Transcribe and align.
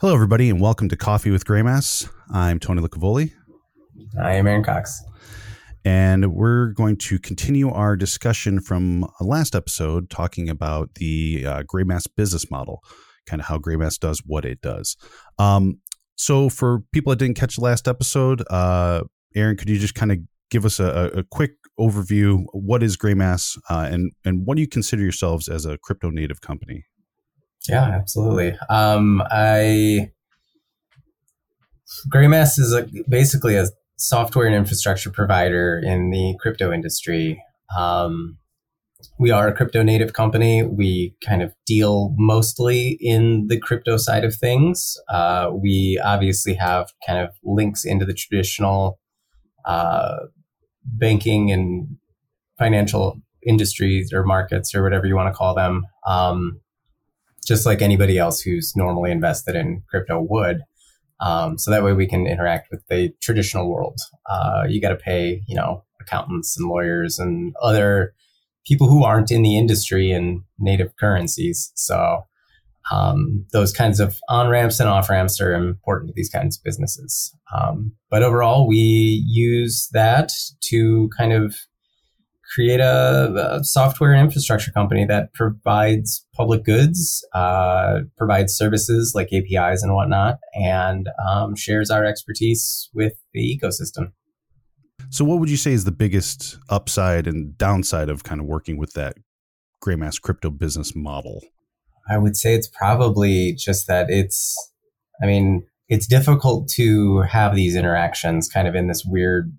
Hello, 0.00 0.14
everybody, 0.14 0.48
and 0.48 0.60
welcome 0.60 0.88
to 0.90 0.96
Coffee 0.96 1.32
with 1.32 1.44
Greymass. 1.44 2.08
I'm 2.32 2.60
Tony 2.60 2.80
Lucavoli. 2.80 3.32
I 4.22 4.34
am 4.34 4.46
Aaron 4.46 4.62
Cox. 4.62 5.02
And 5.84 6.34
we're 6.34 6.68
going 6.68 6.98
to 6.98 7.18
continue 7.18 7.68
our 7.68 7.96
discussion 7.96 8.60
from 8.60 9.06
last 9.20 9.56
episode 9.56 10.08
talking 10.08 10.48
about 10.48 10.94
the 10.94 11.44
uh, 11.44 11.62
Greymass 11.64 12.06
business 12.16 12.48
model, 12.48 12.80
kind 13.26 13.42
of 13.42 13.48
how 13.48 13.58
Greymass 13.58 13.98
does 13.98 14.22
what 14.24 14.44
it 14.44 14.60
does. 14.60 14.96
Um, 15.36 15.80
so, 16.14 16.48
for 16.48 16.84
people 16.92 17.10
that 17.10 17.18
didn't 17.18 17.36
catch 17.36 17.56
the 17.56 17.62
last 17.62 17.88
episode, 17.88 18.44
uh, 18.50 19.02
Aaron, 19.34 19.56
could 19.56 19.68
you 19.68 19.80
just 19.80 19.96
kind 19.96 20.12
of 20.12 20.18
give 20.48 20.64
us 20.64 20.78
a, 20.78 21.10
a 21.12 21.24
quick 21.24 21.54
overview? 21.76 22.44
What 22.52 22.84
is 22.84 22.96
Greymass, 22.96 23.58
uh, 23.68 23.88
and 23.90 24.12
and 24.24 24.46
what 24.46 24.54
do 24.54 24.60
you 24.60 24.68
consider 24.68 25.02
yourselves 25.02 25.48
as 25.48 25.66
a 25.66 25.76
crypto 25.76 26.10
native 26.10 26.40
company? 26.40 26.84
Yeah, 27.66 27.84
absolutely. 27.84 28.56
Um, 28.68 29.22
I 29.30 30.10
Greymass 32.12 32.58
is 32.58 32.72
a, 32.72 32.86
basically 33.08 33.56
a 33.56 33.66
software 33.96 34.46
and 34.46 34.54
infrastructure 34.54 35.10
provider 35.10 35.80
in 35.84 36.10
the 36.10 36.36
crypto 36.40 36.72
industry. 36.72 37.42
Um, 37.76 38.38
we 39.18 39.30
are 39.30 39.48
a 39.48 39.52
crypto 39.52 39.82
native 39.82 40.12
company. 40.12 40.62
We 40.62 41.14
kind 41.24 41.42
of 41.42 41.54
deal 41.66 42.14
mostly 42.16 42.98
in 43.00 43.46
the 43.48 43.58
crypto 43.58 43.96
side 43.96 44.24
of 44.24 44.34
things. 44.34 44.96
Uh, 45.10 45.50
we 45.52 46.00
obviously 46.04 46.54
have 46.54 46.92
kind 47.06 47.18
of 47.18 47.30
links 47.44 47.84
into 47.84 48.04
the 48.04 48.14
traditional 48.14 48.98
uh, 49.64 50.16
banking 50.84 51.50
and 51.50 51.96
financial 52.58 53.20
industries 53.46 54.12
or 54.12 54.24
markets 54.24 54.74
or 54.74 54.82
whatever 54.82 55.06
you 55.06 55.16
want 55.16 55.32
to 55.32 55.36
call 55.36 55.54
them. 55.54 55.84
Um, 56.06 56.60
just 57.48 57.66
like 57.66 57.82
anybody 57.82 58.18
else 58.18 58.40
who's 58.40 58.76
normally 58.76 59.10
invested 59.10 59.56
in 59.56 59.82
crypto 59.88 60.20
would. 60.20 60.60
Um, 61.20 61.58
so 61.58 61.70
that 61.70 61.82
way 61.82 61.94
we 61.94 62.06
can 62.06 62.26
interact 62.26 62.68
with 62.70 62.86
the 62.88 63.12
traditional 63.20 63.68
world. 63.68 63.98
Uh, 64.30 64.64
you 64.68 64.80
got 64.80 64.90
to 64.90 64.96
pay, 64.96 65.42
you 65.48 65.56
know, 65.56 65.84
accountants 66.00 66.56
and 66.58 66.68
lawyers 66.68 67.18
and 67.18 67.54
other 67.60 68.14
people 68.66 68.88
who 68.88 69.02
aren't 69.02 69.32
in 69.32 69.42
the 69.42 69.56
industry 69.56 70.12
in 70.12 70.44
native 70.58 70.94
currencies. 70.96 71.72
So 71.74 72.24
um, 72.92 73.46
those 73.52 73.72
kinds 73.72 73.98
of 73.98 74.18
on 74.28 74.48
ramps 74.48 74.78
and 74.78 74.88
off 74.88 75.10
ramps 75.10 75.40
are 75.40 75.54
important 75.54 76.08
to 76.08 76.14
these 76.14 76.30
kinds 76.30 76.56
of 76.56 76.64
businesses. 76.64 77.34
Um, 77.54 77.92
but 78.10 78.22
overall, 78.22 78.68
we 78.68 79.24
use 79.26 79.88
that 79.92 80.32
to 80.70 81.10
kind 81.16 81.32
of 81.32 81.56
create 82.54 82.80
a, 82.80 83.56
a, 83.58 83.64
software 83.64 84.12
and 84.12 84.22
infrastructure 84.22 84.70
company 84.70 85.04
that 85.04 85.32
provides 85.34 86.26
public 86.34 86.64
goods, 86.64 87.26
uh, 87.34 88.00
provides 88.16 88.54
services 88.54 89.12
like 89.14 89.28
APIs 89.32 89.82
and 89.82 89.94
whatnot, 89.94 90.38
and 90.54 91.08
um, 91.28 91.54
shares 91.54 91.90
our 91.90 92.04
expertise 92.04 92.88
with 92.94 93.14
the 93.32 93.58
ecosystem. 93.60 94.12
So, 95.10 95.24
what 95.24 95.40
would 95.40 95.50
you 95.50 95.56
say 95.56 95.72
is 95.72 95.84
the 95.84 95.92
biggest 95.92 96.58
upside 96.68 97.26
and 97.26 97.56
downside 97.56 98.08
of 98.08 98.24
kind 98.24 98.40
of 98.40 98.46
working 98.46 98.76
with 98.76 98.92
that 98.94 99.16
Greymass 99.84 100.20
crypto 100.20 100.50
business 100.50 100.94
model? 100.94 101.40
I 102.10 102.18
would 102.18 102.36
say 102.36 102.54
it's 102.54 102.68
probably 102.68 103.54
just 103.54 103.86
that 103.86 104.06
it's, 104.08 104.56
I 105.22 105.26
mean, 105.26 105.66
it's 105.88 106.06
difficult 106.06 106.68
to 106.76 107.22
have 107.22 107.54
these 107.54 107.76
interactions 107.76 108.48
kind 108.48 108.66
of 108.66 108.74
in 108.74 108.88
this 108.88 109.04
weird 109.04 109.52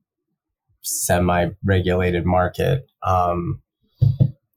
semi-regulated 0.82 2.26
market. 2.26 2.90
Um, 3.04 3.62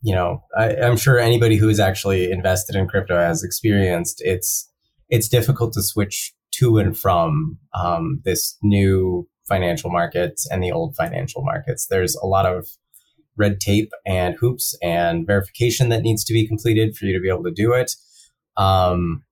you 0.02 0.14
know, 0.14 0.42
I, 0.56 0.70
am 0.70 0.96
sure 0.96 1.18
anybody 1.18 1.56
who 1.56 1.68
is 1.68 1.78
actually 1.78 2.30
invested 2.30 2.74
in 2.74 2.88
crypto 2.88 3.16
has 3.16 3.44
experienced 3.44 4.20
it's 4.24 4.68
it's 5.08 5.28
difficult 5.28 5.72
to 5.74 5.82
switch 5.82 6.32
to 6.52 6.78
and 6.78 6.98
from 6.98 7.58
um, 7.74 8.20
this 8.24 8.56
new 8.62 9.28
financial 9.46 9.90
markets 9.90 10.46
and 10.50 10.62
the 10.62 10.72
old 10.72 10.96
financial 10.96 11.42
markets. 11.42 11.86
There's 11.86 12.16
a 12.16 12.26
lot 12.26 12.46
of 12.46 12.66
red 13.36 13.60
tape 13.60 13.90
and 14.06 14.34
hoops 14.36 14.76
and 14.82 15.26
verification 15.26 15.88
that 15.88 16.02
needs 16.02 16.24
to 16.24 16.32
be 16.32 16.46
completed 16.46 16.96
for 16.96 17.06
you 17.06 17.12
to 17.12 17.20
be 17.20 17.28
able 17.28 17.44
to 17.44 17.50
do 17.50 17.72
it. 17.72 17.94
Um, 18.56 19.24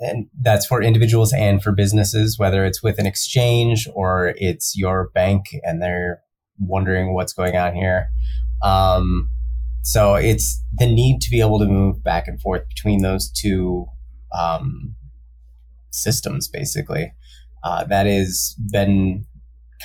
and 0.00 0.26
that's 0.40 0.66
for 0.66 0.82
individuals 0.82 1.32
and 1.32 1.62
for 1.62 1.72
businesses, 1.72 2.38
whether 2.38 2.64
it's 2.64 2.82
with 2.82 2.98
an 2.98 3.06
exchange 3.06 3.88
or 3.94 4.34
it's 4.36 4.76
your 4.76 5.10
bank 5.14 5.46
and 5.62 5.80
they're 5.80 6.20
wondering 6.58 7.14
what's 7.14 7.32
going 7.32 7.56
on 7.56 7.74
here. 7.74 8.08
Um, 8.62 9.28
so 9.82 10.14
it's 10.14 10.62
the 10.78 10.86
need 10.86 11.20
to 11.20 11.30
be 11.30 11.40
able 11.40 11.58
to 11.58 11.66
move 11.66 12.02
back 12.02 12.26
and 12.26 12.40
forth 12.40 12.68
between 12.68 13.02
those 13.02 13.30
two 13.30 13.86
um, 14.32 14.94
systems, 15.90 16.48
basically. 16.48 17.12
Uh, 17.62 17.84
that 17.84 18.06
has 18.06 18.56
been 18.72 19.24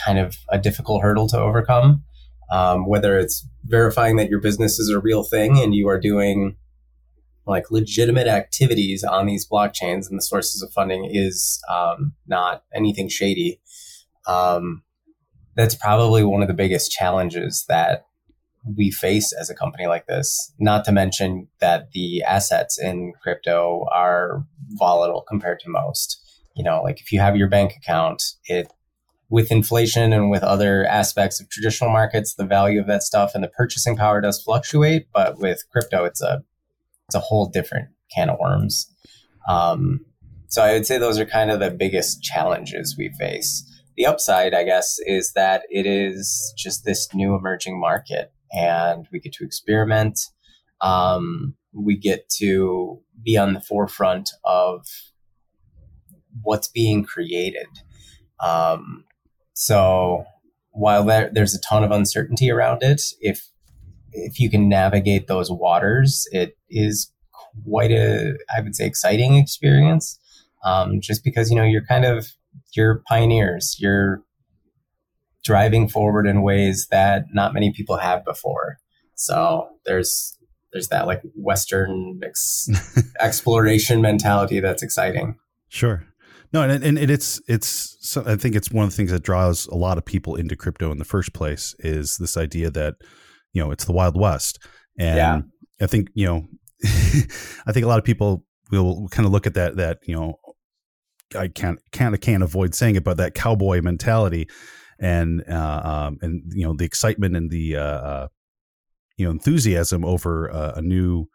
kind 0.05 0.19
of 0.19 0.37
a 0.49 0.57
difficult 0.57 1.01
hurdle 1.01 1.27
to 1.27 1.37
overcome. 1.37 2.03
Um, 2.51 2.87
whether 2.87 3.17
it's 3.17 3.47
verifying 3.65 4.15
that 4.15 4.29
your 4.29 4.41
business 4.41 4.79
is 4.79 4.89
a 4.89 4.99
real 4.99 5.23
thing 5.23 5.59
and 5.59 5.75
you 5.75 5.87
are 5.87 5.99
doing 5.99 6.55
like 7.45 7.69
legitimate 7.71 8.27
activities 8.27 9.03
on 9.03 9.25
these 9.25 9.47
blockchains 9.47 10.09
and 10.09 10.17
the 10.17 10.21
sources 10.21 10.61
of 10.61 10.71
funding 10.71 11.09
is 11.11 11.61
um, 11.69 12.13
not 12.27 12.63
anything 12.73 13.09
shady. 13.09 13.59
Um, 14.27 14.83
that's 15.59 15.75
probably 15.75 16.23
one 16.23 16.41
of 16.41 16.47
the 16.47 16.53
biggest 16.53 16.89
challenges 16.89 17.65
that 17.67 18.05
we 18.77 18.89
face 18.91 19.33
as 19.33 19.49
a 19.49 19.55
company 19.55 19.87
like 19.87 20.07
this. 20.07 20.53
Not 20.57 20.85
to 20.85 20.93
mention 20.93 21.49
that 21.59 21.91
the 21.91 22.23
assets 22.23 22.79
in 22.79 23.11
crypto 23.21 23.85
are 23.91 24.45
volatile 24.69 25.25
compared 25.27 25.59
to 25.59 25.69
most. 25.69 26.17
You 26.55 26.63
know, 26.63 26.81
like 26.81 27.01
if 27.01 27.11
you 27.11 27.19
have 27.19 27.35
your 27.35 27.49
bank 27.49 27.73
account, 27.75 28.23
it 28.45 28.71
with 29.29 29.51
inflation 29.51 30.13
and 30.13 30.31
with 30.31 30.43
other 30.43 30.85
aspects 30.85 31.41
of 31.41 31.49
traditional 31.49 31.89
markets, 31.89 32.35
the 32.35 32.45
value 32.45 32.79
of 32.79 32.87
that 32.87 33.03
stuff 33.03 33.31
and 33.35 33.43
the 33.43 33.49
purchasing 33.49 33.97
power 33.97 34.21
does 34.21 34.41
fluctuate. 34.41 35.07
But 35.13 35.39
with 35.39 35.65
crypto, 35.73 36.05
it's 36.05 36.21
a 36.21 36.41
it's 37.09 37.15
a 37.15 37.19
whole 37.19 37.47
different 37.47 37.89
can 38.15 38.29
of 38.29 38.39
worms. 38.39 38.89
Um, 39.49 40.05
so 40.47 40.63
I 40.63 40.71
would 40.71 40.85
say 40.85 40.97
those 40.97 41.19
are 41.19 41.25
kind 41.25 41.51
of 41.51 41.59
the 41.59 41.69
biggest 41.69 42.23
challenges 42.23 42.95
we 42.97 43.09
face 43.19 43.65
the 43.99 44.05
upside, 44.05 44.53
I 44.53 44.63
guess, 44.63 44.97
is 45.05 45.33
that 45.33 45.63
it 45.69 45.85
is 45.85 46.53
just 46.57 46.85
this 46.85 47.13
new 47.13 47.35
emerging 47.35 47.77
market 47.77 48.31
and 48.49 49.05
we 49.11 49.19
get 49.19 49.33
to 49.33 49.43
experiment. 49.43 50.17
Um, 50.79 51.55
we 51.73 51.97
get 51.97 52.29
to 52.37 53.01
be 53.21 53.37
on 53.37 53.53
the 53.53 53.59
forefront 53.59 54.29
of 54.45 54.87
what's 56.41 56.69
being 56.69 57.03
created. 57.03 57.67
Um, 58.41 59.03
so 59.51 60.23
while 60.71 61.03
there, 61.03 61.29
there's 61.33 61.53
a 61.53 61.59
ton 61.59 61.83
of 61.83 61.91
uncertainty 61.91 62.49
around 62.49 62.81
it, 62.81 63.01
if 63.19 63.49
if 64.13 64.39
you 64.39 64.49
can 64.49 64.69
navigate 64.69 65.27
those 65.27 65.51
waters, 65.51 66.25
it 66.31 66.57
is 66.69 67.11
quite 67.67 67.91
a, 67.91 68.37
I 68.55 68.61
would 68.61 68.75
say, 68.75 68.87
exciting 68.87 69.35
experience. 69.35 70.17
Um, 70.63 71.01
just 71.01 71.23
because 71.23 71.49
you 71.49 71.57
know 71.57 71.63
you're 71.63 71.85
kind 71.85 72.05
of 72.05 72.31
you're 72.75 73.01
pioneers. 73.07 73.77
You're 73.79 74.23
driving 75.43 75.87
forward 75.87 76.27
in 76.27 76.41
ways 76.41 76.87
that 76.91 77.25
not 77.33 77.53
many 77.53 77.71
people 77.71 77.97
have 77.97 78.23
before. 78.25 78.77
So 79.15 79.67
there's 79.85 80.37
there's 80.71 80.89
that 80.89 81.07
like 81.07 81.21
Western 81.35 82.19
ex- 82.23 82.69
exploration 83.19 84.01
mentality 84.01 84.59
that's 84.59 84.83
exciting. 84.83 85.35
Sure. 85.69 86.05
No, 86.51 86.63
and, 86.63 86.83
and 86.83 86.97
it's 86.97 87.39
it's 87.47 88.17
I 88.17 88.35
think 88.35 88.55
it's 88.55 88.71
one 88.71 88.85
of 88.85 88.91
the 88.91 88.95
things 88.95 89.11
that 89.11 89.23
draws 89.23 89.67
a 89.67 89.75
lot 89.75 89.97
of 89.97 90.05
people 90.05 90.35
into 90.35 90.55
crypto 90.55 90.91
in 90.91 90.97
the 90.97 91.05
first 91.05 91.33
place 91.33 91.75
is 91.79 92.17
this 92.17 92.37
idea 92.37 92.71
that 92.71 92.95
you 93.53 93.63
know 93.63 93.69
it's 93.71 93.85
the 93.85 93.91
Wild 93.91 94.19
West, 94.19 94.57
and 94.97 95.17
yeah. 95.17 95.41
I 95.79 95.85
think 95.85 96.09
you 96.15 96.25
know 96.25 96.47
I 97.67 97.71
think 97.71 97.85
a 97.85 97.87
lot 97.87 97.99
of 97.99 98.03
people 98.03 98.45
will 98.71 99.07
kind 99.09 99.27
of 99.27 99.31
look 99.31 99.45
at 99.45 99.53
that 99.53 99.75
that 99.77 99.99
you 100.03 100.15
know 100.15 100.39
I 101.35 101.47
can't 101.47 101.79
kind 101.91 102.13
of 102.13 102.21
can't 102.21 102.43
avoid 102.43 102.73
saying 102.75 102.95
it, 102.95 103.03
but 103.03 103.17
that 103.17 103.35
cowboy 103.35 103.81
mentality 103.81 104.47
and 104.99 105.43
uh, 105.49 105.81
um, 105.83 106.17
and 106.21 106.43
you 106.53 106.65
know 106.65 106.73
the 106.73 106.85
excitement 106.85 107.35
and 107.35 107.49
the 107.49 107.75
uh, 107.75 107.81
uh, 107.81 108.27
you 109.17 109.25
know 109.25 109.31
enthusiasm 109.31 110.03
over 110.03 110.51
uh, 110.51 110.73
a 110.75 110.81
new 110.81 111.27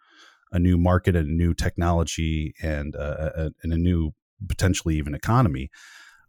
a 0.52 0.58
new 0.58 0.78
market 0.78 1.16
and 1.16 1.28
a 1.28 1.32
new 1.32 1.54
technology 1.54 2.54
and 2.62 2.94
uh, 2.96 3.30
a, 3.36 3.50
and 3.62 3.72
a 3.72 3.76
new 3.76 4.12
potentially 4.48 4.96
even 4.96 5.14
economy. 5.14 5.70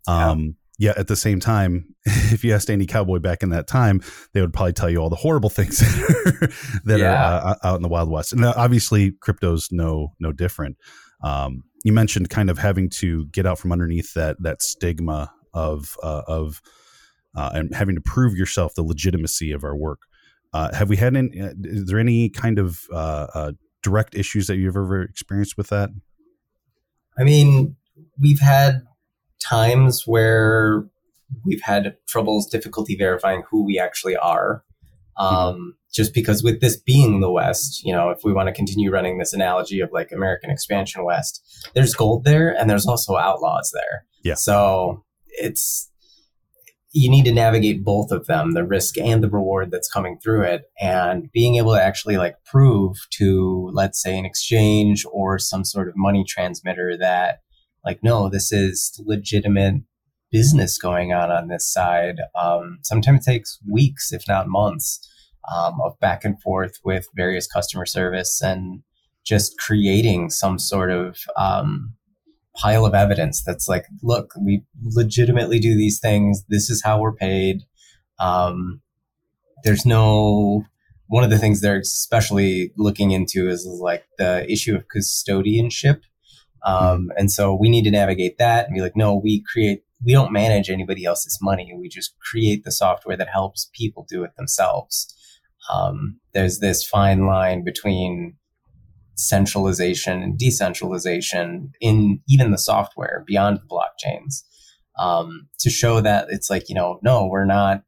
Um, 0.08 0.56
yeah. 0.78 0.94
at 0.98 1.08
the 1.08 1.16
same 1.16 1.40
time, 1.40 1.96
if 2.06 2.44
you 2.44 2.54
asked 2.54 2.70
any 2.70 2.86
cowboy 2.86 3.20
back 3.20 3.44
in 3.44 3.50
that 3.50 3.68
time, 3.68 4.02
they 4.34 4.42
would 4.42 4.54
probably 4.54 4.74
tell 4.74 4.90
you 4.90 4.98
all 4.98 5.10
the 5.10 5.16
horrible 5.16 5.50
things 5.50 5.78
that 6.86 7.00
yeah. 7.00 7.40
are 7.40 7.48
uh, 7.48 7.56
out 7.64 7.76
in 7.76 7.82
the 7.82 7.88
Wild 7.88 8.10
West. 8.10 8.34
And 8.34 8.44
obviously, 8.46 9.12
crypto's 9.12 9.70
no 9.72 10.14
no 10.20 10.32
different. 10.32 10.78
Um, 11.26 11.64
you 11.84 11.92
mentioned 11.92 12.30
kind 12.30 12.50
of 12.50 12.60
having 12.60 12.90
to 12.92 13.26
get 13.28 13.46
out 13.46 13.60
from 13.60 13.72
underneath 13.72 14.14
that 14.14 14.38
that 14.42 14.62
stigma 14.62 15.34
of 15.54 15.98
uh, 16.04 16.22
of 16.28 16.62
uh, 17.36 17.50
and 17.54 17.74
having 17.74 17.96
to 17.96 18.02
prove 18.02 18.38
yourself 18.38 18.76
the 18.76 18.84
legitimacy 18.84 19.52
of 19.52 19.64
our 19.64 19.76
work. 19.76 20.02
Uh, 20.54 20.74
have 20.74 20.88
we 20.88 20.98
had 20.98 21.16
any? 21.16 21.42
Uh, 21.42 21.54
is 21.64 21.86
there 21.88 22.00
any 22.00 22.30
kind 22.30 22.60
of 22.60 22.82
uh, 22.94 23.28
uh, 23.34 23.52
direct 23.82 24.16
issues 24.16 24.48
that 24.48 24.58
you've 24.58 24.78
ever 24.78 25.02
experienced 25.02 25.58
with 25.58 25.68
that? 25.70 25.90
I 27.18 27.24
mean, 27.24 27.76
we've 28.20 28.40
had 28.40 28.84
times 29.40 30.04
where 30.06 30.86
we've 31.44 31.62
had 31.62 31.98
troubles, 32.08 32.48
difficulty 32.48 32.96
verifying 32.96 33.44
who 33.50 33.66
we 33.66 33.80
actually 33.80 34.16
are. 34.16 34.64
Mm-hmm. 35.18 35.36
Um. 35.36 35.76
Just 35.94 36.14
because 36.14 36.44
with 36.44 36.60
this 36.60 36.76
being 36.76 37.22
the 37.22 37.32
West, 37.32 37.82
you 37.86 37.94
know, 37.94 38.10
if 38.10 38.20
we 38.26 38.34
want 38.34 38.48
to 38.48 38.54
continue 38.54 38.92
running 38.92 39.18
this 39.18 39.32
analogy 39.32 39.80
of 39.80 39.94
like 39.94 40.12
American 40.12 40.50
expansion 40.50 41.06
West, 41.06 41.42
there's 41.74 41.94
gold 41.94 42.26
there 42.26 42.50
and 42.54 42.70
there's 42.70 42.86
also 42.86 43.16
outlaws 43.16 43.72
there. 43.74 44.06
Yeah. 44.22 44.34
So 44.34 45.06
it's 45.30 45.90
you 46.92 47.10
need 47.10 47.24
to 47.26 47.34
navigate 47.34 47.84
both 47.84 48.12
of 48.12 48.26
them, 48.26 48.52
the 48.52 48.66
risk 48.66 48.98
and 48.98 49.24
the 49.24 49.30
reward 49.30 49.70
that's 49.70 49.90
coming 49.90 50.18
through 50.22 50.44
it. 50.44 50.64
And 50.82 51.30
being 51.32 51.56
able 51.56 51.74
to 51.74 51.82
actually 51.82 52.18
like 52.18 52.36
prove 52.46 52.98
to, 53.12 53.70
let's 53.74 54.02
say, 54.02 54.18
an 54.18 54.26
exchange 54.26 55.06
or 55.12 55.40
some 55.40 55.64
sort 55.64 55.88
of 55.88 55.94
money 55.98 56.26
transmitter 56.28 56.98
that, 56.98 57.40
like, 57.86 58.00
no, 58.02 58.30
this 58.30 58.52
is 58.52 59.00
legitimate 59.06 59.84
business 60.32 60.78
going 60.78 61.14
on 61.14 61.32
on 61.32 61.48
this 61.48 61.72
side. 61.72 62.18
Um, 62.40 62.80
sometimes 62.84 63.26
it 63.26 63.32
takes 63.32 63.60
weeks, 63.70 64.12
if 64.12 64.24
not 64.28 64.48
months, 64.48 65.00
um, 65.54 65.80
of 65.84 66.00
back 66.00 66.26
and 66.26 66.42
forth 66.42 66.80
with 66.84 67.08
various 67.16 67.48
customer 67.48 67.86
service 67.86 68.42
and 68.42 68.82
just 69.24 69.58
creating 69.58 70.30
some 70.30 70.60
sort 70.60 70.92
of 70.92 71.18
um, 71.38 71.94
pile 72.56 72.86
of 72.86 72.94
evidence 72.94 73.44
that's 73.44 73.68
like, 73.68 73.86
look, 74.02 74.34
we 74.40 74.64
legitimately 74.84 75.60
do 75.60 75.76
these 75.76 76.00
things. 76.00 76.44
This 76.50 76.70
is 76.70 76.84
how 76.84 77.00
we're 77.00 77.14
paid. 77.16 77.64
Um, 78.20 78.82
there's 79.64 79.86
no 79.86 80.64
one 81.08 81.24
of 81.24 81.30
the 81.30 81.38
things 81.38 81.62
they're 81.62 81.80
especially 81.80 82.72
looking 82.78 83.12
into 83.12 83.48
is 83.48 83.66
like 83.66 84.06
the 84.18 84.50
issue 84.52 84.76
of 84.76 84.86
custodianship. 84.88 86.02
Um, 86.66 86.76
mm-hmm. 86.76 87.08
and 87.18 87.32
so 87.32 87.56
we 87.56 87.70
need 87.70 87.84
to 87.84 87.92
navigate 87.92 88.38
that 88.40 88.66
and 88.66 88.74
be 88.74 88.82
like, 88.82 88.96
no, 88.96 89.16
we 89.16 89.44
create 89.44 89.84
we 90.04 90.14
don't 90.14 90.32
manage 90.32 90.70
anybody 90.70 91.06
else's 91.06 91.40
money. 91.42 91.74
We 91.80 91.90
just 91.90 92.16
create 92.20 92.64
the 92.64 92.72
software 92.72 93.18
that 93.18 93.30
helps 93.30 93.70
people 93.74 94.06
do 94.10 94.24
it 94.24 94.36
themselves. 94.36 95.14
Um, 95.72 96.20
there's 96.34 96.60
this 96.60 96.84
fine 96.84 97.26
line 97.26 97.64
between 97.64 98.36
centralization 99.16 100.22
and 100.22 100.38
decentralization 100.38 101.72
in 101.80 102.20
even 102.28 102.52
the 102.52 102.58
software 102.58 103.24
beyond 103.26 103.58
the 103.58 103.76
blockchains 103.76 104.44
um, 105.00 105.48
to 105.60 105.70
show 105.70 106.02
that 106.02 106.28
it's 106.30 106.50
like 106.50 106.68
you 106.70 106.76
know 106.76 107.00
no 107.02 107.26
we're 107.26 107.46
not 107.46 107.84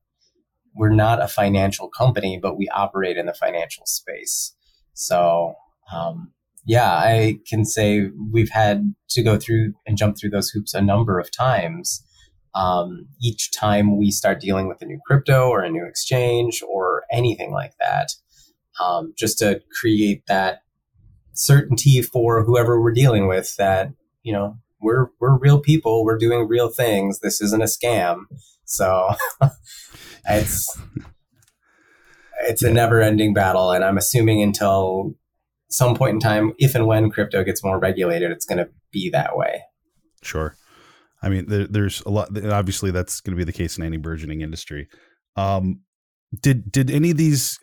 we're 0.75 0.89
not 0.89 1.21
a 1.21 1.27
financial 1.27 1.89
company 1.89 2.39
but 2.41 2.57
we 2.57 2.69
operate 2.69 3.17
in 3.17 3.25
the 3.25 3.33
financial 3.33 3.85
space 3.85 4.55
so 4.93 5.53
um, 5.93 6.31
yeah, 6.67 6.91
I 6.91 7.39
can 7.47 7.65
say 7.65 8.09
we've 8.31 8.49
had 8.49 8.93
to 9.09 9.23
go 9.23 9.39
through 9.39 9.73
and 9.87 9.97
jump 9.97 10.17
through 10.17 10.31
those 10.31 10.49
hoops 10.49 10.73
a 10.73 10.81
number 10.81 11.17
of 11.19 11.31
times. 11.31 12.03
Um, 12.53 13.07
each 13.21 13.51
time 13.51 13.97
we 13.97 14.11
start 14.11 14.41
dealing 14.41 14.67
with 14.67 14.81
a 14.81 14.85
new 14.85 14.99
crypto 15.05 15.47
or 15.47 15.61
a 15.61 15.69
new 15.69 15.85
exchange 15.85 16.61
or 16.67 17.03
anything 17.11 17.51
like 17.51 17.73
that, 17.79 18.09
um, 18.83 19.13
just 19.17 19.39
to 19.39 19.61
create 19.79 20.23
that 20.27 20.61
certainty 21.33 22.01
for 22.01 22.43
whoever 22.43 22.81
we're 22.81 22.93
dealing 22.93 23.27
with 23.27 23.55
that 23.57 23.91
you 24.23 24.33
know 24.33 24.57
we're 24.81 25.07
we're 25.19 25.37
real 25.37 25.59
people, 25.59 26.03
we're 26.03 26.17
doing 26.17 26.47
real 26.47 26.69
things. 26.69 27.19
This 27.19 27.41
isn't 27.41 27.61
a 27.61 27.65
scam, 27.65 28.23
so 28.65 29.11
it's 30.29 30.77
it's 32.41 32.61
a 32.61 32.71
never 32.71 33.01
ending 33.01 33.33
battle, 33.33 33.71
and 33.71 33.83
I'm 33.83 33.97
assuming 33.97 34.41
until 34.43 35.15
some 35.69 35.95
point 35.95 36.15
in 36.15 36.19
time, 36.19 36.53
if 36.57 36.75
and 36.75 36.87
when 36.87 37.09
crypto 37.09 37.43
gets 37.43 37.63
more 37.63 37.79
regulated, 37.79 38.31
it's 38.31 38.45
going 38.45 38.59
to 38.59 38.69
be 38.91 39.09
that 39.09 39.35
way. 39.35 39.61
Sure. 40.21 40.55
I 41.21 41.29
mean, 41.29 41.47
there, 41.47 41.67
there's 41.67 42.01
a 42.01 42.09
lot. 42.09 42.29
Obviously, 42.45 42.91
that's 42.91 43.21
going 43.21 43.35
to 43.35 43.37
be 43.37 43.43
the 43.43 43.57
case 43.57 43.77
in 43.77 43.83
any 43.83 43.97
burgeoning 43.97 44.41
industry. 44.41 44.87
Um, 45.35 45.81
did 46.41 46.71
did 46.71 46.91
any 46.91 47.11
of 47.11 47.17
these? 47.17 47.59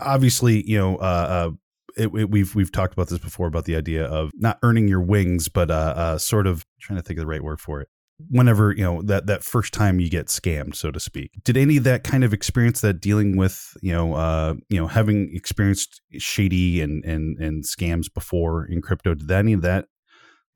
Obviously, 0.00 0.68
you 0.68 0.78
know, 0.78 0.96
uh, 0.96 1.00
uh, 1.00 1.50
it, 1.96 2.10
it, 2.14 2.30
we've 2.30 2.54
we've 2.54 2.72
talked 2.72 2.92
about 2.92 3.08
this 3.08 3.18
before 3.18 3.48
about 3.48 3.64
the 3.64 3.76
idea 3.76 4.04
of 4.04 4.30
not 4.34 4.58
earning 4.62 4.88
your 4.88 5.00
wings, 5.00 5.48
but 5.48 5.70
uh, 5.70 5.94
uh, 5.96 6.18
sort 6.18 6.46
of 6.46 6.64
trying 6.80 6.98
to 6.98 7.02
think 7.02 7.18
of 7.18 7.22
the 7.22 7.26
right 7.26 7.42
word 7.42 7.60
for 7.60 7.80
it 7.80 7.88
whenever 8.30 8.72
you 8.72 8.82
know 8.82 9.02
that 9.02 9.26
that 9.26 9.44
first 9.44 9.74
time 9.74 10.00
you 10.00 10.08
get 10.08 10.26
scammed 10.26 10.74
so 10.74 10.90
to 10.90 10.98
speak. 10.98 11.32
Did 11.44 11.56
any 11.56 11.76
of 11.76 11.84
that 11.84 12.02
kind 12.02 12.24
of 12.24 12.32
experience 12.32 12.80
that 12.80 13.00
dealing 13.00 13.36
with 13.36 13.76
you 13.82 13.92
know 13.92 14.14
uh 14.14 14.54
you 14.68 14.80
know 14.80 14.86
having 14.86 15.30
experienced 15.34 16.00
shady 16.18 16.80
and 16.80 17.04
and 17.04 17.38
and 17.38 17.64
scams 17.64 18.12
before 18.12 18.64
in 18.64 18.80
crypto 18.80 19.14
did 19.14 19.30
any 19.30 19.52
of 19.52 19.62
that 19.62 19.86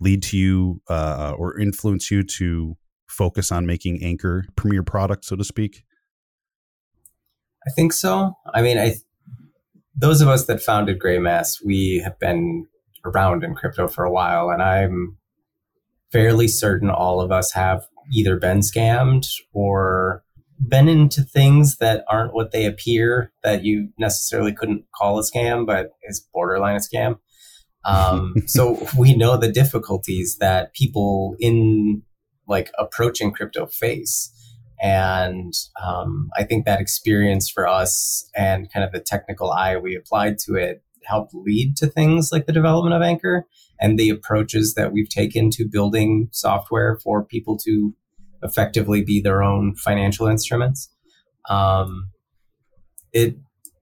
lead 0.01 0.23
to 0.25 0.39
you 0.39 0.81
uh 0.89 1.35
or 1.37 1.59
influence 1.59 2.11
you 2.11 2.23
to 2.23 2.77
focus 3.09 3.53
on 3.53 3.67
making 3.67 4.03
anchor 4.03 4.45
premier 4.57 4.83
product 4.83 5.25
so 5.25 5.37
to 5.37 5.45
speak? 5.45 5.85
I 7.67 7.71
think 7.71 7.93
so. 7.93 8.37
I 8.55 8.63
mean 8.63 8.79
i 8.79 8.95
those 9.95 10.23
of 10.23 10.29
us 10.29 10.47
that 10.47 10.63
founded 10.63 10.99
greymass 10.99 11.63
we 11.63 11.99
have 12.03 12.19
been 12.19 12.67
around 13.05 13.45
in 13.45 13.55
crypto 13.55 13.87
for 13.87 14.05
a 14.05 14.11
while 14.11 14.51
and 14.51 14.63
i'm 14.63 15.19
fairly 16.13 16.49
certain 16.49 16.91
all 16.91 17.21
of 17.21 17.31
us 17.31 17.53
have 17.53 17.87
either 18.13 18.37
been 18.37 18.61
scammed 18.61 19.27
or 19.53 20.25
been 20.69 20.89
into 20.89 21.23
things 21.23 21.79
that 21.79 22.05
aren't 22.09 22.35
what 22.35 22.51
they 22.53 22.67
appear 22.67 23.33
that 23.43 23.65
you 23.65 23.89
necessarily 23.99 24.53
couldn't 24.53 24.85
call 24.95 25.19
a 25.19 25.23
scam, 25.23 25.67
but 25.67 25.93
is 26.05 26.27
borderline 26.33 26.77
a 26.77 26.81
scam. 26.81 27.19
Um, 27.85 28.35
so 28.47 28.87
we 28.99 29.17
know 29.17 29.37
the 29.37 29.51
difficulties 29.51 30.37
that 30.39 30.75
people 30.75 31.37
in 31.39 32.03
like 32.47 32.71
approaching 32.79 33.33
crypto 33.33 33.67
face. 33.67 34.35
And 34.83 35.53
um, 35.83 36.31
I 36.37 36.45
think 36.45 36.65
that 36.65 36.81
experience 36.81 37.49
for 37.51 37.69
us 37.69 38.29
and 38.35 38.73
kind 38.73 38.85
of 38.85 38.93
the 38.93 39.01
technical 39.01 39.51
eye 39.51 39.77
we 39.77 39.95
applied 39.95 40.39
to 40.41 40.55
it 40.55 40.83
helped 41.05 41.35
lead 41.35 41.77
to 41.77 41.87
things 41.87 42.31
like 42.33 42.47
the 42.47 42.53
development 42.53 42.95
of 42.95 43.03
Anchor 43.03 43.47
and 43.81 43.99
the 43.99 44.11
approaches 44.11 44.75
that 44.75 44.93
we've 44.93 45.09
taken 45.09 45.51
to 45.51 45.69
building 45.69 46.29
software 46.33 46.99
for 47.03 47.25
people 47.25 47.57
to 47.59 47.95
effectively 48.43 49.03
be 49.03 49.21
their 49.21 49.43
own 49.43 49.75
financial 49.75 50.27
instruments. 50.27 50.91
Um, 51.49 52.11
it 53.13 53.37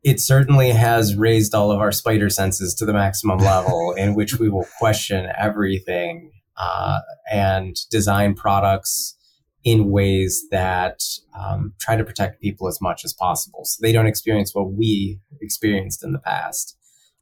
it 0.04 0.20
certainly 0.20 0.70
has 0.70 1.16
raised 1.16 1.54
all 1.54 1.72
of 1.72 1.80
our 1.80 1.92
spider 1.92 2.30
senses 2.30 2.72
to 2.74 2.86
the 2.86 2.92
maximum 2.92 3.38
level, 3.38 3.92
in 3.96 4.14
which 4.14 4.38
we 4.38 4.48
will 4.48 4.66
question 4.78 5.28
everything 5.36 6.30
uh, 6.56 7.00
and 7.30 7.76
design 7.90 8.34
products 8.34 9.16
in 9.64 9.90
ways 9.90 10.44
that 10.50 11.02
um, 11.38 11.74
try 11.80 11.96
to 11.96 12.04
protect 12.04 12.40
people 12.40 12.68
as 12.68 12.80
much 12.80 13.04
as 13.04 13.12
possible, 13.12 13.64
so 13.64 13.78
they 13.82 13.92
don't 13.92 14.06
experience 14.06 14.54
what 14.54 14.72
we 14.72 15.20
experienced 15.42 16.04
in 16.04 16.12
the 16.12 16.18
past. 16.20 16.77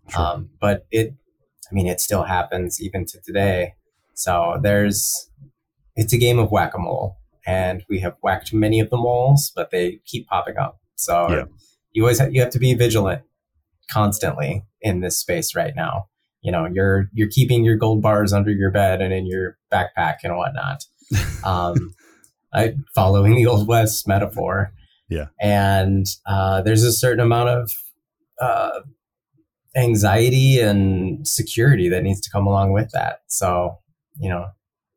Sure. 0.09 0.21
Um, 0.21 0.51
but 0.61 0.87
it 0.91 1.15
I 1.71 1.75
mean, 1.75 1.87
it 1.87 2.01
still 2.01 2.25
happens 2.25 2.81
even 2.81 3.05
to 3.07 3.21
today. 3.21 3.75
So 4.15 4.59
there's, 4.63 5.31
it's 5.95 6.13
a 6.13 6.19
game 6.19 6.39
of 6.39 6.51
whack 6.51 6.75
a 6.75 6.79
mole, 6.79 7.17
and 7.47 7.85
we 7.89 8.01
have 8.01 8.17
whacked 8.23 8.53
many 8.53 8.81
of 8.81 8.91
the 8.91 8.97
moles, 8.97 9.53
but 9.55 9.71
they 9.71 10.01
keep 10.07 10.27
popping 10.29 10.57
up. 10.57 10.79
So 10.95 11.31
yeah. 11.31 11.45
you 11.93 12.03
always 12.03 12.19
have, 12.19 12.33
you 12.33 12.41
have 12.41 12.51
to 12.51 12.59
be 12.59 12.75
vigilant 12.75 13.23
constantly 13.91 14.65
in 14.81 15.01
this 15.01 15.19
space 15.19 15.55
right 15.55 15.75
now. 15.75 16.07
You 16.43 16.53
know, 16.53 16.69
you're 16.73 17.09
you're 17.13 17.29
keeping 17.29 17.65
your 17.65 17.77
gold 17.77 18.03
bars 18.03 18.33
under 18.33 18.53
your 18.53 18.71
bed 18.71 19.01
and 19.01 19.13
in 19.13 19.27
your 19.27 19.59
backpack 19.73 20.19
and 20.23 20.37
whatnot. 20.37 20.85
Um, 21.45 21.95
I 22.53 22.75
following 22.93 23.37
the 23.37 23.47
old 23.47 23.69
west 23.69 24.09
metaphor. 24.09 24.73
Yeah, 25.09 25.27
and 25.41 26.05
uh, 26.27 26.63
there's 26.63 26.83
a 26.83 26.93
certain 26.93 27.21
amount 27.21 27.51
of 27.51 27.71
uh, 28.41 28.81
anxiety 29.77 30.59
and 30.59 31.27
security 31.27 31.89
that 31.89 32.03
needs 32.03 32.21
to 32.23 32.31
come 32.31 32.47
along 32.47 32.73
with 32.73 32.91
that. 32.93 33.21
So, 33.27 33.79
you 34.19 34.29
know, 34.29 34.47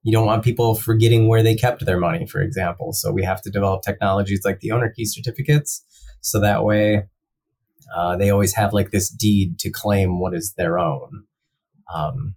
you 0.04 0.12
don't 0.12 0.26
want 0.26 0.44
people 0.44 0.76
forgetting 0.76 1.28
where 1.28 1.44
they 1.44 1.56
kept 1.56 1.86
their 1.86 2.00
money, 2.00 2.26
for 2.26 2.42
example. 2.42 2.94
So 2.94 3.12
we 3.12 3.24
have 3.24 3.42
to 3.42 3.50
develop 3.50 3.82
technologies 3.82 4.42
like 4.46 4.62
the 4.62 4.72
owner 4.72 4.90
key 4.90 5.06
certificates. 5.06 5.84
So 6.22 6.40
that 6.40 6.64
way, 6.64 7.04
uh, 7.96 8.16
they 8.18 8.30
always 8.30 8.54
have 8.54 8.74
like 8.74 8.92
this 8.92 9.10
deed 9.10 9.60
to 9.60 9.70
claim 9.70 10.20
what 10.20 10.34
is 10.34 10.54
their 10.54 10.80
own. 10.80 11.26
Um, 11.94 12.36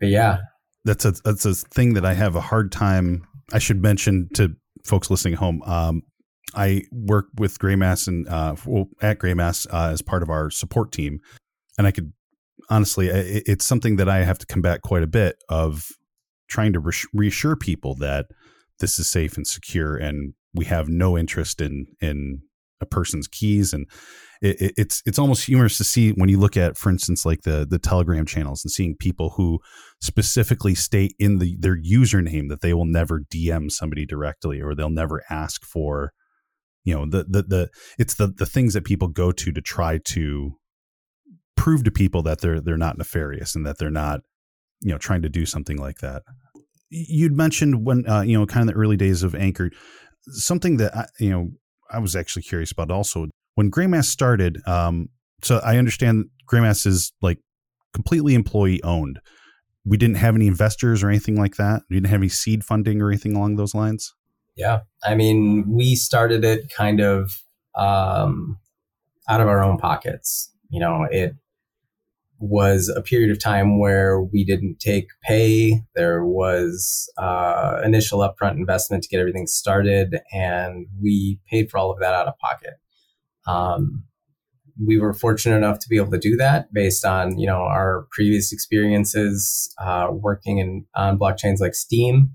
but 0.00 0.08
yeah, 0.08 0.38
that's 0.84 1.04
a 1.04 1.12
that's 1.24 1.44
a 1.44 1.54
thing 1.54 1.94
that 1.94 2.04
I 2.04 2.14
have 2.14 2.34
a 2.36 2.40
hard 2.40 2.72
time. 2.72 3.26
I 3.52 3.58
should 3.58 3.82
mention 3.82 4.28
to 4.34 4.54
folks 4.84 5.10
listening 5.10 5.34
at 5.34 5.38
home. 5.38 5.62
Um, 5.62 6.02
I 6.54 6.82
work 6.90 7.26
with 7.36 7.58
Greymass 7.58 8.08
and 8.08 8.28
uh, 8.28 8.56
well, 8.66 8.86
at 9.00 9.18
Greymass 9.18 9.66
uh, 9.72 9.90
as 9.92 10.02
part 10.02 10.22
of 10.22 10.30
our 10.30 10.50
support 10.50 10.92
team, 10.92 11.20
and 11.78 11.86
I 11.86 11.90
could 11.90 12.12
honestly, 12.68 13.08
it, 13.08 13.44
it's 13.46 13.64
something 13.64 13.96
that 13.96 14.08
I 14.08 14.24
have 14.24 14.38
to 14.38 14.46
combat 14.46 14.82
quite 14.82 15.02
a 15.02 15.08
bit 15.08 15.36
of 15.48 15.88
trying 16.48 16.72
to 16.74 16.92
reassure 17.12 17.56
people 17.56 17.94
that 17.96 18.26
this 18.80 18.98
is 18.98 19.08
safe 19.08 19.36
and 19.36 19.46
secure, 19.46 19.96
and 19.96 20.34
we 20.54 20.66
have 20.66 20.88
no 20.88 21.16
interest 21.16 21.60
in 21.60 21.86
in 22.00 22.42
a 22.80 22.86
person's 22.86 23.28
keys. 23.28 23.72
And 23.72 23.86
it, 24.42 24.74
it's 24.76 25.02
it's 25.06 25.18
almost 25.18 25.46
humorous 25.46 25.78
to 25.78 25.84
see 25.84 26.10
when 26.10 26.28
you 26.28 26.38
look 26.38 26.56
at 26.56 26.76
for 26.76 26.90
instance 26.90 27.24
like 27.24 27.42
the 27.42 27.66
the 27.68 27.78
telegram 27.78 28.26
channels 28.26 28.64
and 28.64 28.70
seeing 28.70 28.96
people 28.96 29.30
who 29.30 29.60
specifically 30.00 30.74
state 30.74 31.14
in 31.18 31.38
the 31.38 31.56
their 31.58 31.80
username 31.80 32.48
that 32.48 32.60
they 32.60 32.74
will 32.74 32.84
never 32.84 33.20
dm 33.32 33.70
somebody 33.70 34.04
directly 34.04 34.60
or 34.60 34.74
they'll 34.74 34.90
never 34.90 35.22
ask 35.30 35.64
for 35.64 36.12
you 36.84 36.94
know 36.94 37.06
the 37.06 37.24
the 37.24 37.42
the 37.42 37.70
it's 37.98 38.14
the 38.14 38.28
the 38.28 38.46
things 38.46 38.74
that 38.74 38.84
people 38.84 39.08
go 39.08 39.32
to 39.32 39.52
to 39.52 39.60
try 39.60 39.98
to 39.98 40.52
prove 41.56 41.84
to 41.84 41.90
people 41.90 42.22
that 42.22 42.40
they're 42.40 42.60
they're 42.60 42.76
not 42.76 42.98
nefarious 42.98 43.54
and 43.54 43.66
that 43.66 43.78
they're 43.78 43.90
not 43.90 44.20
you 44.80 44.90
know 44.90 44.98
trying 44.98 45.22
to 45.22 45.28
do 45.28 45.46
something 45.46 45.76
like 45.76 45.98
that. 45.98 46.22
You'd 46.90 47.36
mentioned 47.36 47.86
when 47.86 48.08
uh, 48.08 48.22
you 48.22 48.38
know 48.38 48.46
kind 48.46 48.68
of 48.68 48.74
the 48.74 48.80
early 48.80 48.96
days 48.96 49.22
of 49.22 49.34
anchor. 49.34 49.70
Something 50.28 50.76
that 50.76 50.96
I, 50.96 51.06
you 51.18 51.30
know 51.30 51.50
i 51.90 51.98
was 51.98 52.14
actually 52.14 52.42
curious 52.42 52.70
about 52.70 52.92
also 52.92 53.26
when 53.56 53.70
greymass 53.70 54.04
started 54.04 54.56
um 54.68 55.08
so 55.42 55.60
i 55.64 55.76
understand 55.76 56.26
greymass 56.50 56.86
is 56.86 57.12
like 57.20 57.38
completely 57.92 58.34
employee 58.34 58.80
owned 58.84 59.18
we 59.84 59.96
didn't 59.96 60.16
have 60.16 60.36
any 60.36 60.46
investors 60.46 61.02
or 61.02 61.08
anything 61.08 61.36
like 61.36 61.56
that. 61.56 61.82
We 61.90 61.96
didn't 61.96 62.08
have 62.08 62.20
any 62.20 62.28
seed 62.28 62.64
funding 62.64 63.02
or 63.02 63.10
anything 63.10 63.34
along 63.34 63.56
those 63.56 63.74
lines 63.74 64.14
yeah 64.56 64.80
i 65.04 65.14
mean 65.14 65.64
we 65.68 65.94
started 65.94 66.44
it 66.44 66.70
kind 66.76 67.00
of 67.00 67.42
um 67.74 68.58
out 69.28 69.40
of 69.40 69.48
our 69.48 69.62
own 69.62 69.78
pockets 69.78 70.52
you 70.70 70.80
know 70.80 71.06
it 71.10 71.34
was 72.42 72.92
a 72.94 73.00
period 73.00 73.30
of 73.30 73.38
time 73.38 73.78
where 73.78 74.20
we 74.20 74.44
didn't 74.44 74.80
take 74.80 75.06
pay. 75.22 75.80
There 75.94 76.26
was 76.26 77.10
uh, 77.16 77.80
initial 77.84 78.18
upfront 78.18 78.56
investment 78.56 79.04
to 79.04 79.08
get 79.08 79.20
everything 79.20 79.46
started, 79.46 80.18
and 80.32 80.86
we 81.00 81.38
paid 81.48 81.70
for 81.70 81.78
all 81.78 81.92
of 81.92 82.00
that 82.00 82.14
out 82.14 82.26
of 82.26 82.36
pocket. 82.38 82.74
Um, 83.46 84.04
we 84.84 84.98
were 84.98 85.14
fortunate 85.14 85.56
enough 85.56 85.78
to 85.80 85.88
be 85.88 85.96
able 85.96 86.10
to 86.10 86.18
do 86.18 86.36
that 86.36 86.72
based 86.72 87.04
on 87.04 87.38
you 87.38 87.46
know 87.46 87.62
our 87.62 88.06
previous 88.10 88.52
experiences 88.52 89.72
uh, 89.80 90.08
working 90.10 90.58
in 90.58 90.84
on 90.96 91.18
blockchains 91.18 91.60
like 91.60 91.76
Steem, 91.76 92.34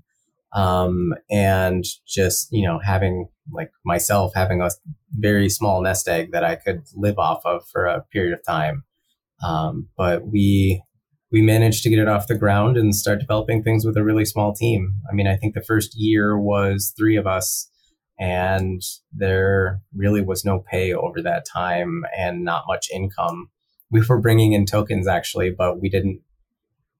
um, 0.52 1.14
and 1.30 1.84
just 2.06 2.48
you 2.50 2.66
know 2.66 2.78
having 2.82 3.28
like 3.52 3.70
myself 3.84 4.32
having 4.34 4.60
a 4.60 4.70
very 5.12 5.48
small 5.48 5.80
nest 5.82 6.08
egg 6.08 6.32
that 6.32 6.44
I 6.44 6.56
could 6.56 6.82
live 6.94 7.18
off 7.18 7.40
of 7.44 7.66
for 7.68 7.86
a 7.86 8.02
period 8.12 8.32
of 8.32 8.44
time. 8.44 8.84
Um, 9.44 9.88
but 9.96 10.26
we 10.26 10.82
we 11.30 11.42
managed 11.42 11.82
to 11.82 11.90
get 11.90 11.98
it 11.98 12.08
off 12.08 12.26
the 12.26 12.38
ground 12.38 12.76
and 12.76 12.94
start 12.94 13.20
developing 13.20 13.62
things 13.62 13.84
with 13.84 13.96
a 13.96 14.04
really 14.04 14.24
small 14.24 14.54
team. 14.54 14.94
I 15.10 15.14
mean, 15.14 15.26
I 15.26 15.36
think 15.36 15.54
the 15.54 15.62
first 15.62 15.94
year 15.94 16.38
was 16.38 16.94
three 16.96 17.16
of 17.16 17.26
us, 17.26 17.70
and 18.18 18.82
there 19.12 19.80
really 19.94 20.22
was 20.22 20.44
no 20.44 20.60
pay 20.70 20.92
over 20.92 21.22
that 21.22 21.46
time 21.46 22.04
and 22.16 22.44
not 22.44 22.64
much 22.66 22.88
income. 22.92 23.50
We 23.90 24.02
were 24.06 24.20
bringing 24.20 24.52
in 24.52 24.66
tokens 24.66 25.06
actually, 25.06 25.50
but 25.50 25.80
we 25.80 25.88
didn't 25.88 26.20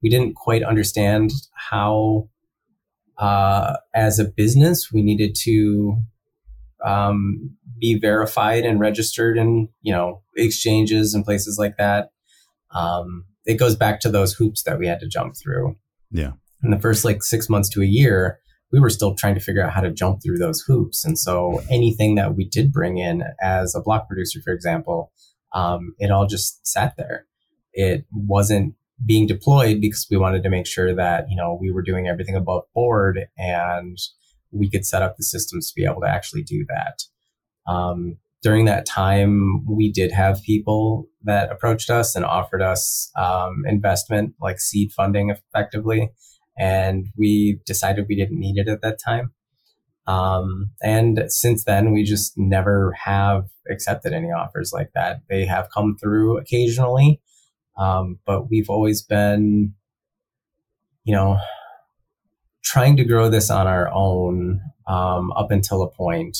we 0.03 0.09
didn't 0.09 0.35
quite 0.35 0.63
understand 0.63 1.31
how, 1.55 2.29
uh, 3.19 3.77
as 3.95 4.19
a 4.19 4.25
business, 4.25 4.93
we 4.93 5.03
needed 5.03 5.35
to 5.43 5.97
um, 6.85 7.57
be 7.81 7.99
verified 7.99 8.65
and 8.65 8.81
registered 8.81 9.37
in 9.37 9.69
you 9.83 9.93
know 9.93 10.23
exchanges 10.37 11.15
and 11.15 11.25
places 11.25 11.59
like 11.59 11.77
that 11.77 12.11
um, 12.71 13.25
it 13.47 13.55
goes 13.55 13.77
back 13.77 14.01
to 14.01 14.11
those 14.11 14.35
hoops 14.35 14.63
that 14.65 14.79
we 14.79 14.87
had 14.87 15.01
to 15.01 15.09
jump 15.09 15.35
through. 15.37 15.77
Yeah. 16.11 16.33
In 16.63 16.71
the 16.71 16.79
first 16.79 17.05
like 17.05 17.23
six 17.23 17.49
months 17.49 17.69
to 17.71 17.83
a 17.83 17.87
year, 17.87 18.41
we 18.73 18.81
were 18.81 18.91
still 18.91 19.15
trying 19.15 19.35
to 19.35 19.41
figure 19.41 19.65
out 19.65 19.73
how 19.73 19.81
to 19.81 19.91
jump 19.91 20.23
through 20.23 20.39
those 20.39 20.61
hoops. 20.61 21.05
And 21.05 21.19
so 21.19 21.63
anything 21.71 22.17
that 22.17 22.35
we 22.35 22.45
did 22.45 22.73
bring 22.73 22.99
in 22.99 23.23
as 23.41 23.75
a 23.75 23.81
block 23.81 24.07
producer, 24.07 24.41
for 24.45 24.53
example, 24.53 25.13
um, 25.55 25.95
it 25.99 26.11
all 26.11 26.27
just 26.27 26.67
sat 26.67 26.95
there. 26.99 27.27
It 27.73 28.05
wasn't 28.13 28.75
being 29.05 29.27
deployed 29.27 29.81
because 29.81 30.07
we 30.11 30.17
wanted 30.17 30.43
to 30.43 30.51
make 30.51 30.67
sure 30.67 30.95
that, 30.95 31.27
you 31.29 31.37
know, 31.37 31.57
we 31.61 31.71
were 31.71 31.83
doing 31.83 32.09
everything 32.09 32.35
above 32.35 32.65
board 32.75 33.27
and 33.37 33.99
we 34.51 34.69
could 34.71 34.85
set 34.85 35.03
up 35.03 35.17
the 35.17 35.23
systems 35.23 35.69
to 35.69 35.75
be 35.75 35.85
able 35.85 36.01
to 36.01 36.09
actually 36.09 36.43
do 36.43 36.67
that. 36.69 37.03
Um, 37.71 38.17
during 38.43 38.65
that 38.67 38.87
time, 38.87 39.65
we 39.67 39.91
did 39.91 40.13
have 40.13 40.43
people 40.43 41.09
that 41.25 41.51
approached 41.51 41.91
us 41.91 42.15
and 42.15 42.25
offered 42.25 42.63
us 42.63 43.11
um, 43.17 43.65
investment, 43.67 44.35
like 44.41 44.61
seed 44.61 44.93
funding, 44.93 45.31
effectively. 45.31 46.11
And 46.59 47.09
we 47.17 47.61
decided 47.67 48.07
we 48.09 48.17
didn't 48.17 48.39
need 48.39 48.59
it 48.59 48.69
at 48.69 48.81
that 48.83 48.99
time. 48.99 49.33
Um, 50.07 50.71
and 50.83 51.25
since 51.29 51.65
then, 51.65 51.93
we 51.93 52.03
just 52.03 52.39
never 52.39 52.93
have 52.93 53.45
accepted 53.69 54.13
any 54.13 54.29
offers 54.29 54.73
like 54.73 54.91
that. 54.95 55.21
They 55.29 55.45
have 55.45 55.69
come 55.73 55.97
through 56.01 56.39
occasionally, 56.39 57.21
um, 57.79 58.19
but 58.27 58.51
we've 58.51 58.69
always 58.69 59.03
been, 59.03 59.75
you 61.05 61.15
know, 61.15 61.39
trying 62.63 62.97
to 62.97 63.05
grow 63.05 63.31
this 63.31 63.51
on 63.51 63.67
our 63.67 63.91
own 63.93 64.61
um, 64.87 65.33
up 65.33 65.51
until 65.51 65.83
a 65.83 65.91
point. 65.91 66.37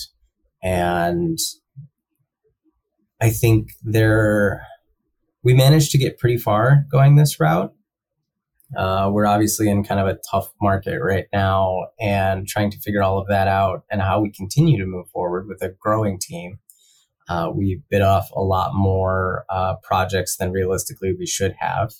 And 0.63 1.39
I 3.21 3.31
think 3.31 3.71
there 3.83 4.67
we 5.43 5.55
managed 5.55 5.93
to 5.93 5.99
get 5.99 6.19
pretty 6.19 6.37
far 6.37 6.85
going 6.91 7.17
this 7.17 7.41
route. 7.41 7.73
Uh, 8.77 9.09
we're 9.11 9.27
obviously 9.27 9.71
in 9.71 9.83
kind 9.83 10.01
of 10.01 10.07
a 10.07 10.19
tough 10.31 10.51
market 10.61 11.01
right 11.01 11.25
now 11.33 11.87
and 11.99 12.47
trying 12.47 12.71
to 12.71 12.79
figure 12.81 13.03
all 13.03 13.19
of 13.19 13.27
that 13.29 13.49
out 13.49 13.85
and 13.91 14.03
how 14.03 14.21
we 14.21 14.31
continue 14.31 14.79
to 14.79 14.85
move 14.85 15.09
forward 15.09 15.49
with 15.49 15.63
a 15.63 15.71
growing 15.81 16.19
team. 16.19 16.59
Uh, 17.29 17.51
we 17.55 17.83
bit 17.91 18.03
off 18.03 18.31
a 18.35 18.41
lot 18.41 18.75
more 18.75 19.45
uh, 19.51 19.75
projects 19.83 20.37
than 20.37 20.51
realistically 20.51 21.15
we 21.19 21.27
should 21.27 21.55
have. 21.59 21.93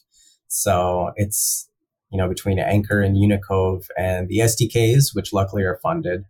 So 0.49 1.13
it's, 1.17 1.69
you 2.11 2.19
know, 2.19 2.29
between 2.29 2.59
Anchor 2.59 3.03
and 3.03 3.19
Unicove 3.19 3.89
and 3.99 4.29
the 4.29 4.39
SDKs, 4.39 5.15
which 5.15 5.33
luckily 5.33 5.63
are 5.65 5.79
funded, 5.83 6.25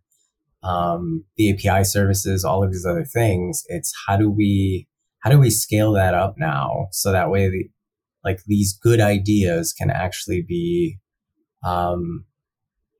um, 0.63 1.25
the 1.37 1.53
API 1.53 1.85
services, 1.85 2.45
all 2.45 2.65
of 2.65 2.73
these 2.73 2.87
other 2.87 3.05
things. 3.05 3.65
It's 3.69 3.93
how 4.07 4.17
do 4.17 4.29
we 4.29 4.89
how 5.21 5.31
do 5.31 5.39
we 5.39 5.51
scale 5.51 5.93
that 5.93 6.15
up 6.15 6.37
now 6.39 6.87
so 6.93 7.11
that 7.11 7.31
way 7.31 7.49
the, 7.49 7.69
like 8.25 8.45
these 8.47 8.73
good 8.73 9.01
ideas 9.01 9.73
can 9.73 9.91
actually 9.91 10.43
be 10.43 10.99
um, 11.65 12.25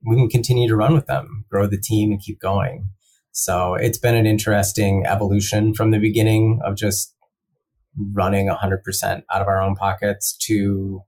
we 0.05 0.15
can 0.15 0.29
continue 0.29 0.67
to 0.67 0.75
run 0.75 0.93
with 0.93 1.07
them, 1.07 1.45
grow 1.49 1.67
the 1.67 1.79
team, 1.79 2.11
and 2.11 2.21
keep 2.21 2.39
going. 2.39 2.89
So 3.31 3.75
it's 3.75 3.97
been 3.97 4.15
an 4.15 4.25
interesting 4.25 5.05
evolution 5.05 5.73
from 5.73 5.91
the 5.91 5.99
beginning 5.99 6.59
of 6.63 6.75
just 6.75 7.15
running 8.13 8.47
100% 8.47 9.23
out 9.33 9.41
of 9.41 9.47
our 9.47 9.61
own 9.61 9.75
pockets 9.75 10.35
to 10.45 11.01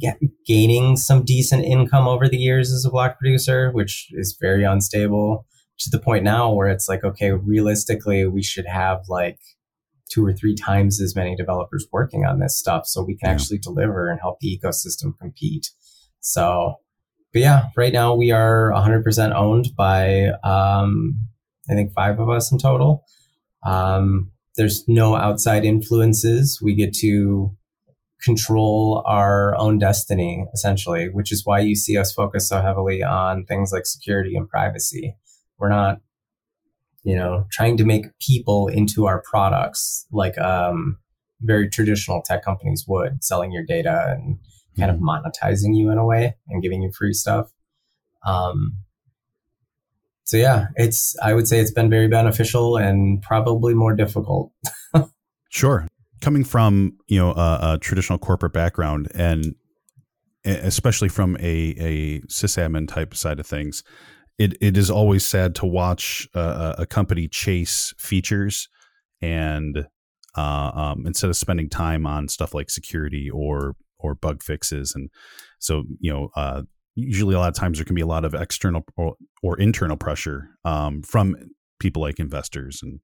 get, 0.00 0.18
gaining 0.46 0.96
some 0.96 1.24
decent 1.24 1.64
income 1.64 2.06
over 2.06 2.28
the 2.28 2.36
years 2.36 2.72
as 2.72 2.84
a 2.84 2.90
block 2.90 3.18
producer, 3.18 3.70
which 3.72 4.08
is 4.12 4.36
very 4.40 4.64
unstable 4.64 5.46
to 5.78 5.90
the 5.90 5.98
point 5.98 6.24
now 6.24 6.52
where 6.52 6.68
it's 6.68 6.88
like, 6.88 7.04
okay, 7.04 7.32
realistically, 7.32 8.26
we 8.26 8.42
should 8.42 8.66
have 8.66 9.02
like 9.08 9.38
two 10.10 10.24
or 10.24 10.32
three 10.32 10.54
times 10.54 11.00
as 11.00 11.14
many 11.14 11.36
developers 11.36 11.86
working 11.92 12.24
on 12.24 12.40
this 12.40 12.58
stuff 12.58 12.86
so 12.86 13.02
we 13.02 13.16
can 13.16 13.28
yeah. 13.28 13.34
actually 13.34 13.58
deliver 13.58 14.10
and 14.10 14.20
help 14.20 14.40
the 14.40 14.58
ecosystem 14.58 15.16
compete. 15.18 15.70
So, 16.20 16.76
but 17.32 17.42
yeah, 17.42 17.66
right 17.76 17.92
now 17.92 18.14
we 18.14 18.30
are 18.30 18.72
100% 18.74 19.34
owned 19.34 19.68
by, 19.76 20.28
um, 20.42 21.28
I 21.70 21.74
think 21.74 21.92
five 21.92 22.18
of 22.18 22.28
us 22.28 22.50
in 22.50 22.58
total. 22.58 23.04
Um, 23.64 24.30
there's 24.56 24.86
no 24.88 25.14
outside 25.14 25.64
influences. 25.64 26.60
We 26.62 26.74
get 26.74 26.92
to 26.94 27.56
control 28.22 29.02
our 29.06 29.56
own 29.56 29.78
destiny, 29.78 30.44
essentially, 30.52 31.08
which 31.08 31.30
is 31.30 31.46
why 31.46 31.60
you 31.60 31.76
see 31.76 31.96
us 31.96 32.12
focus 32.12 32.48
so 32.48 32.60
heavily 32.60 33.02
on 33.02 33.44
things 33.44 33.70
like 33.72 33.86
security 33.86 34.34
and 34.34 34.48
privacy. 34.48 35.16
We're 35.58 35.68
not, 35.68 36.00
you 37.04 37.14
know, 37.14 37.46
trying 37.52 37.76
to 37.76 37.84
make 37.84 38.06
people 38.18 38.66
into 38.66 39.06
our 39.06 39.22
products 39.22 40.06
like 40.10 40.36
um, 40.38 40.98
very 41.40 41.68
traditional 41.68 42.22
tech 42.22 42.44
companies 42.44 42.84
would, 42.88 43.22
selling 43.22 43.52
your 43.52 43.64
data 43.64 44.06
and 44.08 44.38
kind 44.76 44.90
of 44.90 44.96
mm-hmm. 44.96 45.08
monetizing 45.08 45.76
you 45.76 45.90
in 45.90 45.98
a 45.98 46.04
way 46.04 46.36
and 46.48 46.62
giving 46.62 46.82
you 46.82 46.90
free 46.90 47.12
stuff. 47.12 47.52
Um, 48.26 48.78
so 50.28 50.36
yeah, 50.36 50.66
it's 50.76 51.16
I 51.22 51.32
would 51.32 51.48
say 51.48 51.58
it's 51.58 51.70
been 51.70 51.88
very 51.88 52.06
beneficial 52.06 52.76
and 52.76 53.22
probably 53.22 53.72
more 53.72 53.96
difficult. 53.96 54.52
sure, 55.48 55.88
coming 56.20 56.44
from 56.44 56.98
you 57.06 57.18
know 57.18 57.32
a, 57.32 57.58
a, 57.62 57.78
traditional 57.78 58.18
corporate 58.18 58.52
background 58.52 59.08
and 59.14 59.54
especially 60.44 61.08
from 61.08 61.38
a 61.40 61.74
a 61.78 62.20
sysadmin 62.28 62.86
type 62.86 63.14
side 63.14 63.40
of 63.40 63.46
things, 63.46 63.82
it 64.38 64.54
it 64.60 64.76
is 64.76 64.90
always 64.90 65.24
sad 65.24 65.54
to 65.54 65.66
watch 65.66 66.28
a, 66.34 66.74
a 66.80 66.86
company 66.86 67.26
chase 67.26 67.94
features 67.96 68.68
and 69.22 69.86
uh, 70.36 70.70
um, 70.74 71.06
instead 71.06 71.30
of 71.30 71.38
spending 71.38 71.70
time 71.70 72.06
on 72.06 72.28
stuff 72.28 72.52
like 72.52 72.68
security 72.68 73.30
or 73.30 73.76
or 73.98 74.14
bug 74.14 74.42
fixes 74.42 74.94
and 74.94 75.08
so 75.58 75.84
you 76.00 76.12
know 76.12 76.28
uh, 76.36 76.60
usually 76.98 77.34
a 77.34 77.38
lot 77.38 77.48
of 77.48 77.54
times 77.54 77.78
there 77.78 77.84
can 77.84 77.94
be 77.94 78.02
a 78.02 78.06
lot 78.06 78.24
of 78.24 78.34
external 78.34 78.84
or, 78.96 79.14
or 79.42 79.58
internal 79.58 79.96
pressure 79.96 80.50
um, 80.64 81.02
from 81.02 81.36
people 81.78 82.02
like 82.02 82.18
investors 82.18 82.80
and 82.82 83.00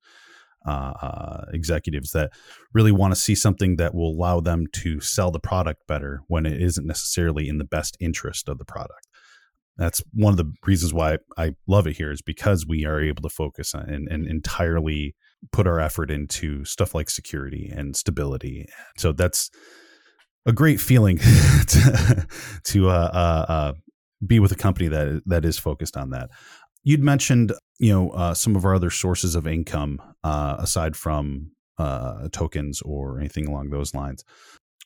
uh, 0.67 0.93
uh, 1.03 1.45
executives 1.53 2.11
that 2.13 2.33
really 2.73 2.93
want 2.93 3.15
to 3.15 3.21
see 3.21 3.35
something 3.35 3.77
that 3.77 3.95
will 3.95 4.11
allow 4.11 4.41
them 4.41 4.67
to 4.73 5.01
sell 5.01 5.31
the 5.31 5.39
product 5.39 5.87
better 5.87 6.23
when 6.29 6.47
it 6.47 6.61
isn't 6.61 6.87
necessarily 6.87 7.49
in 7.49 7.59
the 7.59 7.65
best 7.65 7.97
interest 8.01 8.49
of 8.49 8.59
the 8.59 8.65
product. 8.65 9.07
That's 9.77 10.03
one 10.13 10.33
of 10.33 10.37
the 10.37 10.53
reasons 10.65 10.95
why 10.95 11.19
I 11.37 11.55
love 11.67 11.87
it 11.87 11.97
here 11.97 12.11
is 12.11 12.23
because 12.23 12.67
we 12.67 12.87
are 12.87 13.01
able 13.01 13.23
to 13.23 13.29
focus 13.29 13.75
on 13.75 13.89
and, 13.89 14.09
and 14.09 14.27
entirely 14.27 15.15
put 15.53 15.67
our 15.67 15.81
effort 15.81 16.11
into 16.11 16.65
stuff 16.65 16.95
like 16.95 17.11
security 17.11 17.71
and 17.75 17.95
stability. 17.95 18.67
So 18.97 19.13
that's 19.13 19.51
a 20.47 20.53
great 20.53 20.81
feeling 20.81 21.19
to, 21.69 22.27
to 22.65 22.89
uh, 22.89 22.93
uh, 23.13 23.53
uh, 23.53 23.73
be 24.27 24.41
with 24.41 24.53
a 24.53 24.57
company 24.57 24.89
that 24.89 25.23
that 25.27 25.45
is 25.45 25.59
focused 25.59 25.97
on 25.97 26.11
that. 26.11 26.31
You'd 26.83 27.03
mentioned, 27.03 27.53
you 27.79 27.93
know, 27.93 28.11
uh, 28.11 28.35
some 28.35 28.57
of 28.57 28.65
our 28.65 28.75
other 28.75 28.91
sources 28.91 29.35
of 29.35 29.47
income 29.47 30.01
uh, 30.23 30.57
aside 30.59 30.97
from 30.97 31.53
uh, 31.79 32.29
tokens 32.31 32.83
or 32.83 33.19
anything 33.19 33.47
along 33.47 33.71
those 33.71 33.95
lines. 33.95 34.25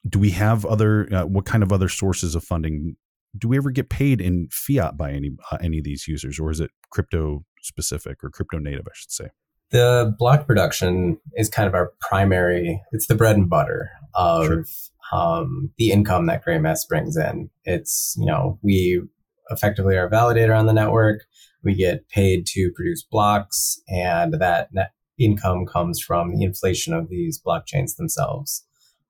Do 0.08 0.18
we 0.18 0.30
have 0.30 0.64
other? 0.64 1.08
Uh, 1.12 1.26
what 1.26 1.44
kind 1.44 1.62
of 1.62 1.72
other 1.72 1.88
sources 1.88 2.34
of 2.34 2.44
funding? 2.44 2.96
Do 3.36 3.48
we 3.48 3.56
ever 3.56 3.70
get 3.70 3.90
paid 3.90 4.20
in 4.20 4.48
fiat 4.50 4.96
by 4.96 5.12
any 5.12 5.32
uh, 5.50 5.58
any 5.60 5.78
of 5.78 5.84
these 5.84 6.06
users, 6.06 6.38
or 6.38 6.50
is 6.50 6.60
it 6.60 6.70
crypto 6.90 7.44
specific 7.62 8.22
or 8.22 8.30
crypto 8.30 8.58
native? 8.58 8.86
I 8.86 8.94
should 8.94 9.10
say. 9.10 9.28
The 9.70 10.14
block 10.18 10.46
production 10.46 11.18
is 11.34 11.50
kind 11.50 11.68
of 11.68 11.74
our 11.74 11.92
primary. 12.00 12.80
It's 12.92 13.06
the 13.06 13.14
bread 13.14 13.36
and 13.36 13.50
butter 13.50 13.90
of 14.14 14.46
sure. 14.46 14.64
um, 15.12 15.70
the 15.76 15.90
income 15.90 16.26
that 16.26 16.42
Greymass 16.42 16.88
brings 16.88 17.16
in. 17.16 17.50
It's 17.64 18.14
you 18.18 18.26
know 18.26 18.58
we 18.62 19.02
effectively 19.50 19.96
a 19.96 20.08
validator 20.08 20.56
on 20.56 20.66
the 20.66 20.72
network. 20.72 21.24
We 21.62 21.74
get 21.74 22.08
paid 22.08 22.46
to 22.48 22.70
produce 22.74 23.02
blocks, 23.02 23.80
and 23.88 24.34
that 24.34 24.72
net 24.72 24.92
income 25.18 25.66
comes 25.66 26.00
from 26.00 26.36
the 26.36 26.44
inflation 26.44 26.94
of 26.94 27.08
these 27.08 27.40
blockchains 27.40 27.96
themselves. 27.96 28.64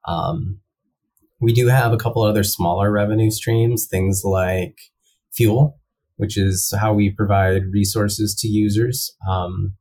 Um, 0.07 0.61
we 1.41 1.53
do 1.53 1.69
have 1.69 1.93
a 1.93 1.99
couple 1.99 2.23
other 2.23 2.43
smaller 2.43 2.91
revenue 2.91 3.31
streams, 3.31 3.87
things 3.87 4.23
like 4.25 4.79
fuel, 5.33 5.79
which 6.17 6.37
is 6.37 6.73
how 6.81 6.93
we 6.93 7.11
provide 7.11 7.73
resources 7.73 8.35
to 8.37 8.49
users. 8.49 9.15
Um, 9.29 9.75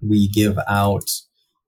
we 0.00 0.28
give 0.28 0.58
out 0.68 1.10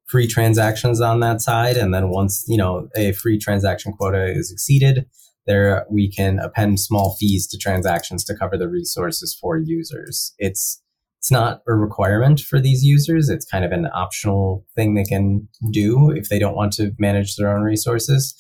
free 0.06 0.26
transactions 0.26 1.00
on 1.00 1.20
that 1.20 1.40
side, 1.40 1.76
and 1.76 1.92
then 1.92 2.08
once 2.08 2.44
you 2.48 2.56
know 2.56 2.88
a 2.96 3.12
free 3.12 3.38
transaction 3.38 3.92
quota 3.92 4.24
is 4.24 4.50
exceeded, 4.50 5.06
there 5.46 5.86
we 5.90 6.10
can 6.10 6.38
append 6.38 6.80
small 6.80 7.16
fees 7.18 7.46
to 7.48 7.58
transactions 7.58 8.24
to 8.24 8.36
cover 8.36 8.56
the 8.56 8.68
resources 8.68 9.36
for 9.40 9.58
users. 9.58 10.34
It's 10.38 10.82
it's 11.18 11.30
not 11.30 11.60
a 11.68 11.74
requirement 11.74 12.40
for 12.40 12.58
these 12.58 12.82
users. 12.82 13.28
It's 13.28 13.44
kind 13.44 13.62
of 13.62 13.72
an 13.72 13.88
optional 13.92 14.64
thing 14.74 14.94
they 14.94 15.04
can 15.04 15.46
do 15.70 16.10
if 16.10 16.30
they 16.30 16.38
don't 16.38 16.56
want 16.56 16.72
to 16.74 16.92
manage 16.98 17.36
their 17.36 17.54
own 17.54 17.62
resources, 17.62 18.34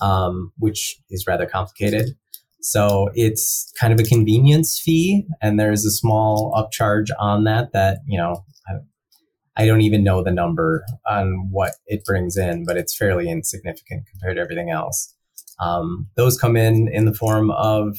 um, 0.00 0.50
which 0.56 0.96
is 1.10 1.26
rather 1.26 1.44
complicated. 1.44 2.16
So 2.62 3.10
it's 3.14 3.70
kind 3.78 3.92
of 3.92 4.00
a 4.00 4.08
convenience 4.08 4.80
fee, 4.80 5.26
and 5.42 5.60
there's 5.60 5.84
a 5.84 5.90
small 5.90 6.52
upcharge 6.54 7.08
on 7.18 7.44
that. 7.44 7.72
That 7.72 7.98
you 8.06 8.16
know, 8.16 8.44
I, 8.66 9.62
I 9.62 9.66
don't 9.66 9.82
even 9.82 10.04
know 10.04 10.22
the 10.22 10.30
number 10.30 10.84
on 11.06 11.48
what 11.50 11.72
it 11.86 12.04
brings 12.04 12.36
in, 12.36 12.64
but 12.64 12.78
it's 12.78 12.96
fairly 12.96 13.28
insignificant 13.28 14.04
compared 14.10 14.36
to 14.36 14.42
everything 14.42 14.70
else. 14.70 15.14
Um, 15.62 16.08
those 16.16 16.38
come 16.38 16.56
in 16.56 16.88
in 16.88 17.04
the 17.04 17.14
form 17.14 17.50
of 17.50 17.98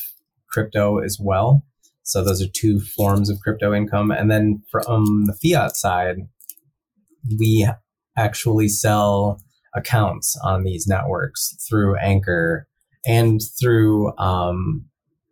crypto 0.49 0.99
as 0.99 1.17
well. 1.19 1.63
So 2.03 2.23
those 2.23 2.41
are 2.41 2.49
two 2.53 2.81
forms 2.81 3.29
of 3.29 3.39
crypto 3.39 3.73
income. 3.73 4.11
And 4.11 4.29
then 4.29 4.61
from 4.69 5.25
the 5.25 5.33
fiat 5.33 5.77
side, 5.77 6.17
we 7.39 7.67
actually 8.17 8.67
sell 8.67 9.41
accounts 9.73 10.37
on 10.43 10.63
these 10.63 10.85
networks 10.87 11.55
through 11.67 11.95
Anchor 11.95 12.67
and 13.05 13.41
through 13.59 14.15
um, 14.17 14.85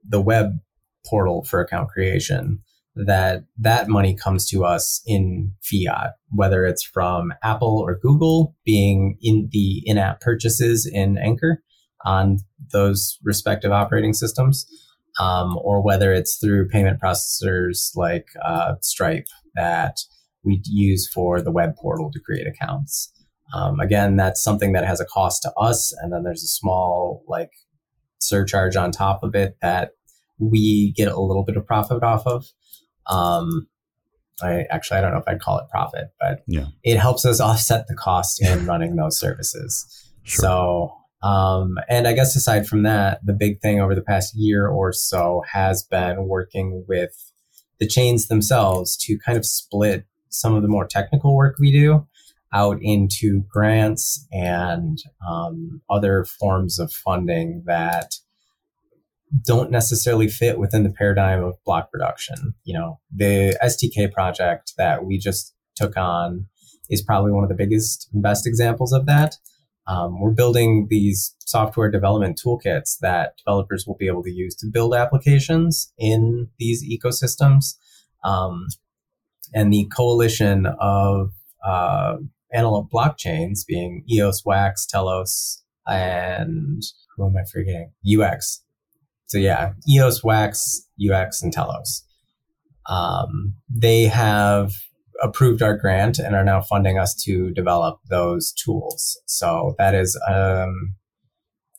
the 0.07 0.21
web 0.21 0.59
portal 1.05 1.43
for 1.43 1.61
account 1.61 1.89
creation. 1.89 2.61
That 2.95 3.45
that 3.57 3.87
money 3.87 4.15
comes 4.15 4.45
to 4.49 4.65
us 4.65 5.01
in 5.05 5.53
fiat, 5.61 6.11
whether 6.29 6.65
it's 6.65 6.83
from 6.83 7.33
Apple 7.41 7.81
or 7.85 7.97
Google, 7.97 8.55
being 8.65 9.17
in 9.21 9.47
the 9.51 9.81
in-app 9.85 10.19
purchases 10.19 10.85
in 10.85 11.17
Anchor, 11.17 11.63
on 12.05 12.39
those 12.71 13.17
respective 13.23 13.71
operating 13.71 14.13
systems, 14.13 14.65
um, 15.19 15.57
or 15.63 15.81
whether 15.81 16.13
it's 16.13 16.37
through 16.37 16.67
payment 16.67 16.99
processors 16.99 17.95
like 17.95 18.27
uh, 18.45 18.75
Stripe 18.81 19.27
that 19.55 19.97
we 20.43 20.61
use 20.65 21.07
for 21.07 21.41
the 21.41 21.51
web 21.51 21.75
portal 21.75 22.09
to 22.11 22.19
create 22.19 22.47
accounts. 22.47 23.11
Um, 23.53 23.79
again, 23.79 24.15
that's 24.15 24.41
something 24.41 24.71
that 24.73 24.85
has 24.85 24.99
a 25.01 25.05
cost 25.05 25.41
to 25.43 25.51
us, 25.53 25.93
and 26.01 26.11
then 26.13 26.23
there's 26.23 26.43
a 26.43 26.47
small 26.47 27.23
like 27.27 27.51
surcharge 28.19 28.75
on 28.75 28.91
top 28.91 29.23
of 29.23 29.35
it 29.35 29.57
that 29.61 29.91
we 30.39 30.93
get 30.95 31.11
a 31.11 31.19
little 31.19 31.43
bit 31.43 31.57
of 31.57 31.65
profit 31.65 32.03
off 32.03 32.25
of. 32.25 32.45
Um, 33.07 33.67
I 34.41 34.65
actually 34.71 34.97
I 34.97 35.01
don't 35.01 35.11
know 35.11 35.19
if 35.19 35.27
I'd 35.27 35.41
call 35.41 35.59
it 35.59 35.69
profit, 35.69 36.11
but 36.19 36.43
yeah. 36.47 36.67
it 36.83 36.97
helps 36.97 37.25
us 37.25 37.39
offset 37.41 37.87
the 37.87 37.95
cost 37.95 38.41
in 38.41 38.65
running 38.67 38.95
those 38.95 39.19
services. 39.19 39.85
Sure. 40.23 40.41
So 40.41 40.97
um, 41.23 41.77
and 41.87 42.07
I 42.07 42.13
guess 42.13 42.35
aside 42.35 42.67
from 42.67 42.83
that, 42.83 43.25
the 43.25 43.33
big 43.33 43.61
thing 43.61 43.79
over 43.79 43.93
the 43.93 44.01
past 44.01 44.35
year 44.35 44.67
or 44.67 44.91
so 44.91 45.43
has 45.51 45.83
been 45.83 46.27
working 46.27 46.85
with 46.87 47.31
the 47.79 47.87
chains 47.87 48.27
themselves 48.27 48.97
to 48.97 49.17
kind 49.19 49.37
of 49.37 49.45
split 49.45 50.05
some 50.29 50.55
of 50.55 50.61
the 50.61 50.67
more 50.67 50.87
technical 50.87 51.35
work 51.35 51.57
we 51.59 51.71
do 51.71 52.07
out 52.53 52.77
into 52.81 53.43
grants 53.49 54.27
and 54.31 54.99
um, 55.27 55.81
other 55.89 56.25
forms 56.25 56.79
of 56.79 56.91
funding 56.91 57.63
that 57.65 58.15
don't 59.45 59.71
necessarily 59.71 60.27
fit 60.27 60.59
within 60.59 60.83
the 60.83 60.89
paradigm 60.89 61.43
of 61.43 61.55
block 61.65 61.89
production. 61.91 62.53
You 62.63 62.77
know, 62.77 62.99
the 63.15 63.57
SDK 63.63 64.11
project 64.11 64.73
that 64.77 65.05
we 65.05 65.17
just 65.17 65.53
took 65.75 65.95
on 65.95 66.47
is 66.89 67.01
probably 67.01 67.31
one 67.31 67.43
of 67.43 67.49
the 67.49 67.55
biggest 67.55 68.09
and 68.13 68.21
best 68.21 68.45
examples 68.45 68.91
of 68.91 69.05
that. 69.05 69.37
Um, 69.87 70.19
we're 70.21 70.31
building 70.31 70.87
these 70.89 71.35
software 71.39 71.89
development 71.89 72.39
toolkits 72.43 72.97
that 72.99 73.37
developers 73.37 73.85
will 73.85 73.97
be 73.97 74.07
able 74.07 74.23
to 74.23 74.31
use 74.31 74.55
to 74.55 74.67
build 74.67 74.93
applications 74.93 75.91
in 75.97 76.49
these 76.59 76.83
ecosystems. 76.87 77.75
Um, 78.23 78.67
and 79.53 79.73
the 79.73 79.89
coalition 79.95 80.67
of 80.79 81.31
uh, 81.65 82.17
Antelope 82.53 82.89
blockchains, 82.91 83.65
being 83.65 84.03
EOS, 84.09 84.43
Wax, 84.45 84.85
Telos, 84.85 85.63
and 85.87 86.83
who 87.15 87.27
am 87.27 87.35
I 87.37 87.43
forgetting? 87.51 87.91
UX. 88.05 88.63
So 89.27 89.37
yeah, 89.37 89.73
EOS, 89.89 90.23
Wax, 90.23 90.87
UX, 91.01 91.41
and 91.41 91.51
Telos. 91.51 92.03
Um, 92.87 93.55
they 93.69 94.03
have 94.03 94.73
approved 95.21 95.61
our 95.61 95.77
grant 95.77 96.19
and 96.19 96.35
are 96.35 96.43
now 96.43 96.61
funding 96.61 96.97
us 96.97 97.13
to 97.23 97.51
develop 97.51 97.99
those 98.09 98.51
tools. 98.53 99.19
So 99.27 99.75
that 99.77 99.93
is 99.93 100.19
um, 100.27 100.95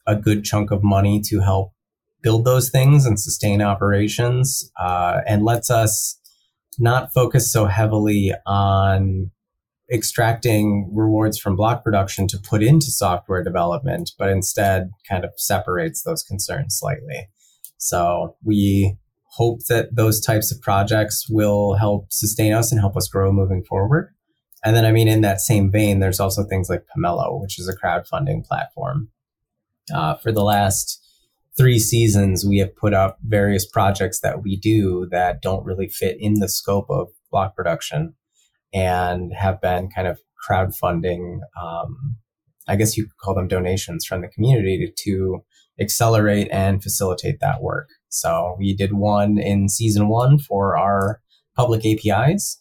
a 0.07 0.16
good 0.16 0.44
chunk 0.44 0.70
of 0.70 0.83
money 0.83 1.20
to 1.26 1.40
help 1.40 1.72
build 2.22 2.44
those 2.44 2.70
things 2.70 3.05
and 3.05 3.18
sustain 3.18 3.61
operations 3.61 4.70
uh, 4.81 5.20
and 5.26 5.44
lets 5.44 5.70
us 5.70 6.18
not 6.78 7.12
focus 7.12 7.52
so 7.52 7.66
heavily 7.66 8.33
on 8.46 9.31
extracting 9.92 10.90
rewards 10.94 11.38
from 11.38 11.57
block 11.57 11.85
production 11.85 12.26
to 12.28 12.38
put 12.38 12.62
into 12.62 12.87
software 12.87 13.42
development, 13.42 14.12
but 14.18 14.31
instead 14.31 14.90
kind 15.09 15.24
of 15.24 15.33
separates 15.37 16.02
those 16.02 16.22
concerns 16.22 16.76
slightly. 16.78 17.28
So 17.76 18.37
we 18.44 18.96
hope 19.32 19.60
that 19.68 19.94
those 19.94 20.20
types 20.20 20.52
of 20.52 20.60
projects 20.60 21.26
will 21.28 21.74
help 21.74 22.12
sustain 22.12 22.52
us 22.52 22.70
and 22.70 22.80
help 22.80 22.96
us 22.96 23.08
grow 23.08 23.32
moving 23.32 23.64
forward. 23.64 24.14
And 24.64 24.76
then, 24.76 24.84
I 24.84 24.92
mean, 24.92 25.08
in 25.08 25.22
that 25.22 25.40
same 25.40 25.70
vein, 25.70 26.00
there's 26.00 26.20
also 26.20 26.44
things 26.44 26.68
like 26.68 26.84
Pomelo, 26.94 27.40
which 27.40 27.58
is 27.58 27.68
a 27.68 27.76
crowdfunding 27.76 28.44
platform. 28.44 29.08
Uh, 29.92 30.14
for 30.16 30.30
the 30.30 30.44
last 30.44 31.02
three 31.56 31.78
seasons, 31.78 32.44
we 32.46 32.58
have 32.58 32.76
put 32.76 32.94
up 32.94 33.18
various 33.26 33.66
projects 33.66 34.20
that 34.20 34.42
we 34.42 34.56
do 34.56 35.08
that 35.10 35.42
don't 35.42 35.64
really 35.64 35.88
fit 35.88 36.16
in 36.20 36.34
the 36.34 36.48
scope 36.48 36.86
of 36.90 37.08
block 37.30 37.56
production 37.56 38.14
and 38.72 39.32
have 39.34 39.60
been 39.60 39.88
kind 39.88 40.06
of 40.06 40.20
crowdfunding. 40.48 41.40
Um, 41.60 42.16
I 42.68 42.76
guess 42.76 42.96
you 42.96 43.04
could 43.04 43.16
call 43.16 43.34
them 43.34 43.48
donations 43.48 44.04
from 44.04 44.20
the 44.20 44.28
community 44.28 44.78
to, 44.78 45.04
to 45.04 45.44
accelerate 45.80 46.48
and 46.50 46.82
facilitate 46.82 47.40
that 47.40 47.62
work. 47.62 47.88
So 48.08 48.56
we 48.58 48.74
did 48.74 48.92
one 48.92 49.38
in 49.38 49.68
season 49.68 50.08
one 50.08 50.38
for 50.38 50.76
our 50.76 51.20
public 51.56 51.85
APIs, 51.87 52.58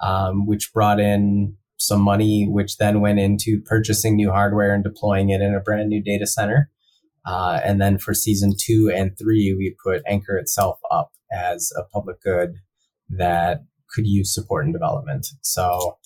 um, 0.00 0.46
which 0.46 0.72
brought 0.72 1.00
in 1.00 1.56
some 1.78 2.00
money, 2.00 2.46
which 2.48 2.78
then 2.78 3.00
went 3.00 3.18
into 3.18 3.60
purchasing 3.66 4.16
new 4.16 4.30
hardware 4.30 4.74
and 4.74 4.84
deploying 4.84 5.30
it 5.30 5.40
in 5.40 5.54
a 5.54 5.60
brand 5.60 5.88
new 5.88 6.02
data 6.02 6.26
center. 6.26 6.70
Uh, 7.26 7.60
and 7.64 7.80
then 7.80 7.98
for 7.98 8.14
season 8.14 8.54
two 8.58 8.90
and 8.94 9.16
three, 9.18 9.54
we 9.56 9.74
put 9.82 10.02
Anchor 10.06 10.36
itself 10.36 10.78
up 10.90 11.12
as 11.32 11.72
a 11.76 11.82
public 11.82 12.20
good 12.22 12.54
that 13.08 13.64
could 13.94 14.06
use 14.06 14.34
support 14.34 14.64
and 14.64 14.74
development. 14.74 15.26
So 15.42 15.98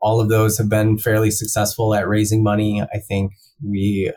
all 0.00 0.20
of 0.20 0.28
those 0.28 0.58
have 0.58 0.68
been 0.68 0.98
fairly 0.98 1.30
successful 1.30 1.94
at 1.94 2.08
raising 2.08 2.42
money. 2.42 2.82
I 2.82 2.98
think 2.98 3.32
we, 3.64 4.12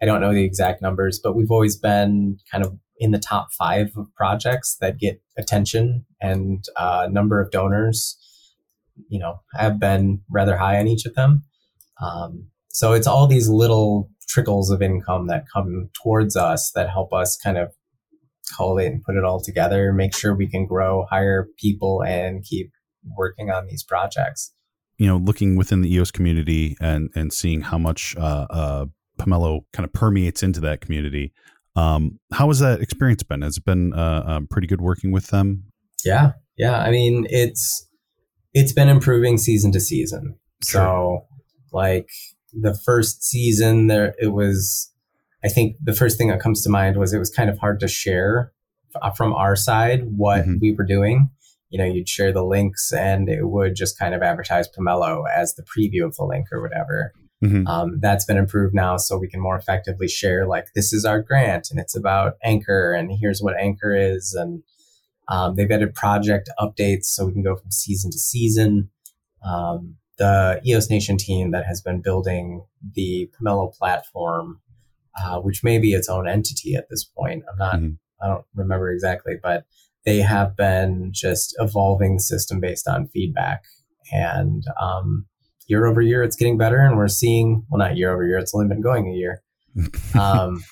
I 0.00 0.06
don't 0.06 0.20
know 0.20 0.32
the 0.32 0.44
exact 0.44 0.80
numbers, 0.80 1.20
but 1.22 1.34
we've 1.34 1.50
always 1.50 1.76
been 1.76 2.38
kind 2.50 2.64
of 2.64 2.78
in 2.98 3.10
the 3.10 3.18
top 3.18 3.52
five 3.52 3.90
of 3.96 4.12
projects 4.14 4.76
that 4.80 4.98
get 4.98 5.20
attention 5.36 6.04
and 6.20 6.64
uh, 6.76 7.08
number 7.10 7.40
of 7.40 7.50
donors, 7.50 8.16
you 9.08 9.18
know, 9.18 9.40
have 9.54 9.78
been 9.78 10.20
rather 10.30 10.56
high 10.56 10.78
on 10.78 10.88
each 10.88 11.06
of 11.06 11.14
them. 11.14 11.44
Um, 12.02 12.48
so 12.68 12.92
it's 12.92 13.06
all 13.06 13.26
these 13.26 13.48
little 13.48 14.10
trickles 14.28 14.70
of 14.70 14.82
income 14.82 15.26
that 15.28 15.44
come 15.52 15.90
towards 16.02 16.36
us 16.36 16.70
that 16.74 16.90
help 16.90 17.12
us 17.12 17.36
kind 17.36 17.56
of 17.56 17.72
collate 18.56 18.92
and 18.92 19.02
put 19.02 19.16
it 19.16 19.24
all 19.24 19.40
together, 19.40 19.92
make 19.92 20.14
sure 20.14 20.34
we 20.34 20.48
can 20.48 20.66
grow, 20.66 21.06
hire 21.10 21.48
people, 21.58 22.02
and 22.02 22.44
keep 22.44 22.72
working 23.16 23.50
on 23.50 23.66
these 23.66 23.82
projects. 23.82 24.52
You 24.96 25.06
know, 25.06 25.16
looking 25.16 25.56
within 25.56 25.80
the 25.82 25.94
EOS 25.94 26.10
community 26.10 26.76
and 26.80 27.10
and 27.14 27.32
seeing 27.32 27.60
how 27.60 27.78
much 27.78 28.16
uh, 28.16 28.46
uh, 28.50 28.86
Pomelo 29.18 29.60
kind 29.72 29.84
of 29.84 29.92
permeates 29.92 30.42
into 30.42 30.60
that 30.60 30.80
community. 30.80 31.32
Um, 31.76 32.18
how 32.32 32.48
has 32.48 32.58
that 32.60 32.80
experience 32.80 33.22
been? 33.22 33.42
Has 33.42 33.58
it 33.58 33.64
been 33.64 33.92
uh, 33.92 34.24
um, 34.26 34.46
pretty 34.48 34.66
good 34.66 34.80
working 34.80 35.12
with 35.12 35.28
them? 35.28 35.64
Yeah, 36.04 36.32
yeah. 36.56 36.78
I 36.80 36.90
mean, 36.90 37.26
it's 37.30 37.86
it's 38.54 38.72
been 38.72 38.88
improving 38.88 39.38
season 39.38 39.72
to 39.72 39.80
season. 39.80 40.36
Sure. 40.64 40.80
So, 40.80 41.26
like 41.72 42.08
the 42.52 42.74
first 42.74 43.22
season, 43.22 43.86
there 43.86 44.14
it 44.18 44.28
was 44.28 44.90
I 45.44 45.48
think 45.48 45.76
the 45.82 45.94
first 45.94 46.18
thing 46.18 46.28
that 46.28 46.40
comes 46.40 46.62
to 46.62 46.70
mind 46.70 46.96
was 46.96 47.12
it 47.12 47.18
was 47.18 47.30
kind 47.30 47.48
of 47.48 47.58
hard 47.58 47.80
to 47.80 47.88
share 47.88 48.52
uh, 49.00 49.10
from 49.10 49.32
our 49.32 49.54
side 49.54 50.04
what 50.16 50.42
mm-hmm. 50.42 50.58
we 50.60 50.72
were 50.72 50.84
doing. 50.84 51.30
You 51.70 51.78
know, 51.78 51.84
you'd 51.84 52.08
share 52.08 52.32
the 52.32 52.44
links 52.44 52.92
and 52.92 53.28
it 53.28 53.46
would 53.46 53.76
just 53.76 53.98
kind 53.98 54.14
of 54.14 54.22
advertise 54.22 54.68
Pomelo 54.68 55.24
as 55.34 55.54
the 55.54 55.62
preview 55.62 56.04
of 56.04 56.16
the 56.16 56.24
link 56.24 56.46
or 56.50 56.62
whatever. 56.62 57.12
Mm-hmm. 57.42 57.68
Um, 57.68 58.00
that's 58.00 58.24
been 58.24 58.36
improved 58.36 58.74
now 58.74 58.96
so 58.96 59.16
we 59.16 59.28
can 59.28 59.40
more 59.40 59.56
effectively 59.56 60.08
share 60.08 60.44
like 60.44 60.66
this 60.74 60.92
is 60.92 61.04
our 61.04 61.22
grant 61.22 61.70
and 61.70 61.78
it's 61.78 61.94
about 61.94 62.34
anchor 62.42 62.92
and 62.92 63.12
here's 63.12 63.40
what 63.40 63.56
anchor 63.56 63.94
is 63.94 64.34
and 64.34 64.64
um, 65.28 65.54
they've 65.54 65.70
added 65.70 65.94
project 65.94 66.50
updates 66.58 67.04
so 67.04 67.26
we 67.26 67.32
can 67.32 67.44
go 67.44 67.54
from 67.54 67.70
season 67.70 68.10
to 68.10 68.18
season 68.18 68.90
um, 69.44 69.94
the 70.18 70.60
eos 70.66 70.90
nation 70.90 71.16
team 71.16 71.52
that 71.52 71.64
has 71.64 71.80
been 71.80 72.02
building 72.02 72.64
the 72.96 73.30
pomelo 73.40 73.72
platform 73.72 74.60
uh, 75.20 75.40
which 75.40 75.64
may 75.64 75.78
be 75.78 75.92
its 75.92 76.08
own 76.08 76.28
entity 76.28 76.74
at 76.74 76.88
this 76.88 77.04
point. 77.04 77.44
I'm 77.50 77.58
not, 77.58 77.74
mm-hmm. 77.76 77.94
I 78.22 78.28
don't 78.28 78.44
remember 78.54 78.90
exactly, 78.90 79.34
but 79.42 79.64
they 80.04 80.18
have 80.18 80.56
been 80.56 81.10
just 81.12 81.56
evolving 81.58 82.16
the 82.16 82.22
system 82.22 82.60
based 82.60 82.88
on 82.88 83.08
feedback. 83.08 83.64
And 84.12 84.64
um, 84.80 85.26
year 85.68 85.86
over 85.86 86.00
year, 86.00 86.22
it's 86.22 86.36
getting 86.36 86.58
better. 86.58 86.78
And 86.78 86.96
we're 86.96 87.08
seeing, 87.08 87.64
well, 87.70 87.78
not 87.78 87.96
year 87.96 88.12
over 88.12 88.26
year, 88.26 88.38
it's 88.38 88.54
only 88.54 88.68
been 88.68 88.82
going 88.82 89.08
a 89.08 89.16
year. 89.16 89.42
Um, 90.18 90.64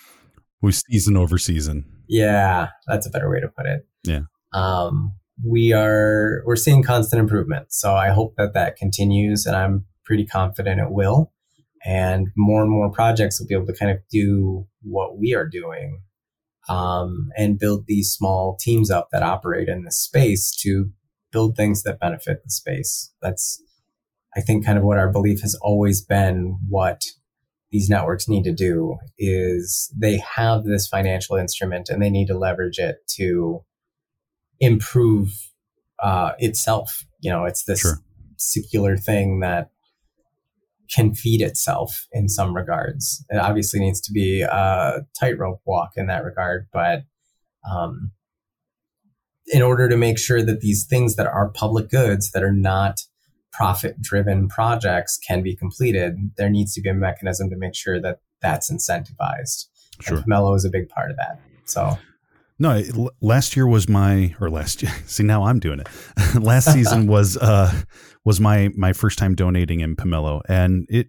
we 0.63 0.73
season 0.73 1.17
over 1.17 1.39
season. 1.39 1.85
Yeah, 2.09 2.71
that's 2.89 3.07
a 3.07 3.11
better 3.11 3.31
way 3.31 3.41
to 3.41 3.49
put 3.49 3.67
it. 3.67 3.87
Yeah. 4.03 4.23
Um, 4.53 5.13
we 5.45 5.73
are 5.73 6.43
we're 6.47 6.57
seeing 6.57 6.83
constant 6.83 7.21
improvement, 7.21 7.73
so 7.73 7.95
I 7.95 8.09
hope 8.09 8.35
that 8.37 8.55
that 8.55 8.77
continues, 8.77 9.47
and 9.47 9.55
I'm 9.55 9.85
pretty 10.05 10.27
confident 10.27 10.81
it 10.81 10.91
will 10.91 11.31
and 11.87 12.29
more 12.37 12.63
and 12.63 12.71
more 12.71 12.91
projects 12.91 13.39
will 13.39 13.47
be 13.47 13.55
able 13.55 13.67
to 13.67 13.73
kind 13.73 13.93
of 13.93 13.99
do 14.11 14.67
what 14.83 15.19
we 15.19 15.35
are 15.35 15.49
doing 15.49 16.03
um, 16.69 17.31
and 17.37 17.61
build 17.61 17.85
these 17.87 18.11
small 18.11 18.57
teams 18.61 18.91
up 18.91 19.09
that 19.13 19.23
operate 19.23 19.69
in 19.69 19.85
this 19.85 19.99
space 19.99 20.51
to 20.63 20.91
build 21.31 21.57
things 21.57 21.85
that 21.85 22.01
benefit 22.01 22.43
the 22.43 22.51
space. 22.51 23.13
That's, 23.23 23.63
I 24.37 24.40
think, 24.40 24.66
kind 24.66 24.79
of 24.79 24.85
what 24.85 24.99
our 24.99 25.11
belief 25.11 25.40
has 25.40 25.55
always 25.62 26.03
been. 26.03 26.59
What 26.68 27.03
these 27.70 27.88
networks 27.88 28.29
need 28.29 28.44
to 28.44 28.53
do 28.53 28.96
is 29.18 29.92
they 29.96 30.18
have 30.37 30.64
this 30.64 30.87
financial 30.87 31.37
instrument 31.37 31.88
and 31.88 32.03
they 32.03 32.11
need 32.11 32.27
to 32.27 32.38
leverage 32.38 32.79
it 32.79 32.99
to 33.16 33.64
improve 34.61 35.31
uh, 36.03 36.33
itself. 36.38 37.05
You 37.20 37.31
know, 37.31 37.44
it's 37.44 37.64
this 37.64 37.81
sure. 37.81 37.99
secular 38.37 38.96
thing 38.96 39.40
that 39.40 39.70
can 40.94 41.14
feed 41.14 41.42
itself 41.42 42.07
in 42.12 42.29
some 42.29 42.55
regards. 42.55 43.25
It 43.29 43.38
obviously 43.38 43.81
needs 43.81 44.01
to 44.03 44.12
be 44.12 44.42
a 44.42 45.07
tightrope 45.18 45.61
walk 45.64 45.90
in 45.96 46.07
that 46.07 46.25
regard, 46.25 46.68
but 46.72 47.05
um, 47.68 48.12
in 49.46 49.62
order 49.62 49.88
to 49.88 49.96
make 49.96 50.18
sure 50.18 50.42
that 50.42 50.61
these 50.61 50.87
things 50.87 51.16
that 51.16 51.27
are 51.27 51.51
public 51.51 51.88
goods 51.90 52.31
that 52.33 52.42
are 52.42 52.53
not 52.53 53.01
profit 53.57 54.01
driven 54.01 54.49
projects 54.49 55.19
can 55.19 55.42
be 55.42 55.57
completed, 55.57 56.16
there 56.37 56.51
needs 56.51 56.75
to 56.75 56.81
be 56.81 56.90
a 56.90 56.95
mechanism 56.95 57.49
to 57.51 57.57
make 57.57 57.75
sure 57.75 58.01
that 58.01 58.21
that's 58.42 58.71
incentivized. 58.71 59.66
Sure. 60.01 60.19
And 60.19 60.27
Pomelo 60.27 60.55
is 60.55 60.64
a 60.64 60.71
big 60.71 60.88
part 60.88 61.11
of 61.11 61.16
that. 61.16 61.40
So 61.64 61.99
no, 62.59 62.83
last 63.21 63.57
year 63.57 63.66
was 63.66 63.88
my 63.88 64.35
or 64.40 64.51
last 64.51 64.83
year. 64.83 64.92
See, 65.07 65.23
now 65.23 65.45
I'm 65.45 65.59
doing 65.59 65.81
it. 65.81 65.88
last 66.40 66.73
season 66.73 67.07
was 67.09 67.37
uh 67.37 67.73
was 68.25 68.40
my 68.40 68.71
my 68.77 68.92
first 68.92 69.19
time 69.19 69.35
donating 69.35 69.81
in 69.81 69.97
Pomelo, 69.97 70.42
and 70.49 70.87
it 70.90 71.09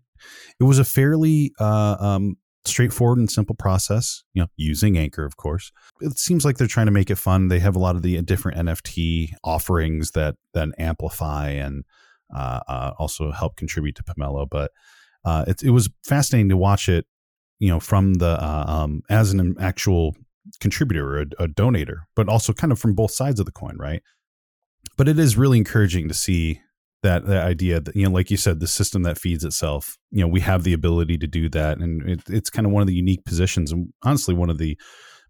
it 0.59 0.63
was 0.63 0.79
a 0.79 0.85
fairly 0.85 1.51
uh, 1.59 1.97
um, 1.99 2.35
straightforward 2.65 3.19
and 3.19 3.29
simple 3.29 3.55
process. 3.55 4.23
You 4.33 4.43
know, 4.43 4.47
using 4.55 4.97
Anchor, 4.97 5.25
of 5.25 5.37
course. 5.37 5.71
It 6.01 6.17
seems 6.17 6.45
like 6.45 6.57
they're 6.57 6.67
trying 6.67 6.87
to 6.87 6.91
make 6.91 7.09
it 7.09 7.17
fun. 7.17 7.47
They 7.47 7.59
have 7.59 7.75
a 7.75 7.79
lot 7.79 7.95
of 7.95 8.01
the 8.01 8.21
different 8.21 8.57
NFT 8.57 9.31
offerings 9.43 10.11
that 10.11 10.35
then 10.53 10.73
amplify 10.77 11.49
and 11.49 11.83
also 12.33 13.31
help 13.31 13.55
contribute 13.55 13.95
to 13.95 14.03
Pomelo. 14.03 14.47
But 14.49 14.71
uh, 15.25 15.45
it 15.47 15.63
it 15.63 15.71
was 15.71 15.89
fascinating 16.03 16.49
to 16.49 16.57
watch 16.57 16.89
it. 16.89 17.05
You 17.59 17.69
know, 17.69 17.79
from 17.79 18.15
the 18.15 18.41
uh, 18.41 18.65
um, 18.67 19.01
as 19.09 19.31
an 19.31 19.55
actual 19.59 20.15
contributor 20.59 21.17
or 21.17 21.21
a, 21.21 21.25
a 21.43 21.47
donator, 21.47 22.01
but 22.15 22.29
also 22.29 22.53
kind 22.53 22.71
of 22.71 22.79
from 22.79 22.93
both 22.93 23.11
sides 23.11 23.39
of 23.39 23.45
the 23.45 23.51
coin, 23.51 23.77
right? 23.77 24.03
But 24.95 25.07
it 25.07 25.17
is 25.17 25.37
really 25.37 25.57
encouraging 25.57 26.07
to 26.07 26.13
see 26.13 26.61
that 27.03 27.25
that 27.25 27.45
idea 27.45 27.79
that 27.79 27.95
you 27.95 28.03
know 28.03 28.11
like 28.11 28.31
you 28.31 28.37
said 28.37 28.59
the 28.59 28.67
system 28.67 29.03
that 29.03 29.17
feeds 29.17 29.43
itself 29.43 29.97
you 30.11 30.21
know 30.21 30.27
we 30.27 30.39
have 30.39 30.63
the 30.63 30.73
ability 30.73 31.17
to 31.17 31.27
do 31.27 31.47
that 31.47 31.77
and 31.77 32.07
it, 32.09 32.21
it's 32.27 32.49
kind 32.49 32.65
of 32.65 32.71
one 32.71 32.81
of 32.81 32.87
the 32.87 32.93
unique 32.93 33.23
positions 33.23 33.71
and 33.71 33.93
honestly 34.03 34.33
one 34.33 34.49
of 34.49 34.57
the 34.57 34.77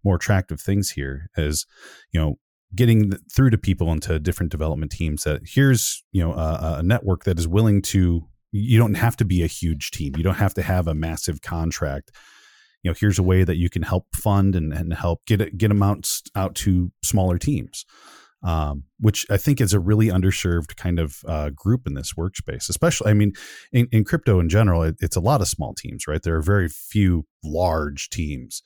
more 0.03 0.15
attractive 0.15 0.61
things 0.61 0.91
here 0.91 1.29
is 1.35 1.65
you 2.11 2.19
know 2.19 2.35
getting 2.75 3.13
through 3.33 3.49
to 3.49 3.57
people 3.57 3.91
into 3.91 4.19
different 4.19 4.51
development 4.51 4.91
teams 4.91 5.23
that 5.23 5.41
here's 5.45 6.03
you 6.11 6.23
know 6.23 6.33
a, 6.33 6.77
a 6.79 6.83
network 6.83 7.23
that 7.23 7.39
is 7.39 7.47
willing 7.47 7.81
to 7.81 8.21
you 8.51 8.77
don't 8.77 8.95
have 8.95 9.15
to 9.15 9.25
be 9.25 9.43
a 9.43 9.47
huge 9.47 9.91
team 9.91 10.13
you 10.17 10.23
don't 10.23 10.35
have 10.35 10.53
to 10.53 10.61
have 10.61 10.87
a 10.87 10.93
massive 10.93 11.41
contract 11.41 12.11
you 12.83 12.91
know 12.91 12.95
here's 12.99 13.19
a 13.19 13.23
way 13.23 13.43
that 13.43 13.57
you 13.57 13.69
can 13.69 13.83
help 13.83 14.05
fund 14.15 14.55
and, 14.55 14.73
and 14.73 14.93
help 14.93 15.25
get 15.25 15.57
get 15.57 15.71
amounts 15.71 16.23
out 16.35 16.55
to 16.55 16.91
smaller 17.03 17.37
teams 17.37 17.85
um, 18.43 18.83
which 18.99 19.25
I 19.29 19.37
think 19.37 19.59
is 19.59 19.73
a 19.73 19.79
really 19.79 20.07
underserved 20.07 20.75
kind 20.75 20.99
of 20.99 21.17
uh, 21.27 21.49
group 21.49 21.87
in 21.87 21.95
this 21.95 22.13
workspace. 22.13 22.69
Especially, 22.69 23.09
I 23.09 23.13
mean, 23.13 23.33
in, 23.71 23.87
in 23.91 24.03
crypto 24.03 24.39
in 24.39 24.47
general, 24.47 24.83
it, 24.83 24.95
it's 24.99 25.15
a 25.15 25.21
lot 25.21 25.41
of 25.41 25.47
small 25.47 25.73
teams, 25.73 26.07
right? 26.07 26.21
There 26.21 26.35
are 26.35 26.41
very 26.41 26.69
few 26.69 27.25
large 27.43 28.09
teams, 28.09 28.61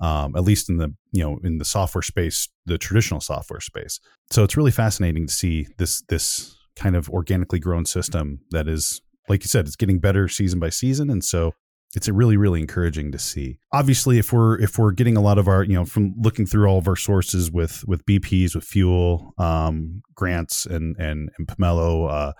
um, 0.00 0.36
at 0.36 0.42
least 0.42 0.68
in 0.68 0.76
the 0.76 0.94
you 1.12 1.22
know 1.22 1.38
in 1.42 1.58
the 1.58 1.64
software 1.64 2.02
space, 2.02 2.48
the 2.66 2.78
traditional 2.78 3.20
software 3.20 3.60
space. 3.60 4.00
So 4.30 4.44
it's 4.44 4.56
really 4.56 4.70
fascinating 4.70 5.26
to 5.26 5.32
see 5.32 5.66
this 5.78 6.02
this 6.08 6.56
kind 6.76 6.96
of 6.96 7.08
organically 7.08 7.58
grown 7.58 7.86
system 7.86 8.40
that 8.50 8.68
is, 8.68 9.00
like 9.28 9.42
you 9.42 9.48
said, 9.48 9.66
it's 9.66 9.76
getting 9.76 9.98
better 9.98 10.28
season 10.28 10.60
by 10.60 10.68
season, 10.68 11.10
and 11.10 11.24
so 11.24 11.52
it's 11.94 12.08
really 12.08 12.36
really 12.36 12.60
encouraging 12.60 13.10
to 13.12 13.18
see. 13.18 13.58
Obviously 13.72 14.18
if 14.18 14.32
we're 14.32 14.60
if 14.60 14.78
we're 14.78 14.92
getting 14.92 15.16
a 15.16 15.20
lot 15.20 15.38
of 15.38 15.48
our 15.48 15.64
you 15.64 15.74
know 15.74 15.84
from 15.84 16.14
looking 16.18 16.46
through 16.46 16.66
all 16.66 16.78
of 16.78 16.88
our 16.88 16.96
sources 16.96 17.50
with 17.50 17.84
with 17.86 18.04
bps 18.04 18.54
with 18.54 18.64
fuel 18.64 19.32
um, 19.38 20.02
grants 20.14 20.66
and 20.66 20.96
and 20.98 21.30
and 21.38 21.48
pomelo 21.48 22.10
uh, 22.10 22.32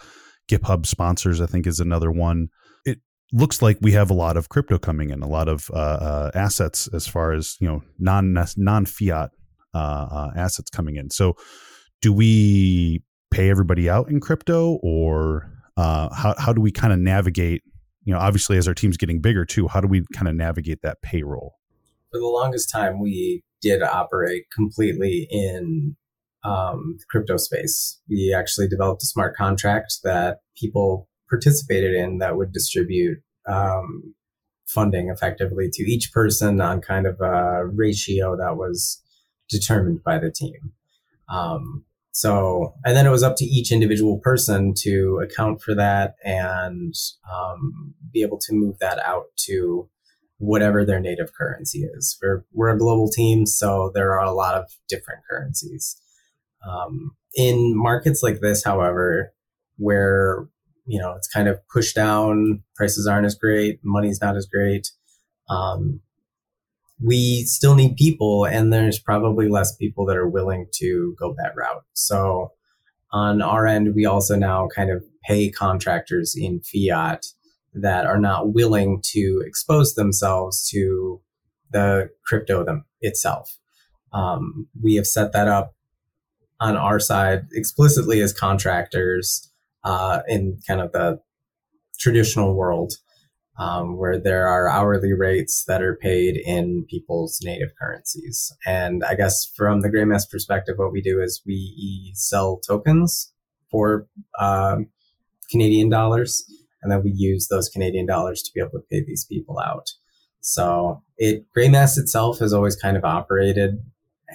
github 0.49 0.85
sponsors 0.85 1.41
i 1.41 1.47
think 1.47 1.67
is 1.67 1.81
another 1.81 2.11
one 2.11 2.49
looks 3.33 3.61
like 3.61 3.79
we 3.81 3.93
have 3.93 4.11
a 4.11 4.15
lot 4.15 4.37
of 4.37 4.49
crypto 4.49 4.79
coming 4.79 5.11
in 5.11 5.23
a 5.23 5.29
lot 5.29 5.49
of 5.49 5.71
uh, 5.73 5.77
uh, 5.77 6.31
assets 6.35 6.89
as 6.93 7.07
far 7.07 7.33
as 7.33 7.57
you 7.61 7.69
know 7.69 7.83
non 7.99 8.37
non 8.57 8.87
fiat 8.87 9.31
uh, 9.75 9.79
uh, 9.79 10.31
assets 10.37 10.71
coming 10.71 10.97
in 10.97 11.11
so 11.11 11.35
do 12.01 12.13
we 12.13 13.03
pay 13.31 13.51
everybody 13.51 13.91
out 13.91 14.09
in 14.09 14.21
crypto 14.21 14.79
or 14.83 15.51
uh, 15.77 16.09
how, 16.15 16.35
how 16.39 16.53
do 16.53 16.61
we 16.61 16.71
kind 16.71 16.93
of 16.93 16.99
navigate 16.99 17.63
you 18.07 18.15
know, 18.15 18.21
obviously 18.21 18.57
as 18.57 18.67
our 18.67 18.75
team's 18.75 18.97
getting 18.97 19.21
bigger 19.21 19.45
too, 19.45 19.69
how 19.69 19.81
do 19.81 19.89
we 19.89 20.05
kind 20.15 20.29
of 20.29 20.35
navigate 20.35 20.81
that 20.83 21.03
payroll? 21.03 21.57
For 22.13 22.21
the 22.21 22.27
longest 22.27 22.71
time, 22.71 23.01
we 23.01 23.43
did 23.61 23.83
operate 23.83 24.45
completely 24.55 25.27
in 25.29 25.97
um, 26.45 26.97
the 26.99 27.05
crypto 27.11 27.37
space. 27.37 28.01
We 28.09 28.33
actually 28.35 28.69
developed 28.69 29.03
a 29.03 29.07
smart 29.07 29.37
contract 29.37 29.99
that 30.05 30.39
people 30.57 31.09
participated 31.29 31.95
in 31.95 32.19
that 32.19 32.37
would 32.37 32.53
distribute 32.53 33.19
um, 33.47 34.15
funding 34.67 35.09
effectively 35.09 35.69
to 35.73 35.83
each 35.83 36.13
person 36.13 36.61
on 36.61 36.81
kind 36.81 37.07
of 37.07 37.21
a 37.21 37.67
ratio 37.67 38.37
that 38.37 38.57
was 38.57 39.03
determined 39.49 40.03
by 40.03 40.19
the 40.19 40.31
team. 40.31 40.73
Um, 41.29 41.85
So, 42.13 42.73
and 42.83 42.97
then 42.97 43.07
it 43.07 43.11
was 43.11 43.23
up 43.23 43.37
to 43.37 43.45
each 43.45 43.71
individual 43.71 44.19
person 44.19 44.73
to 44.79 45.21
account 45.23 45.61
for 45.61 45.75
that 45.75 46.15
and 46.25 46.95
um, 47.31 47.95
be 48.11 48.23
able 48.23 48.39
to 48.39 48.55
move 48.55 48.79
that 48.79 48.99
out 49.01 49.27
to 49.47 49.87
whatever 50.39 50.83
their 50.85 50.99
native 50.99 51.35
currency 51.35 51.81
is. 51.81 52.17
We're, 52.23 52.45
we're 52.55 52.75
a 52.75 52.79
global 52.79 53.11
team, 53.11 53.45
so 53.45 53.91
there 53.95 54.13
are 54.13 54.25
a 54.25 54.33
lot 54.33 54.55
of 54.55 54.65
different 54.89 55.25
currencies. 55.29 56.01
Um, 56.67 57.17
in 57.35 57.77
markets 57.77 58.23
like 58.23 58.41
this, 58.41 58.65
however, 58.65 59.35
where 59.77 60.49
you 60.87 60.99
know 60.99 61.15
it's 61.15 61.29
kind 61.29 61.49
of 61.49 61.59
pushed 61.69 61.95
down, 61.95 62.63
prices 62.75 63.07
aren't 63.07 63.27
as 63.27 63.35
great, 63.35 63.81
money's 63.83 64.21
not 64.21 64.37
as 64.37 64.47
great. 64.47 64.91
Um, 65.49 66.01
we 67.03 67.43
still 67.43 67.75
need 67.75 67.97
people, 67.97 68.47
and 68.47 68.73
there's 68.73 68.99
probably 68.99 69.49
less 69.49 69.77
people 69.77 70.07
that 70.07 70.17
are 70.17 70.29
willing 70.29 70.67
to 70.77 71.15
go 71.19 71.35
that 71.37 71.55
route. 71.55 71.85
So 71.93 72.53
on 73.13 73.43
our 73.43 73.67
end, 73.67 73.95
we 73.95 74.07
also 74.07 74.37
now 74.37 74.69
kind 74.75 74.91
of 74.91 75.05
pay 75.25 75.51
contractors 75.51 76.35
in 76.37 76.61
fiat 76.61 77.27
that 77.75 78.07
are 78.07 78.19
not 78.19 78.55
willing 78.55 79.03
to 79.13 79.43
expose 79.47 79.95
themselves 79.95 80.69
to 80.71 81.21
the 81.71 82.09
crypto 82.25 82.65
them 82.65 82.85
itself. 83.01 83.59
Um, 84.13 84.69
we 84.83 84.95
have 84.95 85.07
set 85.07 85.33
that 85.33 85.49
up 85.49 85.75
on 86.59 86.77
our 86.77 86.99
side 86.99 87.47
explicitly 87.53 88.23
as 88.23 88.33
contractors 88.33 89.51
uh, 89.87 90.21
in 90.27 90.59
kind 90.67 90.81
of 90.81 90.91
the 90.93 91.21
traditional 91.99 92.55
world 92.55 92.93
um, 93.59 93.97
where 93.97 94.19
there 94.19 94.47
are 94.49 94.69
hourly 94.69 95.13
rates 95.13 95.65
that 95.67 95.81
are 95.81 95.97
paid 95.97 96.37
in 96.37 96.85
people's 96.91 97.41
native 97.43 97.71
currencies. 97.81 98.53
And 98.67 99.03
I 99.05 99.15
guess 99.15 99.51
from 99.57 99.81
the 99.81 99.89
Greymass 99.89 100.29
perspective, 100.31 100.75
what 100.77 100.93
we 100.93 101.01
do 101.01 101.23
is 101.23 101.41
we 101.47 102.13
sell 102.15 102.59
tokens 102.59 103.33
for 103.71 104.07
uh, 104.39 104.79
Canadian 105.51 105.89
dollars, 105.89 106.45
and 106.83 106.91
then 106.91 107.03
we 107.03 107.13
use 107.15 107.49
those 107.49 107.69
Canadian 107.69 108.07
dollars 108.07 108.43
to 108.43 108.51
be 108.53 108.61
able 108.61 108.73
to 108.73 108.85
pay 108.91 109.03
these 109.05 109.25
people 109.25 109.59
out. 109.59 109.87
So 110.41 111.03
it 111.17 111.47
Greymass 111.57 111.97
itself 111.97 112.41
has 112.41 112.53
always 112.53 112.77
kind 112.77 112.97
of 112.97 113.05
operated 113.05 113.79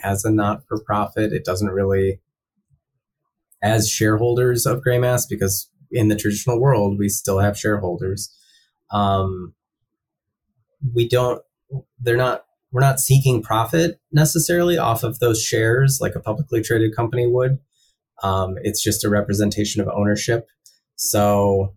as 0.04 0.26
a 0.26 0.32
not 0.32 0.64
for 0.68 0.82
profit. 0.84 1.32
It 1.32 1.46
doesn't 1.46 1.70
really, 1.70 2.22
as 3.62 3.90
shareholders 3.90 4.66
of 4.66 4.82
Greymass, 4.82 5.28
because 5.30 5.70
in 5.92 6.08
the 6.08 6.16
traditional 6.16 6.60
world, 6.60 6.98
we 6.98 7.10
still 7.10 7.40
have 7.40 7.58
shareholders. 7.58 8.36
Um, 8.92 9.54
we 10.94 11.08
don't, 11.08 11.42
they're 12.00 12.18
not, 12.18 12.46
we're 12.72 12.82
not 12.82 13.00
seeking 13.00 13.42
profit 13.42 14.00
necessarily 14.12 14.78
off 14.78 15.04
of 15.04 15.20
those 15.20 15.42
shares 15.42 16.00
like 16.02 16.16
a 16.16 16.20
publicly 16.22 16.62
traded 16.62 16.96
company 16.96 17.28
would. 17.28 17.60
Um, 18.24 18.56
it's 18.62 18.82
just 18.82 19.04
a 19.04 19.10
representation 19.10 19.82
of 19.82 19.90
ownership. 19.90 20.48
So 20.96 21.76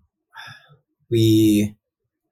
we 1.10 1.76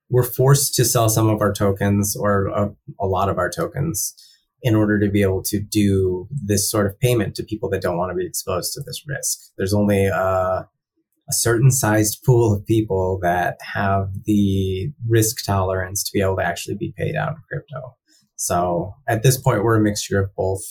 were 0.08 0.22
forced 0.22 0.74
to 0.74 0.84
sell 0.84 1.08
some 1.08 1.28
of 1.28 1.40
our 1.40 1.52
tokens 1.52 2.14
or 2.16 2.46
a, 2.48 2.70
a 3.00 3.06
lot 3.06 3.28
of 3.28 3.38
our 3.38 3.50
tokens 3.50 4.14
in 4.62 4.74
order 4.76 4.98
to 4.98 5.10
be 5.10 5.22
able 5.22 5.42
to 5.42 5.60
do 5.60 6.28
this 6.30 6.70
sort 6.70 6.86
of 6.86 6.98
payment 7.00 7.34
to 7.34 7.42
people 7.42 7.68
that 7.68 7.82
don't 7.82 7.96
want 7.96 8.10
to 8.10 8.16
be 8.16 8.26
exposed 8.26 8.72
to 8.72 8.80
this 8.80 9.02
risk. 9.06 9.38
There's 9.58 9.74
only 9.74 10.06
a, 10.06 10.14
a 10.16 11.32
certain 11.32 11.70
sized 11.70 12.22
pool 12.24 12.54
of 12.54 12.64
people 12.64 13.18
that 13.22 13.58
have 13.74 14.08
the 14.24 14.92
risk 15.08 15.44
tolerance 15.44 16.04
to 16.04 16.10
be 16.12 16.22
able 16.22 16.36
to 16.36 16.44
actually 16.44 16.76
be 16.76 16.94
paid 16.96 17.16
out 17.16 17.30
in 17.30 17.42
crypto. 17.48 17.96
So 18.36 18.94
at 19.08 19.22
this 19.22 19.36
point, 19.36 19.64
we're 19.64 19.78
a 19.78 19.82
mixture 19.82 20.20
of 20.20 20.34
both. 20.36 20.62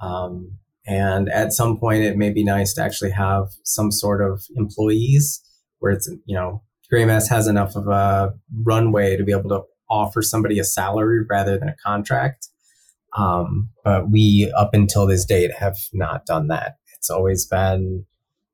Um, 0.00 0.56
and 0.86 1.28
at 1.28 1.52
some 1.52 1.78
point, 1.78 2.02
it 2.02 2.16
may 2.16 2.30
be 2.30 2.42
nice 2.42 2.72
to 2.74 2.82
actually 2.82 3.10
have 3.10 3.48
some 3.64 3.92
sort 3.92 4.22
of 4.22 4.42
employees 4.56 5.42
where 5.78 5.92
it's, 5.92 6.10
you 6.24 6.34
know, 6.34 6.62
Greymass 6.92 7.28
has 7.28 7.46
enough 7.46 7.76
of 7.76 7.86
a 7.86 8.32
runway 8.64 9.16
to 9.16 9.24
be 9.24 9.32
able 9.32 9.50
to 9.50 9.62
offer 9.88 10.22
somebody 10.22 10.58
a 10.58 10.64
salary 10.64 11.24
rather 11.28 11.58
than 11.58 11.68
a 11.68 11.76
contract 11.84 12.48
um, 13.16 13.70
but 13.84 14.10
we, 14.10 14.52
up 14.56 14.70
until 14.72 15.06
this 15.06 15.24
date, 15.24 15.52
have 15.58 15.76
not 15.92 16.26
done 16.26 16.48
that. 16.48 16.76
It's 16.96 17.10
always 17.10 17.46
been 17.46 18.04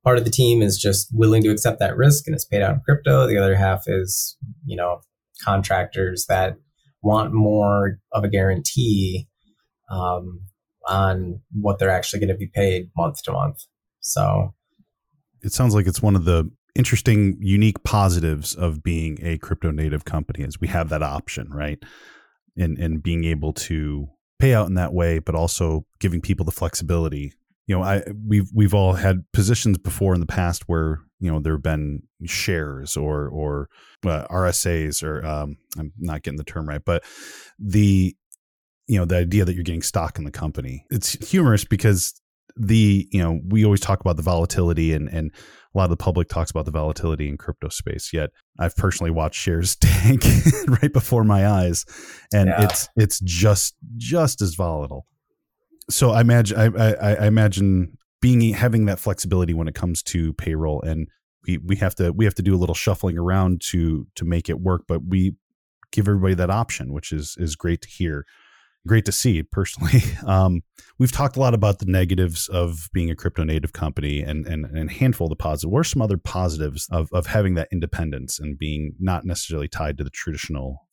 part 0.04 0.18
of 0.18 0.24
the 0.24 0.30
team 0.30 0.62
is 0.62 0.78
just 0.78 1.08
willing 1.12 1.42
to 1.42 1.50
accept 1.50 1.80
that 1.80 1.96
risk 1.96 2.26
and 2.26 2.34
it's 2.34 2.44
paid 2.44 2.62
out 2.62 2.74
in 2.74 2.80
crypto. 2.80 3.26
The 3.26 3.38
other 3.38 3.56
half 3.56 3.84
is, 3.86 4.36
you 4.64 4.76
know, 4.76 5.00
contractors 5.44 6.26
that 6.28 6.56
want 7.02 7.32
more 7.32 7.98
of 8.12 8.22
a 8.22 8.28
guarantee 8.28 9.26
um, 9.90 10.42
on 10.88 11.40
what 11.52 11.78
they're 11.78 11.90
actually 11.90 12.20
going 12.20 12.28
to 12.28 12.36
be 12.36 12.46
paid 12.46 12.88
month 12.96 13.22
to 13.24 13.32
month. 13.32 13.64
So 14.00 14.54
it 15.42 15.52
sounds 15.52 15.74
like 15.74 15.88
it's 15.88 16.00
one 16.00 16.14
of 16.14 16.24
the 16.24 16.48
interesting, 16.76 17.36
unique 17.40 17.82
positives 17.82 18.54
of 18.54 18.82
being 18.82 19.18
a 19.22 19.38
crypto 19.38 19.70
native 19.70 20.04
company 20.04 20.44
is 20.44 20.60
we 20.60 20.68
have 20.68 20.88
that 20.90 21.02
option, 21.02 21.50
right? 21.50 21.82
And 22.56 22.78
and 22.78 23.02
being 23.02 23.24
able 23.24 23.52
to 23.54 24.08
pay 24.38 24.54
out 24.54 24.68
in 24.68 24.74
that 24.74 24.92
way, 24.92 25.18
but 25.18 25.34
also 25.34 25.86
giving 25.98 26.20
people 26.20 26.44
the 26.44 26.52
flexibility. 26.52 27.32
You 27.66 27.76
know, 27.76 27.82
I 27.82 28.02
we've 28.26 28.48
we've 28.54 28.74
all 28.74 28.94
had 28.94 29.24
positions 29.32 29.78
before 29.78 30.14
in 30.14 30.20
the 30.20 30.26
past 30.26 30.68
where 30.68 31.00
you 31.18 31.30
know 31.30 31.40
there 31.40 31.54
have 31.54 31.62
been 31.62 32.02
shares 32.24 32.96
or 32.96 33.28
or 33.28 33.68
uh, 34.04 34.26
RSAs 34.28 35.02
or 35.02 35.24
um, 35.26 35.56
I'm 35.78 35.92
not 35.98 36.22
getting 36.22 36.38
the 36.38 36.44
term 36.44 36.68
right, 36.68 36.84
but 36.84 37.04
the 37.58 38.14
you 38.86 38.98
know 38.98 39.04
the 39.04 39.16
idea 39.16 39.44
that 39.44 39.54
you're 39.54 39.64
getting 39.64 39.82
stock 39.82 40.18
in 40.18 40.24
the 40.24 40.30
company. 40.30 40.84
It's 40.90 41.12
humorous 41.28 41.64
because 41.64 42.20
the 42.56 43.08
you 43.10 43.22
know 43.22 43.40
we 43.46 43.64
always 43.64 43.80
talk 43.80 44.00
about 44.00 44.16
the 44.16 44.22
volatility 44.22 44.92
and 44.92 45.08
and 45.08 45.32
a 45.76 45.78
lot 45.78 45.84
of 45.84 45.90
the 45.90 45.96
public 45.96 46.28
talks 46.28 46.50
about 46.50 46.64
the 46.64 46.70
volatility 46.70 47.28
in 47.28 47.36
crypto 47.36 47.68
space 47.68 48.12
yet 48.12 48.30
i've 48.58 48.74
personally 48.76 49.10
watched 49.10 49.38
shares 49.38 49.76
tank 49.80 50.24
right 50.82 50.92
before 50.92 51.22
my 51.22 51.46
eyes 51.46 51.84
and 52.32 52.48
yeah. 52.48 52.64
it's 52.64 52.88
it's 52.96 53.20
just 53.20 53.76
just 53.96 54.40
as 54.40 54.54
volatile 54.54 55.06
so 55.90 56.10
i 56.10 56.20
imagine 56.20 56.58
I, 56.58 56.66
I, 56.66 57.14
I 57.14 57.26
imagine 57.26 57.96
being 58.20 58.54
having 58.54 58.86
that 58.86 58.98
flexibility 58.98 59.54
when 59.54 59.68
it 59.68 59.74
comes 59.74 60.02
to 60.04 60.32
payroll 60.32 60.80
and 60.82 61.08
we, 61.46 61.58
we 61.58 61.76
have 61.76 61.94
to 61.96 62.12
we 62.12 62.24
have 62.24 62.34
to 62.34 62.42
do 62.42 62.54
a 62.54 62.58
little 62.58 62.74
shuffling 62.74 63.18
around 63.18 63.60
to 63.66 64.06
to 64.14 64.24
make 64.24 64.48
it 64.48 64.60
work 64.60 64.82
but 64.88 65.04
we 65.06 65.36
give 65.92 66.08
everybody 66.08 66.34
that 66.34 66.50
option 66.50 66.92
which 66.92 67.12
is 67.12 67.36
is 67.38 67.54
great 67.54 67.82
to 67.82 67.88
hear 67.88 68.24
great 68.86 69.04
to 69.06 69.12
see 69.12 69.42
personally. 69.42 70.02
Um, 70.26 70.62
we've 70.98 71.12
talked 71.12 71.36
a 71.36 71.40
lot 71.40 71.54
about 71.54 71.78
the 71.78 71.86
negatives 71.86 72.48
of 72.48 72.88
being 72.92 73.10
a 73.10 73.14
crypto 73.14 73.44
native 73.44 73.72
company 73.72 74.22
and, 74.22 74.44
and, 74.46 74.66
a 74.76 74.92
handful 74.92 75.26
of 75.26 75.30
the 75.30 75.36
positives. 75.36 75.70
What 75.70 75.80
are 75.80 75.84
some 75.84 76.02
other 76.02 76.16
positives 76.16 76.88
of, 76.90 77.08
of 77.12 77.26
having 77.26 77.54
that 77.54 77.68
independence 77.70 78.40
and 78.40 78.58
being 78.58 78.94
not 78.98 79.24
necessarily 79.24 79.68
tied 79.68 79.98
to 79.98 80.04
the 80.04 80.10
traditional 80.10 80.86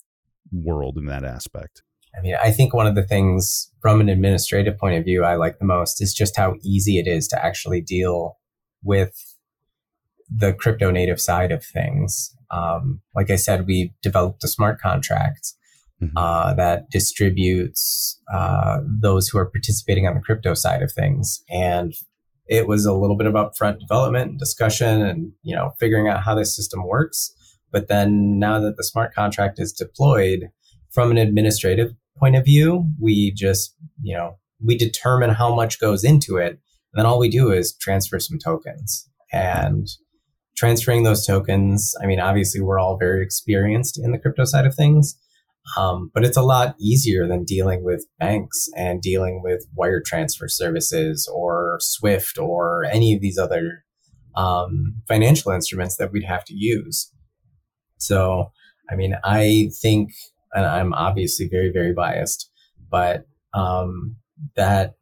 world 0.51 0.97
in 0.97 1.05
that 1.05 1.23
aspect? 1.23 1.81
I 2.15 2.21
mean, 2.21 2.35
I 2.41 2.51
think 2.51 2.73
one 2.73 2.85
of 2.85 2.95
the 2.95 3.03
things 3.03 3.71
from 3.81 4.01
an 4.01 4.09
administrative 4.09 4.77
point 4.77 4.97
of 4.97 5.03
view 5.03 5.23
I 5.23 5.35
like 5.35 5.57
the 5.57 5.65
most 5.65 6.01
is 6.01 6.13
just 6.13 6.37
how 6.37 6.55
easy 6.61 6.99
it 6.99 7.07
is 7.07 7.27
to 7.29 7.43
actually 7.43 7.81
deal 7.81 8.37
with 8.83 9.35
the 10.29 10.53
crypto 10.53 10.91
native 10.91 11.19
side 11.19 11.51
of 11.51 11.65
things. 11.65 12.35
Um, 12.51 13.01
like 13.15 13.31
I 13.31 13.35
said, 13.35 13.65
we 13.65 13.93
developed 14.03 14.43
a 14.43 14.47
smart 14.47 14.79
contract 14.79 15.53
mm-hmm. 16.07 16.17
uh, 16.17 16.53
that 16.55 16.89
distributes 16.89 18.19
uh, 18.33 18.79
those 19.01 19.27
who 19.27 19.37
are 19.37 19.49
participating 19.49 20.07
on 20.07 20.15
the 20.15 20.21
crypto 20.21 20.53
side 20.53 20.81
of 20.81 20.91
things. 20.91 21.43
And 21.49 21.93
it 22.47 22.67
was 22.67 22.85
a 22.85 22.93
little 22.93 23.17
bit 23.17 23.27
of 23.27 23.33
upfront 23.33 23.79
development 23.79 24.31
and 24.31 24.39
discussion 24.39 25.01
and, 25.01 25.31
you 25.43 25.55
know, 25.55 25.71
figuring 25.79 26.07
out 26.07 26.23
how 26.23 26.35
this 26.35 26.55
system 26.55 26.85
works. 26.87 27.33
But 27.71 27.87
then 27.87 28.37
now 28.39 28.59
that 28.59 28.77
the 28.77 28.83
smart 28.83 29.13
contract 29.13 29.59
is 29.59 29.71
deployed 29.71 30.49
from 30.91 31.09
an 31.09 31.17
administrative 31.17 31.93
point 32.17 32.35
of 32.35 32.45
view, 32.45 32.85
we 33.01 33.31
just, 33.31 33.75
you 34.01 34.15
know, 34.15 34.37
we 34.63 34.77
determine 34.77 35.31
how 35.31 35.53
much 35.53 35.79
goes 35.79 36.03
into 36.03 36.37
it. 36.37 36.51
And 36.51 36.99
then 36.99 37.05
all 37.05 37.19
we 37.19 37.29
do 37.29 37.51
is 37.51 37.75
transfer 37.77 38.19
some 38.19 38.37
tokens 38.37 39.09
and 39.31 39.87
transferring 40.55 41.03
those 41.03 41.25
tokens. 41.25 41.93
I 42.01 42.05
mean, 42.05 42.19
obviously 42.19 42.61
we're 42.61 42.79
all 42.79 42.97
very 42.97 43.23
experienced 43.23 43.99
in 44.01 44.11
the 44.11 44.19
crypto 44.19 44.45
side 44.45 44.65
of 44.65 44.75
things. 44.75 45.17
Um, 45.77 46.11
but 46.13 46.25
it's 46.25 46.37
a 46.37 46.41
lot 46.41 46.75
easier 46.79 47.27
than 47.27 47.45
dealing 47.45 47.83
with 47.83 48.05
banks 48.19 48.67
and 48.75 49.01
dealing 49.01 49.41
with 49.43 49.65
wire 49.73 50.01
transfer 50.05 50.47
services 50.47 51.29
or 51.33 51.77
Swift 51.79 52.37
or 52.37 52.85
any 52.85 53.13
of 53.13 53.21
these 53.21 53.37
other 53.37 53.83
um, 54.35 54.95
financial 55.07 55.51
instruments 55.51 55.97
that 55.97 56.11
we'd 56.11 56.25
have 56.25 56.43
to 56.45 56.53
use. 56.53 57.11
So, 57.97 58.51
I 58.89 58.95
mean, 58.95 59.15
I 59.23 59.69
think, 59.81 60.11
and 60.53 60.65
I'm 60.65 60.93
obviously 60.93 61.47
very, 61.47 61.71
very 61.71 61.93
biased, 61.93 62.49
but 62.89 63.25
um, 63.53 64.17
that 64.55 64.95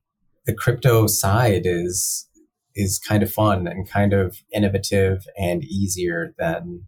the 0.46 0.54
crypto 0.54 1.08
side 1.08 1.64
is 1.66 2.28
is 2.74 3.00
kind 3.00 3.22
of 3.22 3.32
fun 3.32 3.68
and 3.68 3.90
kind 3.90 4.14
of 4.14 4.38
innovative 4.54 5.26
and 5.38 5.62
easier 5.64 6.34
than 6.38 6.82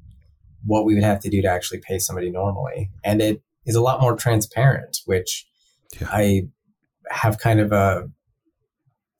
what 0.65 0.85
we 0.85 0.93
would 0.93 1.03
have 1.03 1.19
to 1.19 1.29
do 1.29 1.41
to 1.41 1.47
actually 1.47 1.81
pay 1.81 1.99
somebody 1.99 2.29
normally. 2.29 2.89
And 3.03 3.21
it 3.21 3.41
is 3.65 3.75
a 3.75 3.81
lot 3.81 4.01
more 4.01 4.15
transparent, 4.15 4.99
which 5.05 5.45
yeah. 5.99 6.07
I 6.11 6.47
have 7.09 7.37
kind 7.37 7.59
of 7.59 7.71
a 7.71 8.09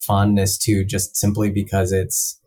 fondness 0.02 0.58
to 0.58 0.84
just 0.84 1.16
simply 1.16 1.50
because 1.50 1.92
it's 1.92 2.40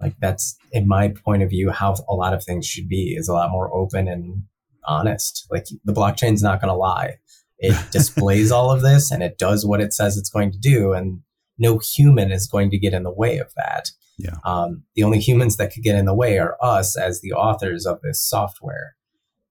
like 0.00 0.14
that's 0.20 0.56
in 0.72 0.86
my 0.86 1.08
point 1.08 1.42
of 1.42 1.50
view 1.50 1.70
how 1.70 1.94
a 2.08 2.14
lot 2.14 2.34
of 2.34 2.44
things 2.44 2.66
should 2.66 2.88
be 2.88 3.14
is 3.16 3.28
a 3.28 3.32
lot 3.32 3.50
more 3.50 3.72
open 3.74 4.08
and 4.08 4.42
honest. 4.86 5.46
Like 5.50 5.66
the 5.84 5.92
blockchain's 5.92 6.42
not 6.42 6.60
going 6.60 6.72
to 6.72 6.78
lie. 6.78 7.18
It 7.58 7.76
displays 7.92 8.50
all 8.50 8.70
of 8.70 8.82
this 8.82 9.10
and 9.10 9.22
it 9.22 9.38
does 9.38 9.66
what 9.66 9.80
it 9.80 9.92
says 9.92 10.16
it's 10.16 10.30
going 10.30 10.52
to 10.52 10.58
do, 10.58 10.92
and 10.92 11.20
no 11.58 11.78
human 11.78 12.30
is 12.30 12.46
going 12.46 12.70
to 12.70 12.78
get 12.78 12.94
in 12.94 13.02
the 13.02 13.12
way 13.12 13.38
of 13.38 13.52
that. 13.56 13.90
Yeah. 14.18 14.36
Um, 14.44 14.84
the 14.94 15.04
only 15.04 15.20
humans 15.20 15.56
that 15.56 15.72
could 15.72 15.84
get 15.84 15.96
in 15.96 16.06
the 16.06 16.14
way 16.14 16.38
are 16.38 16.56
us 16.60 16.96
as 16.96 17.20
the 17.20 17.32
authors 17.32 17.86
of 17.86 18.00
this 18.02 18.20
software. 18.20 18.96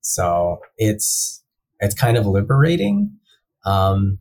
So 0.02 0.60
it's 0.78 1.43
it's 1.80 1.96
kind 1.96 2.18
of 2.18 2.26
liberating. 2.26 3.18
Um, 3.66 4.20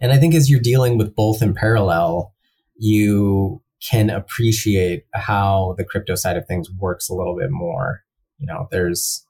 and 0.00 0.12
I 0.12 0.18
think 0.18 0.34
as 0.34 0.50
you're 0.50 0.60
dealing 0.60 0.98
with 0.98 1.14
both 1.14 1.42
in 1.42 1.54
parallel, 1.54 2.34
you 2.76 3.62
can 3.88 4.10
appreciate 4.10 5.04
how 5.14 5.74
the 5.78 5.84
crypto 5.84 6.14
side 6.14 6.36
of 6.36 6.46
things 6.46 6.70
works 6.70 7.08
a 7.08 7.14
little 7.14 7.36
bit 7.36 7.50
more. 7.50 8.02
You 8.38 8.46
know, 8.46 8.68
there's 8.70 9.24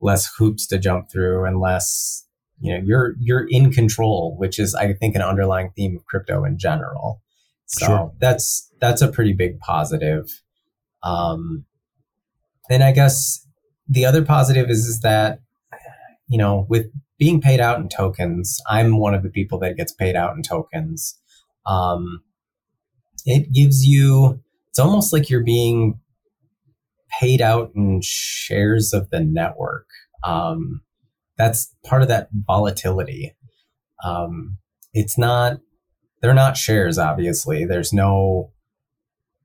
less 0.00 0.32
hoops 0.36 0.66
to 0.68 0.78
jump 0.78 1.10
through 1.10 1.44
and 1.44 1.60
less, 1.60 2.26
you 2.60 2.72
know, 2.72 2.80
you're 2.84 3.14
you're 3.18 3.46
in 3.48 3.72
control, 3.72 4.36
which 4.38 4.58
is 4.58 4.74
I 4.74 4.92
think 4.92 5.14
an 5.16 5.22
underlying 5.22 5.70
theme 5.74 5.96
of 5.96 6.06
crypto 6.06 6.44
in 6.44 6.58
general. 6.58 7.20
So 7.66 7.86
sure. 7.86 8.12
that's 8.20 8.70
that's 8.80 9.02
a 9.02 9.08
pretty 9.08 9.32
big 9.32 9.58
positive. 9.58 10.28
Um, 11.02 11.64
and 12.70 12.82
I 12.82 12.92
guess 12.92 13.46
the 13.88 14.06
other 14.06 14.24
positive 14.24 14.70
is 14.70 14.86
is 14.86 15.00
that 15.00 15.40
you 16.28 16.38
know 16.38 16.66
with 16.68 16.86
being 17.18 17.40
paid 17.40 17.60
out 17.60 17.78
in 17.78 17.88
tokens, 17.88 18.60
I'm 18.68 18.98
one 18.98 19.14
of 19.14 19.22
the 19.22 19.30
people 19.30 19.58
that 19.60 19.76
gets 19.76 19.92
paid 19.92 20.16
out 20.16 20.36
in 20.36 20.42
tokens. 20.42 21.18
Um, 21.66 22.22
it 23.24 23.52
gives 23.52 23.86
you 23.86 24.40
it's 24.68 24.78
almost 24.78 25.12
like 25.12 25.30
you're 25.30 25.44
being 25.44 26.00
paid 27.20 27.40
out 27.40 27.70
in 27.74 28.00
shares 28.02 28.92
of 28.92 29.10
the 29.10 29.20
network. 29.20 29.86
Um, 30.24 30.82
that's 31.38 31.74
part 31.84 32.02
of 32.02 32.08
that 32.08 32.28
volatility. 32.32 33.36
Um, 34.04 34.58
it's 34.94 35.18
not 35.18 35.58
they're 36.22 36.32
not 36.32 36.56
shares 36.56 36.96
obviously 36.96 37.66
there's 37.66 37.92
no 37.92 38.50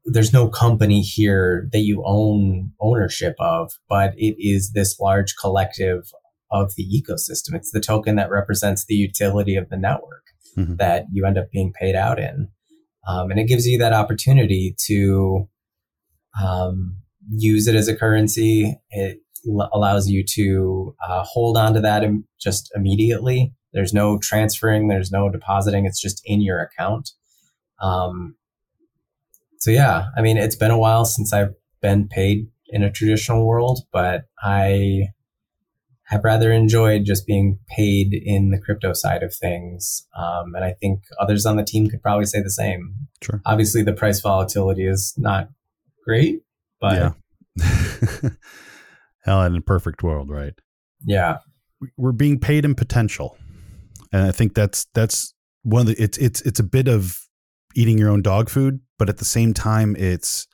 there's 0.05 0.31
no 0.31 0.47
company 0.47 1.01
here 1.01 1.67
that 1.73 1.79
you 1.79 2.01
own 2.05 2.71
ownership 2.79 3.35
of 3.39 3.73
but 3.89 4.13
it 4.15 4.35
is 4.39 4.71
this 4.71 4.97
large 4.99 5.35
collective 5.35 6.11
of 6.51 6.73
the 6.75 6.85
ecosystem 6.85 7.53
it's 7.53 7.71
the 7.71 7.81
token 7.81 8.15
that 8.15 8.29
represents 8.29 8.85
the 8.85 8.95
utility 8.95 9.55
of 9.55 9.69
the 9.69 9.77
network 9.77 10.23
mm-hmm. 10.57 10.75
that 10.75 11.05
you 11.11 11.25
end 11.25 11.37
up 11.37 11.51
being 11.51 11.73
paid 11.73 11.95
out 11.95 12.19
in 12.19 12.49
um, 13.07 13.31
and 13.31 13.39
it 13.39 13.45
gives 13.45 13.65
you 13.65 13.77
that 13.79 13.93
opportunity 13.93 14.75
to 14.85 15.47
um, 16.41 16.97
use 17.31 17.67
it 17.67 17.75
as 17.75 17.87
a 17.87 17.95
currency. 17.95 18.79
It 18.91 19.19
l- 19.47 19.69
allows 19.73 20.09
you 20.09 20.23
to 20.35 20.95
uh, 21.07 21.23
hold 21.23 21.57
on 21.57 21.73
to 21.73 21.81
that 21.81 22.03
Im- 22.03 22.27
just 22.39 22.71
immediately. 22.75 23.53
There's 23.73 23.93
no 23.93 24.17
transferring, 24.19 24.87
there's 24.87 25.11
no 25.11 25.29
depositing. 25.29 25.85
It's 25.85 26.01
just 26.01 26.21
in 26.25 26.41
your 26.41 26.59
account. 26.59 27.11
Um, 27.81 28.35
so 29.57 29.71
yeah, 29.71 30.05
I 30.17 30.21
mean, 30.21 30.37
it's 30.37 30.55
been 30.55 30.71
a 30.71 30.77
while 30.77 31.05
since 31.05 31.33
I've 31.33 31.53
been 31.81 32.07
paid 32.07 32.47
in 32.67 32.83
a 32.83 32.91
traditional 32.91 33.45
world, 33.45 33.81
but 33.91 34.25
I 34.41 35.09
have 36.09 36.23
rather 36.23 36.51
enjoyed 36.51 37.05
just 37.05 37.27
being 37.27 37.59
paid 37.67 38.13
in 38.13 38.49
the 38.49 38.59
crypto 38.59 38.93
side 38.93 39.21
of 39.21 39.33
things. 39.33 40.07
Um, 40.17 40.55
and 40.55 40.65
I 40.65 40.73
think 40.73 41.03
others 41.19 41.45
on 41.45 41.55
the 41.55 41.63
team 41.63 41.87
could 41.87 42.01
probably 42.01 42.25
say 42.25 42.41
the 42.41 42.49
same. 42.49 42.95
Sure. 43.21 43.41
Obviously, 43.45 43.83
the 43.83 43.93
price 43.93 44.19
volatility 44.19 44.87
is 44.87 45.13
not 45.17 45.49
great, 46.03 46.41
but 46.81 47.13
yeah. 47.59 48.29
hell, 49.23 49.43
in 49.43 49.55
a 49.55 49.61
perfect 49.61 50.01
world, 50.01 50.29
right? 50.29 50.53
Yeah, 51.05 51.37
we're 51.95 52.11
being 52.11 52.39
paid 52.39 52.65
in 52.65 52.73
potential, 52.73 53.37
and 54.11 54.23
I 54.23 54.31
think 54.31 54.55
that's 54.55 54.87
that's 54.93 55.33
one 55.61 55.81
of 55.81 55.87
the 55.87 56.01
it's 56.01 56.17
it's 56.17 56.41
it's 56.41 56.59
a 56.59 56.63
bit 56.63 56.87
of 56.87 57.19
eating 57.75 57.97
your 57.97 58.09
own 58.09 58.21
dog 58.21 58.49
food, 58.49 58.79
but 58.97 59.09
at 59.09 59.17
the 59.17 59.25
same 59.25 59.53
time, 59.53 59.95
it's 59.95 60.47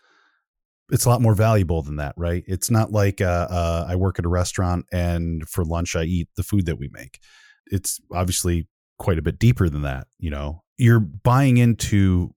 it's 0.92 1.06
a 1.06 1.10
lot 1.10 1.22
more 1.22 1.36
valuable 1.36 1.82
than 1.82 1.96
that, 1.96 2.14
right? 2.16 2.44
It's 2.48 2.70
not 2.70 2.92
like 2.92 3.22
uh, 3.22 3.48
uh, 3.50 3.86
I 3.90 3.96
work 3.96 4.20
at 4.20 4.26
a 4.26 4.30
restaurant 4.30 4.86
and 4.92 5.48
for 5.50 5.64
lunch 5.64 5.96
I 5.96 6.04
eat 6.04 6.30
the 6.36 6.44
food 6.44 6.66
that 6.68 6.78
we 6.78 6.90
make. 6.92 7.20
It's 7.68 8.00
obviously 8.14 8.68
quite 9.00 9.18
a 9.18 9.24
bit 9.24 9.40
deeper 9.40 9.68
than 9.70 9.82
that. 9.82 10.08
You 10.20 10.30
know, 10.30 10.64
you're 10.78 11.00
buying 11.00 11.58
into. 11.58 12.34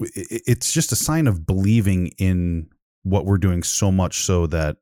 It's 0.00 0.72
just 0.72 0.92
a 0.92 0.96
sign 0.96 1.26
of 1.26 1.46
believing 1.46 2.08
in 2.18 2.68
what 3.02 3.24
we're 3.24 3.38
doing 3.38 3.62
so 3.62 3.90
much 3.90 4.18
so 4.18 4.46
that 4.48 4.76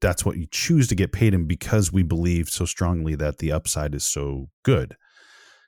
that's 0.00 0.24
what 0.24 0.36
you 0.36 0.46
choose 0.50 0.86
to 0.88 0.94
get 0.94 1.12
paid 1.12 1.34
in 1.34 1.46
because 1.46 1.92
we 1.92 2.02
believe 2.02 2.48
so 2.48 2.64
strongly 2.64 3.14
that 3.16 3.38
the 3.38 3.50
upside 3.50 3.94
is 3.94 4.04
so 4.04 4.50
good. 4.62 4.96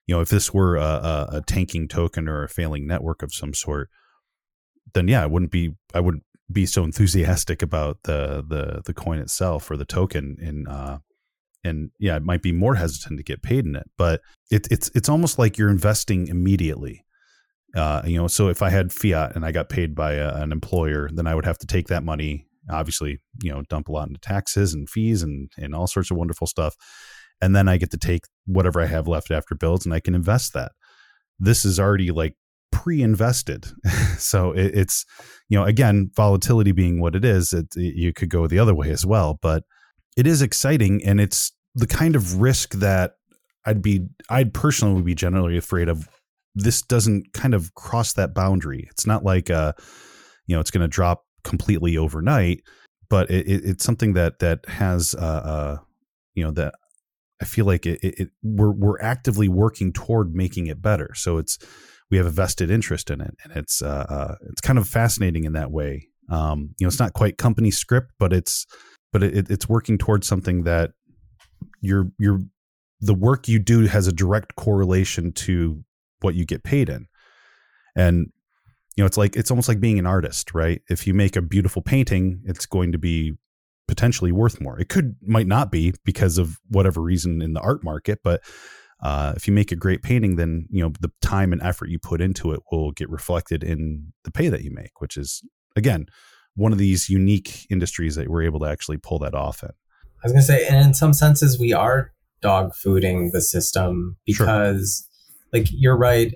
You 0.06 0.14
know, 0.14 0.20
if 0.20 0.28
this 0.28 0.54
were 0.54 0.76
a, 0.76 0.82
a, 0.82 1.28
a 1.32 1.42
tanking 1.46 1.88
token 1.88 2.28
or 2.28 2.44
a 2.44 2.48
failing 2.48 2.86
network 2.86 3.22
of 3.22 3.34
some 3.34 3.54
sort, 3.54 3.88
then 4.92 5.08
yeah, 5.08 5.22
I 5.22 5.26
wouldn't 5.26 5.50
be 5.50 5.74
I 5.94 6.00
wouldn't 6.00 6.24
be 6.52 6.66
so 6.66 6.84
enthusiastic 6.84 7.62
about 7.62 7.98
the 8.04 8.44
the 8.46 8.82
the 8.84 8.94
coin 8.94 9.18
itself 9.18 9.70
or 9.70 9.76
the 9.76 9.86
token 9.86 10.36
in 10.40 10.68
uh 10.68 10.98
and 11.64 11.90
yeah, 11.98 12.16
it 12.16 12.22
might 12.22 12.42
be 12.42 12.52
more 12.52 12.74
hesitant 12.74 13.18
to 13.18 13.24
get 13.24 13.42
paid 13.42 13.64
in 13.64 13.74
it, 13.74 13.90
but 13.96 14.20
it, 14.50 14.68
it's 14.70 14.90
it's 14.94 15.08
almost 15.08 15.38
like 15.38 15.56
you're 15.56 15.70
investing 15.70 16.28
immediately. 16.28 17.04
Uh, 17.74 18.02
you 18.04 18.16
know, 18.16 18.28
so 18.28 18.48
if 18.48 18.62
I 18.62 18.70
had 18.70 18.92
fiat 18.92 19.34
and 19.34 19.44
I 19.44 19.50
got 19.50 19.68
paid 19.68 19.94
by 19.96 20.12
a, 20.12 20.34
an 20.36 20.52
employer, 20.52 21.08
then 21.12 21.26
I 21.26 21.34
would 21.34 21.46
have 21.46 21.58
to 21.58 21.66
take 21.66 21.88
that 21.88 22.04
money, 22.04 22.46
obviously, 22.70 23.20
you 23.42 23.50
know, 23.50 23.62
dump 23.62 23.88
a 23.88 23.92
lot 23.92 24.06
into 24.06 24.20
taxes 24.20 24.74
and 24.74 24.88
fees 24.88 25.22
and 25.22 25.50
and 25.56 25.74
all 25.74 25.86
sorts 25.86 26.10
of 26.10 26.16
wonderful 26.16 26.46
stuff, 26.46 26.76
and 27.40 27.56
then 27.56 27.66
I 27.66 27.78
get 27.78 27.90
to 27.92 27.98
take 27.98 28.24
whatever 28.46 28.80
I 28.80 28.86
have 28.86 29.08
left 29.08 29.30
after 29.30 29.54
bills 29.54 29.86
and 29.86 29.94
I 29.94 30.00
can 30.00 30.14
invest 30.14 30.52
that. 30.52 30.72
This 31.38 31.64
is 31.64 31.80
already 31.80 32.10
like 32.10 32.36
pre-invested. 32.74 33.66
So 34.16 34.52
it, 34.52 34.74
it's 34.74 35.04
you 35.48 35.58
know 35.58 35.64
again 35.64 36.10
volatility 36.14 36.72
being 36.72 37.00
what 37.00 37.14
it 37.14 37.24
is 37.24 37.52
it, 37.52 37.66
it, 37.76 37.94
you 37.94 38.12
could 38.12 38.30
go 38.30 38.46
the 38.46 38.60
other 38.60 38.74
way 38.74 38.90
as 38.90 39.04
well 39.04 39.38
but 39.42 39.64
it 40.16 40.26
is 40.26 40.40
exciting 40.40 41.04
and 41.04 41.20
it's 41.20 41.52
the 41.74 41.86
kind 41.86 42.16
of 42.16 42.40
risk 42.40 42.72
that 42.74 43.16
i'd 43.66 43.82
be 43.82 44.06
i'd 44.30 44.54
personally 44.54 44.94
would 44.94 45.04
be 45.04 45.14
generally 45.14 45.56
afraid 45.56 45.88
of. 45.88 46.08
This 46.54 46.80
doesn't 46.80 47.32
kind 47.32 47.52
of 47.52 47.74
cross 47.74 48.12
that 48.12 48.32
boundary. 48.32 48.86
It's 48.90 49.06
not 49.06 49.24
like 49.24 49.50
uh 49.50 49.72
you 50.46 50.54
know 50.56 50.60
it's 50.60 50.70
going 50.70 50.82
to 50.82 50.88
drop 50.88 51.24
completely 51.42 51.98
overnight 51.98 52.62
but 53.10 53.30
it, 53.30 53.46
it's 53.46 53.84
something 53.84 54.14
that 54.14 54.38
that 54.38 54.66
has 54.68 55.14
uh, 55.16 55.18
uh 55.18 55.76
you 56.34 56.44
know 56.44 56.52
that 56.52 56.74
I 57.42 57.44
feel 57.44 57.66
like 57.66 57.84
it, 57.84 57.98
it, 58.02 58.30
we're 58.42 58.72
we're 58.72 59.00
actively 59.00 59.48
working 59.48 59.92
toward 59.92 60.34
making 60.34 60.68
it 60.68 60.80
better. 60.80 61.12
So 61.14 61.36
it's 61.36 61.58
we 62.14 62.18
have 62.18 62.26
a 62.26 62.30
vested 62.30 62.70
interest 62.70 63.10
in 63.10 63.20
it, 63.20 63.34
and 63.42 63.52
it's 63.56 63.82
uh, 63.82 64.06
uh, 64.08 64.34
it's 64.48 64.60
kind 64.60 64.78
of 64.78 64.86
fascinating 64.86 65.42
in 65.42 65.52
that 65.54 65.72
way. 65.72 66.06
Um, 66.30 66.72
you 66.78 66.84
know, 66.84 66.86
it's 66.86 67.00
not 67.00 67.12
quite 67.12 67.38
company 67.38 67.72
script, 67.72 68.12
but 68.20 68.32
it's 68.32 68.66
but 69.12 69.24
it, 69.24 69.50
it's 69.50 69.68
working 69.68 69.98
towards 69.98 70.28
something 70.28 70.62
that 70.62 70.92
you're 71.80 72.12
you're 72.16 72.38
the 73.00 73.14
work 73.14 73.48
you 73.48 73.58
do 73.58 73.86
has 73.86 74.06
a 74.06 74.12
direct 74.12 74.54
correlation 74.54 75.32
to 75.32 75.82
what 76.20 76.36
you 76.36 76.46
get 76.46 76.62
paid 76.62 76.88
in, 76.88 77.06
and 77.96 78.30
you 78.96 79.02
know 79.02 79.06
it's 79.06 79.18
like 79.18 79.34
it's 79.34 79.50
almost 79.50 79.68
like 79.68 79.80
being 79.80 79.98
an 79.98 80.06
artist, 80.06 80.54
right? 80.54 80.82
If 80.88 81.08
you 81.08 81.14
make 81.14 81.34
a 81.34 81.42
beautiful 81.42 81.82
painting, 81.82 82.42
it's 82.44 82.64
going 82.64 82.92
to 82.92 82.98
be 82.98 83.32
potentially 83.88 84.30
worth 84.30 84.60
more. 84.60 84.78
It 84.78 84.88
could 84.88 85.16
might 85.20 85.48
not 85.48 85.72
be 85.72 85.94
because 86.04 86.38
of 86.38 86.60
whatever 86.68 87.00
reason 87.00 87.42
in 87.42 87.54
the 87.54 87.60
art 87.60 87.82
market, 87.82 88.20
but 88.22 88.40
uh, 89.02 89.34
if 89.36 89.46
you 89.46 89.52
make 89.52 89.72
a 89.72 89.76
great 89.76 90.02
painting, 90.02 90.36
then 90.36 90.66
you 90.70 90.82
know 90.82 90.92
the 91.00 91.12
time 91.20 91.52
and 91.52 91.62
effort 91.62 91.88
you 91.88 91.98
put 91.98 92.20
into 92.20 92.52
it 92.52 92.60
will 92.70 92.92
get 92.92 93.10
reflected 93.10 93.62
in 93.62 94.12
the 94.24 94.30
pay 94.30 94.48
that 94.48 94.62
you 94.62 94.70
make, 94.72 95.00
which 95.00 95.16
is 95.16 95.42
again 95.76 96.06
one 96.56 96.72
of 96.72 96.78
these 96.78 97.08
unique 97.08 97.66
industries 97.70 98.14
that 98.14 98.28
we're 98.28 98.42
able 98.42 98.60
to 98.60 98.66
actually 98.66 98.96
pull 98.96 99.18
that 99.18 99.34
off 99.34 99.62
in. 99.62 99.70
I 99.70 100.26
was 100.26 100.32
going 100.32 100.40
to 100.40 100.46
say, 100.46 100.66
and 100.66 100.86
in 100.86 100.94
some 100.94 101.12
senses, 101.12 101.58
we 101.58 101.72
are 101.72 102.12
dog 102.40 102.72
fooding 102.72 103.32
the 103.32 103.42
system 103.42 104.16
because, 104.24 105.06
sure. 105.06 105.60
like, 105.60 105.68
you're 105.70 105.98
right. 105.98 106.32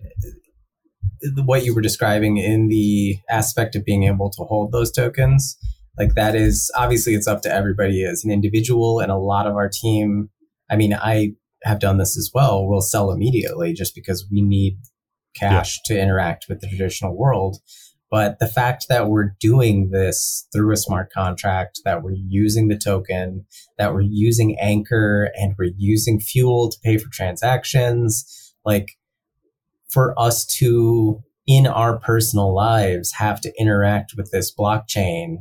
What 1.44 1.64
you 1.64 1.74
were 1.74 1.80
describing 1.80 2.36
in 2.36 2.68
the 2.68 3.18
aspect 3.30 3.76
of 3.76 3.84
being 3.84 4.04
able 4.04 4.30
to 4.30 4.44
hold 4.44 4.72
those 4.72 4.92
tokens, 4.92 5.56
like 5.98 6.14
that 6.14 6.34
is 6.34 6.70
obviously 6.76 7.14
it's 7.14 7.26
up 7.26 7.42
to 7.42 7.52
everybody 7.52 8.04
as 8.04 8.24
an 8.24 8.30
individual, 8.30 9.00
and 9.00 9.10
a 9.10 9.16
lot 9.16 9.46
of 9.46 9.54
our 9.54 9.68
team. 9.68 10.30
I 10.70 10.76
mean, 10.76 10.92
I 10.92 11.32
have 11.64 11.80
done 11.80 11.98
this 11.98 12.16
as 12.16 12.30
well 12.34 12.66
will 12.66 12.80
sell 12.80 13.10
immediately 13.10 13.72
just 13.72 13.94
because 13.94 14.26
we 14.30 14.42
need 14.42 14.78
cash 15.34 15.78
yeah. 15.88 15.94
to 15.94 16.00
interact 16.00 16.46
with 16.48 16.60
the 16.60 16.68
traditional 16.68 17.16
world. 17.16 17.58
But 18.10 18.38
the 18.38 18.46
fact 18.46 18.86
that 18.88 19.08
we're 19.08 19.34
doing 19.38 19.90
this 19.90 20.46
through 20.52 20.72
a 20.72 20.78
smart 20.78 21.12
contract, 21.12 21.80
that 21.84 22.02
we're 22.02 22.16
using 22.16 22.68
the 22.68 22.78
token, 22.78 23.44
that 23.76 23.92
we're 23.92 24.00
using 24.00 24.58
Anchor 24.58 25.30
and 25.36 25.54
we're 25.58 25.72
using 25.76 26.18
fuel 26.18 26.70
to 26.70 26.78
pay 26.82 26.96
for 26.96 27.10
transactions, 27.10 28.54
like 28.64 28.96
for 29.90 30.18
us 30.18 30.46
to 30.46 31.22
in 31.46 31.66
our 31.66 31.98
personal 31.98 32.54
lives 32.54 33.12
have 33.12 33.40
to 33.40 33.52
interact 33.58 34.14
with 34.16 34.30
this 34.30 34.54
blockchain 34.54 35.38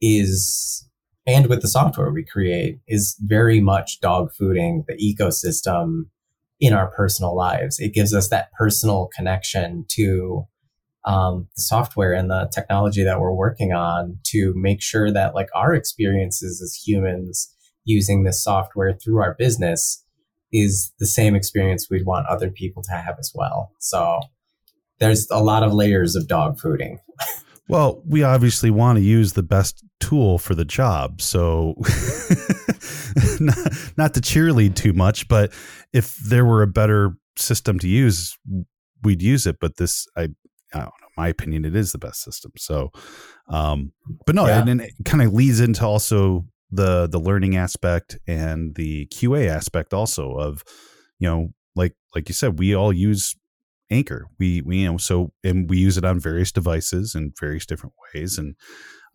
is 0.00 0.88
and 1.26 1.46
with 1.46 1.62
the 1.62 1.68
software 1.68 2.10
we 2.10 2.24
create 2.24 2.80
is 2.88 3.16
very 3.20 3.60
much 3.60 4.00
dog 4.00 4.32
fooding 4.38 4.84
the 4.86 4.94
ecosystem 4.94 6.06
in 6.60 6.72
our 6.72 6.88
personal 6.88 7.34
lives. 7.34 7.78
It 7.78 7.94
gives 7.94 8.14
us 8.14 8.28
that 8.28 8.52
personal 8.52 9.08
connection 9.14 9.84
to 9.90 10.46
um, 11.04 11.48
the 11.56 11.62
software 11.62 12.12
and 12.12 12.30
the 12.30 12.48
technology 12.52 13.02
that 13.02 13.20
we're 13.20 13.32
working 13.32 13.72
on 13.72 14.18
to 14.26 14.52
make 14.56 14.80
sure 14.80 15.10
that 15.10 15.34
like 15.34 15.48
our 15.54 15.74
experiences 15.74 16.62
as 16.62 16.74
humans 16.74 17.52
using 17.84 18.22
this 18.22 18.42
software 18.42 18.92
through 18.92 19.20
our 19.20 19.34
business 19.34 20.04
is 20.52 20.92
the 20.98 21.06
same 21.06 21.34
experience 21.34 21.88
we'd 21.90 22.06
want 22.06 22.26
other 22.26 22.50
people 22.50 22.82
to 22.84 22.92
have 22.92 23.16
as 23.18 23.32
well. 23.34 23.72
So 23.78 24.20
there's 24.98 25.28
a 25.30 25.42
lot 25.42 25.62
of 25.62 25.72
layers 25.72 26.14
of 26.14 26.28
dog 26.28 26.58
fooding. 26.60 26.98
well, 27.68 28.02
we 28.06 28.22
obviously 28.22 28.70
want 28.70 28.98
to 28.98 29.04
use 29.04 29.32
the 29.32 29.42
best 29.42 29.84
tool 30.00 30.38
for 30.38 30.54
the 30.54 30.64
job. 30.64 31.20
So 31.20 31.74
not, 33.40 33.56
not 33.96 34.14
to 34.14 34.20
cheerlead 34.20 34.74
too 34.74 34.92
much, 34.92 35.28
but 35.28 35.52
if 35.92 36.16
there 36.16 36.44
were 36.44 36.62
a 36.62 36.66
better 36.66 37.12
system 37.36 37.78
to 37.78 37.88
use, 37.88 38.36
we'd 39.02 39.22
use 39.22 39.46
it. 39.46 39.56
But 39.60 39.76
this, 39.76 40.06
I, 40.16 40.22
I 40.74 40.78
don't 40.78 40.84
know. 40.84 40.90
My 41.16 41.28
opinion, 41.28 41.64
it 41.64 41.76
is 41.76 41.92
the 41.92 41.98
best 41.98 42.22
system. 42.22 42.52
So, 42.56 42.90
um, 43.48 43.92
but 44.26 44.34
no, 44.34 44.46
yeah. 44.46 44.60
and, 44.60 44.68
and 44.68 44.80
it 44.80 44.92
kind 45.04 45.22
of 45.22 45.32
leads 45.32 45.60
into 45.60 45.84
also 45.84 46.46
the 46.70 47.06
the 47.06 47.20
learning 47.20 47.54
aspect 47.54 48.18
and 48.26 48.74
the 48.76 49.06
QA 49.08 49.46
aspect 49.46 49.92
also 49.92 50.32
of, 50.32 50.64
you 51.18 51.28
know, 51.28 51.48
like 51.76 51.94
like 52.14 52.30
you 52.30 52.34
said, 52.34 52.58
we 52.58 52.74
all 52.74 52.94
use 52.94 53.36
Anchor. 53.92 54.28
We 54.38 54.62
we 54.62 54.78
you 54.78 54.92
know 54.92 54.98
so 54.98 55.32
and 55.44 55.68
we 55.68 55.78
use 55.78 55.96
it 55.96 56.04
on 56.04 56.18
various 56.18 56.52
devices 56.52 57.14
in 57.14 57.32
various 57.38 57.66
different 57.66 57.94
ways, 58.14 58.38
and 58.38 58.56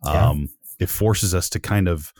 um, 0.06 0.48
yeah. 0.78 0.84
it 0.84 0.88
forces 0.88 1.34
us 1.34 1.48
to 1.50 1.60
kind 1.60 1.88
of 1.88 2.12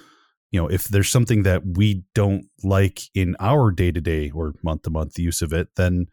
you 0.50 0.60
know 0.60 0.68
if 0.68 0.88
there's 0.88 1.08
something 1.08 1.42
that 1.44 1.62
we 1.64 2.04
don't 2.14 2.46
like 2.62 3.00
in 3.14 3.36
our 3.40 3.70
day 3.70 3.92
to 3.92 4.00
day 4.00 4.30
or 4.30 4.54
month 4.62 4.82
to 4.82 4.90
month 4.90 5.18
use 5.18 5.42
of 5.42 5.52
it, 5.52 5.68
then 5.76 6.06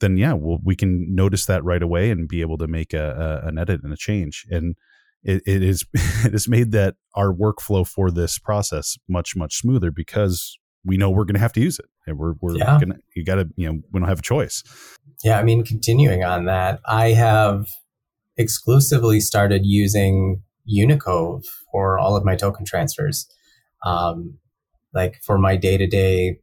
then 0.00 0.16
yeah, 0.16 0.32
well, 0.32 0.58
we 0.64 0.74
can 0.74 1.14
notice 1.14 1.46
that 1.46 1.64
right 1.64 1.82
away 1.82 2.10
and 2.10 2.28
be 2.28 2.40
able 2.40 2.58
to 2.58 2.66
make 2.66 2.92
a, 2.92 3.42
a 3.44 3.48
an 3.48 3.58
edit 3.58 3.82
and 3.84 3.92
a 3.92 3.96
change. 3.96 4.46
And 4.50 4.76
it, 5.22 5.42
it 5.46 5.62
is 5.62 5.84
it 5.94 6.32
has 6.32 6.48
made 6.48 6.72
that 6.72 6.96
our 7.14 7.32
workflow 7.32 7.86
for 7.86 8.10
this 8.10 8.38
process 8.38 8.98
much 9.08 9.36
much 9.36 9.56
smoother 9.56 9.90
because 9.90 10.58
we 10.84 10.96
know 10.96 11.10
we're 11.10 11.24
going 11.24 11.34
to 11.34 11.40
have 11.40 11.52
to 11.52 11.60
use 11.60 11.78
it 11.78 11.86
and 12.06 12.18
we're, 12.18 12.34
we're 12.40 12.56
yeah. 12.56 12.78
gonna 12.80 12.96
you 13.14 13.24
gotta 13.24 13.48
you 13.56 13.66
know 13.66 13.80
we 13.92 14.00
don't 14.00 14.08
have 14.08 14.18
a 14.18 14.22
choice 14.22 14.62
yeah 15.22 15.38
i 15.38 15.42
mean 15.42 15.64
continuing 15.64 16.24
on 16.24 16.44
that 16.44 16.80
i 16.86 17.08
have 17.08 17.66
exclusively 18.36 19.20
started 19.20 19.62
using 19.64 20.42
unicove 20.64 21.44
for 21.72 21.98
all 21.98 22.16
of 22.16 22.24
my 22.24 22.36
token 22.36 22.64
transfers 22.64 23.26
um, 23.84 24.38
like 24.94 25.20
for 25.24 25.38
my 25.38 25.56
day-to-day 25.56 26.38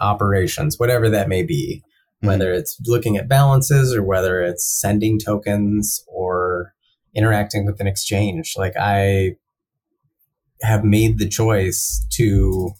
operations 0.00 0.78
whatever 0.78 1.08
that 1.08 1.28
may 1.28 1.42
be 1.42 1.82
mm-hmm. 1.82 2.28
whether 2.28 2.52
it's 2.52 2.78
looking 2.86 3.16
at 3.16 3.28
balances 3.28 3.94
or 3.94 4.02
whether 4.02 4.40
it's 4.40 4.64
sending 4.80 5.18
tokens 5.18 6.02
or 6.08 6.74
interacting 7.14 7.66
with 7.66 7.80
an 7.80 7.86
exchange 7.86 8.54
like 8.56 8.74
i 8.78 9.32
have 10.62 10.84
made 10.84 11.18
the 11.18 11.28
choice 11.28 12.04
to 12.10 12.70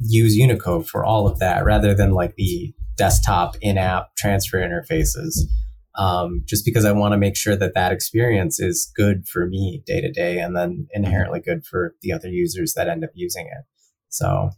use 0.00 0.36
Unicove 0.36 0.88
for 0.88 1.04
all 1.04 1.26
of 1.26 1.38
that 1.38 1.64
rather 1.64 1.94
than 1.94 2.12
like 2.12 2.34
the 2.36 2.74
desktop 2.96 3.56
in-app 3.60 4.16
transfer 4.16 4.58
interfaces. 4.58 5.38
Um, 5.98 6.42
just 6.44 6.66
because 6.66 6.84
I 6.84 6.92
want 6.92 7.12
to 7.12 7.18
make 7.18 7.36
sure 7.36 7.56
that 7.56 7.72
that 7.74 7.90
experience 7.90 8.60
is 8.60 8.92
good 8.94 9.26
for 9.26 9.46
me 9.46 9.82
day 9.86 10.02
to 10.02 10.12
day, 10.12 10.38
and 10.38 10.54
then 10.54 10.88
inherently 10.92 11.40
good 11.40 11.64
for 11.64 11.94
the 12.02 12.12
other 12.12 12.28
users 12.28 12.74
that 12.74 12.86
end 12.86 13.02
up 13.02 13.10
using 13.14 13.46
it. 13.46 13.64
So, 14.10 14.50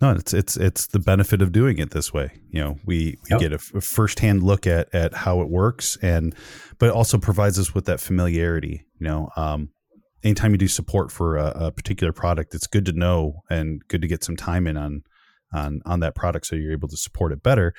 no, 0.00 0.10
it's 0.10 0.34
it's 0.34 0.56
it's 0.56 0.88
the 0.88 0.98
benefit 0.98 1.40
of 1.40 1.52
doing 1.52 1.78
it 1.78 1.92
this 1.92 2.12
way. 2.12 2.32
You 2.50 2.60
know, 2.60 2.78
we, 2.84 3.16
we 3.22 3.30
yep. 3.30 3.38
get 3.38 3.52
a, 3.52 3.60
a 3.76 3.80
firsthand 3.80 4.42
look 4.42 4.66
at 4.66 4.92
at 4.92 5.14
how 5.14 5.40
it 5.40 5.48
works, 5.48 5.96
and 6.02 6.34
but 6.78 6.88
it 6.88 6.92
also 6.92 7.18
provides 7.18 7.56
us 7.56 7.72
with 7.72 7.84
that 7.84 8.00
familiarity. 8.00 8.86
You 8.98 9.06
know, 9.06 9.28
um, 9.36 9.70
anytime 10.22 10.52
you 10.52 10.58
do 10.58 10.68
support 10.68 11.10
for 11.12 11.36
a, 11.36 11.66
a, 11.66 11.72
particular 11.72 12.12
product, 12.12 12.54
it's 12.54 12.66
good 12.66 12.84
to 12.86 12.92
know 12.92 13.42
and 13.50 13.86
good 13.88 14.02
to 14.02 14.08
get 14.08 14.24
some 14.24 14.36
time 14.36 14.66
in 14.66 14.76
on 14.76 15.02
on 15.52 15.80
on 15.86 16.00
that 16.00 16.14
product 16.14 16.46
so 16.46 16.56
you're 16.56 16.72
able 16.72 16.88
to 16.88 16.96
support 16.96 17.32
it 17.32 17.42
better. 17.42 17.74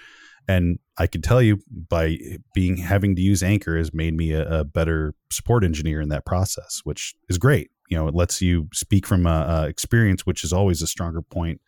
And 0.48 0.80
I 0.98 1.06
can 1.06 1.22
tell 1.22 1.42
you 1.42 1.60
by 1.70 2.18
being 2.56 2.78
having 2.78 3.16
to 3.16 3.22
use 3.22 3.44
Anchor 3.44 3.78
has 3.78 3.94
made 3.94 4.16
me 4.16 4.32
a, 4.32 4.62
a 4.62 4.64
better 4.64 5.14
support 5.32 5.64
engineer 5.64 6.02
in 6.02 6.10
that 6.10 6.26
process, 6.26 6.82
which 6.84 7.14
is 7.30 7.38
great. 7.38 7.70
You 7.88 7.98
know, 7.98 8.08
it 8.08 8.16
lets 8.16 8.42
you 8.42 8.68
speak 8.74 9.06
from 9.06 9.28
a, 9.28 9.64
a 9.64 9.68
experience, 9.68 10.26
which 10.26 10.44
is 10.44 10.52
always 10.52 10.82
a 10.82 10.88
stronger 10.88 11.22
point 11.22 11.62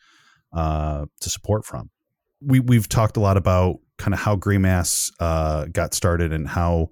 uh, 0.54 1.06
to 1.20 1.30
support 1.30 1.66
from. 1.66 1.92
We 2.42 2.60
we've 2.60 2.90
talked 2.90 3.18
a 3.18 3.20
lot 3.20 3.38
about 3.38 3.78
kind 3.98 4.14
of 4.14 4.20
how 4.20 4.36
Greymass 4.36 5.12
uh, 5.20 5.66
got 5.66 5.94
started 5.94 6.34
and 6.34 6.48
how 6.48 6.90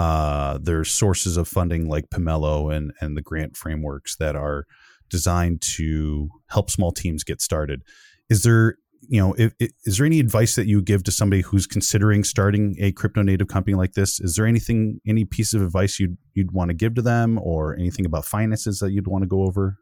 uh, 0.00 0.58
there's 0.62 0.90
sources 0.90 1.36
of 1.36 1.46
funding 1.46 1.86
like 1.86 2.08
Pomelo 2.08 2.74
and 2.74 2.90
and 3.02 3.18
the 3.18 3.20
grant 3.20 3.54
frameworks 3.54 4.16
that 4.16 4.34
are 4.34 4.64
designed 5.10 5.60
to 5.60 6.30
help 6.48 6.70
small 6.70 6.90
teams 6.90 7.22
get 7.22 7.42
started. 7.42 7.82
Is 8.30 8.42
there 8.42 8.76
you 9.02 9.20
know 9.20 9.34
if, 9.36 9.52
is 9.84 9.98
there 9.98 10.06
any 10.06 10.18
advice 10.18 10.54
that 10.54 10.66
you 10.66 10.80
give 10.80 11.04
to 11.04 11.10
somebody 11.10 11.42
who's 11.42 11.66
considering 11.66 12.24
starting 12.24 12.76
a 12.80 12.92
crypto 12.92 13.20
native 13.20 13.48
company 13.48 13.74
like 13.74 13.92
this? 13.92 14.18
Is 14.20 14.36
there 14.36 14.46
anything 14.46 15.02
any 15.06 15.26
piece 15.26 15.52
of 15.52 15.60
advice 15.60 16.00
you'd 16.00 16.16
you'd 16.32 16.52
want 16.52 16.70
to 16.70 16.74
give 16.74 16.94
to 16.94 17.02
them, 17.02 17.38
or 17.38 17.76
anything 17.76 18.06
about 18.06 18.24
finances 18.24 18.78
that 18.78 18.92
you'd 18.92 19.06
want 19.06 19.22
to 19.24 19.28
go 19.28 19.42
over? 19.42 19.76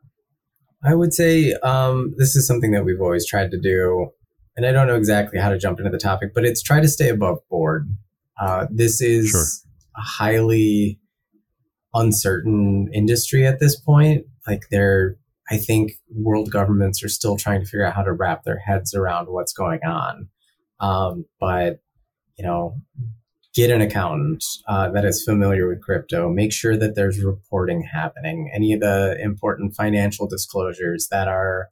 I 0.83 0.97
would 0.97 1.15
say 1.15 1.53
um, 1.63 2.13
this 2.19 2.35
is 2.35 2.45
something 2.45 2.73
that 2.73 2.85
we've 2.85 3.01
always 3.01 3.25
tried 3.25 3.53
to 3.53 3.61
do, 3.61 4.11
and 4.57 4.67
I 4.67 4.73
don't 4.73 4.89
know 4.89 4.97
exactly 4.97 5.39
how 5.39 5.51
to 5.51 5.59
jump 5.59 5.79
into 5.79 5.91
the 5.93 5.99
topic, 5.99 6.35
but 6.35 6.45
it's 6.45 6.61
try 6.61 6.81
to 6.81 6.89
stay 6.89 7.09
above 7.09 7.39
board. 7.49 7.89
Uh, 8.41 8.67
this 8.69 9.01
is 9.01 9.31
sure 9.31 9.68
highly 9.99 10.99
uncertain 11.95 12.89
industry 12.93 13.47
at 13.47 13.61
this 13.61 13.79
point. 13.79 14.27
Like 14.47 14.65
they're, 14.71 15.17
I 15.51 15.57
think 15.57 15.93
world 16.15 16.51
governments 16.51 17.03
are 17.03 17.09
still 17.09 17.37
trying 17.37 17.61
to 17.61 17.67
figure 17.67 17.87
out 17.87 17.95
how 17.95 18.03
to 18.03 18.13
wrap 18.13 18.45
their 18.45 18.59
heads 18.59 18.95
around 18.95 19.27
what's 19.29 19.53
going 19.53 19.81
on. 19.85 20.29
Um, 20.81 21.25
but 21.41 21.81
you 22.37 22.45
know, 22.45 22.77
get 23.55 23.71
an 23.71 23.81
accountant 23.81 24.45
uh, 24.69 24.91
that 24.91 25.05
is 25.05 25.25
familiar 25.25 25.69
with 25.69 25.83
crypto. 25.83 26.29
Make 26.29 26.53
sure 26.53 26.77
that 26.77 26.95
there's 26.95 27.23
reporting 27.25 27.83
happening. 27.83 28.51
Any 28.55 28.75
of 28.75 28.81
the 28.81 29.19
important 29.21 29.75
financial 29.75 30.29
disclosures 30.29 31.09
that 31.11 31.27
are 31.27 31.71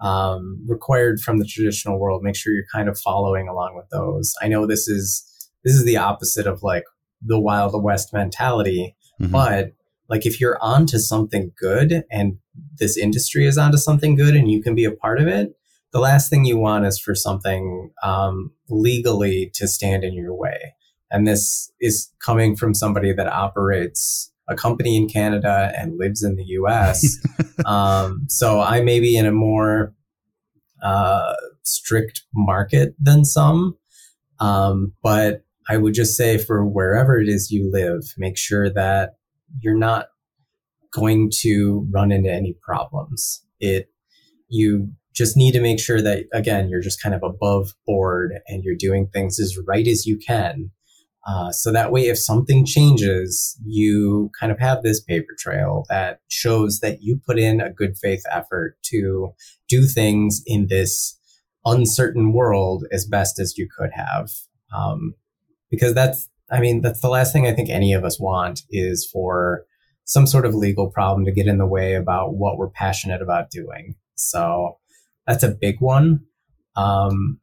um, 0.00 0.64
required 0.66 1.20
from 1.20 1.38
the 1.38 1.44
traditional 1.44 1.98
world. 1.98 2.22
Make 2.22 2.36
sure 2.36 2.52
you're 2.52 2.64
kind 2.72 2.88
of 2.88 2.98
following 2.98 3.48
along 3.48 3.76
with 3.76 3.88
those. 3.90 4.34
I 4.42 4.48
know 4.48 4.66
this 4.66 4.88
is 4.88 5.26
this 5.64 5.74
is 5.74 5.84
the 5.84 5.98
opposite 5.98 6.46
of 6.46 6.62
like 6.62 6.84
the 7.22 7.38
Wild 7.38 7.82
West 7.82 8.12
mentality. 8.12 8.96
Mm-hmm. 9.20 9.32
But 9.32 9.72
like 10.08 10.26
if 10.26 10.40
you're 10.40 10.62
onto 10.62 10.98
something 10.98 11.52
good 11.58 12.04
and 12.10 12.38
this 12.78 12.96
industry 12.96 13.46
is 13.46 13.56
onto 13.56 13.78
something 13.78 14.16
good 14.16 14.34
and 14.34 14.50
you 14.50 14.62
can 14.62 14.74
be 14.74 14.84
a 14.84 14.90
part 14.90 15.20
of 15.20 15.28
it, 15.28 15.54
the 15.92 16.00
last 16.00 16.30
thing 16.30 16.44
you 16.44 16.58
want 16.58 16.86
is 16.86 16.98
for 16.98 17.14
something 17.14 17.90
um, 18.02 18.52
legally 18.68 19.50
to 19.54 19.66
stand 19.66 20.04
in 20.04 20.14
your 20.14 20.34
way. 20.34 20.74
And 21.10 21.26
this 21.26 21.72
is 21.80 22.10
coming 22.24 22.56
from 22.56 22.74
somebody 22.74 23.12
that 23.12 23.26
operates 23.26 24.32
a 24.48 24.54
company 24.54 24.96
in 24.96 25.08
Canada 25.08 25.72
and 25.76 25.98
lives 25.98 26.22
in 26.22 26.36
the 26.36 26.44
US. 26.44 27.18
um, 27.66 28.26
so 28.28 28.60
I 28.60 28.80
may 28.80 29.00
be 29.00 29.16
in 29.16 29.26
a 29.26 29.32
more 29.32 29.94
uh, 30.82 31.34
strict 31.62 32.22
market 32.34 32.94
than 32.98 33.24
some. 33.24 33.76
Um, 34.38 34.94
but 35.02 35.44
I 35.70 35.76
would 35.76 35.94
just 35.94 36.16
say 36.16 36.36
for 36.36 36.66
wherever 36.66 37.20
it 37.20 37.28
is 37.28 37.52
you 37.52 37.70
live, 37.70 38.02
make 38.18 38.36
sure 38.36 38.68
that 38.70 39.10
you're 39.60 39.78
not 39.78 40.06
going 40.92 41.30
to 41.42 41.86
run 41.92 42.10
into 42.10 42.32
any 42.32 42.56
problems. 42.60 43.44
It, 43.60 43.86
you 44.48 44.90
just 45.14 45.36
need 45.36 45.52
to 45.52 45.60
make 45.60 45.78
sure 45.78 46.02
that, 46.02 46.24
again, 46.32 46.68
you're 46.68 46.80
just 46.80 47.00
kind 47.00 47.14
of 47.14 47.22
above 47.22 47.74
board 47.86 48.32
and 48.48 48.64
you're 48.64 48.74
doing 48.74 49.06
things 49.06 49.38
as 49.38 49.56
right 49.64 49.86
as 49.86 50.06
you 50.06 50.18
can. 50.18 50.72
Uh, 51.24 51.52
so 51.52 51.70
that 51.70 51.92
way, 51.92 52.08
if 52.08 52.18
something 52.18 52.66
changes, 52.66 53.56
you 53.64 54.30
kind 54.40 54.50
of 54.50 54.58
have 54.58 54.82
this 54.82 55.00
paper 55.00 55.36
trail 55.38 55.84
that 55.88 56.18
shows 56.28 56.80
that 56.80 57.02
you 57.02 57.20
put 57.24 57.38
in 57.38 57.60
a 57.60 57.70
good 57.70 57.96
faith 57.96 58.22
effort 58.32 58.76
to 58.82 59.32
do 59.68 59.86
things 59.86 60.42
in 60.46 60.66
this 60.68 61.16
uncertain 61.64 62.32
world 62.32 62.86
as 62.90 63.06
best 63.06 63.38
as 63.38 63.56
you 63.56 63.68
could 63.78 63.90
have. 63.94 64.30
Um, 64.74 65.14
because 65.70 65.94
that's 65.94 66.28
I 66.50 66.60
mean 66.60 66.80
that's 66.80 67.00
the 67.00 67.08
last 67.08 67.32
thing 67.32 67.46
I 67.46 67.52
think 67.52 67.70
any 67.70 67.92
of 67.92 68.04
us 68.04 68.20
want 68.20 68.62
is 68.70 69.08
for 69.10 69.64
some 70.04 70.26
sort 70.26 70.44
of 70.44 70.54
legal 70.54 70.90
problem 70.90 71.24
to 71.24 71.32
get 71.32 71.46
in 71.46 71.58
the 71.58 71.66
way 71.66 71.94
about 71.94 72.34
what 72.34 72.58
we're 72.58 72.70
passionate 72.70 73.22
about 73.22 73.50
doing. 73.50 73.94
So 74.16 74.78
that's 75.26 75.44
a 75.44 75.48
big 75.48 75.76
one. 75.80 76.20
Um, 76.76 77.38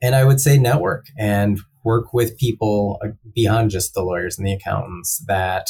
and 0.00 0.14
I 0.14 0.24
would 0.24 0.40
say 0.40 0.56
network 0.56 1.06
and 1.18 1.60
work 1.84 2.12
with 2.12 2.38
people 2.38 2.98
uh, 3.04 3.08
beyond 3.34 3.70
just 3.70 3.94
the 3.94 4.02
lawyers 4.02 4.38
and 4.38 4.46
the 4.46 4.52
accountants 4.52 5.22
that 5.26 5.68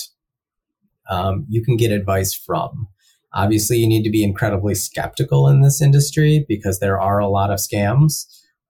um, 1.11 1.47
you 1.49 1.65
can 1.65 1.77
get 1.77 1.91
advice 1.93 2.35
from. 2.35 2.89
Obviously, 3.35 3.77
you 3.79 3.89
need 3.89 4.03
to 4.05 4.11
be 4.11 4.25
incredibly 4.25 4.75
skeptical 4.75 5.49
in 5.49 5.61
this 5.61 5.83
industry 5.83 6.45
because 6.49 6.79
there 6.79 7.01
are 7.01 7.19
a 7.19 7.29
lot 7.29 7.51
of 7.51 7.59
scams. 7.59 8.25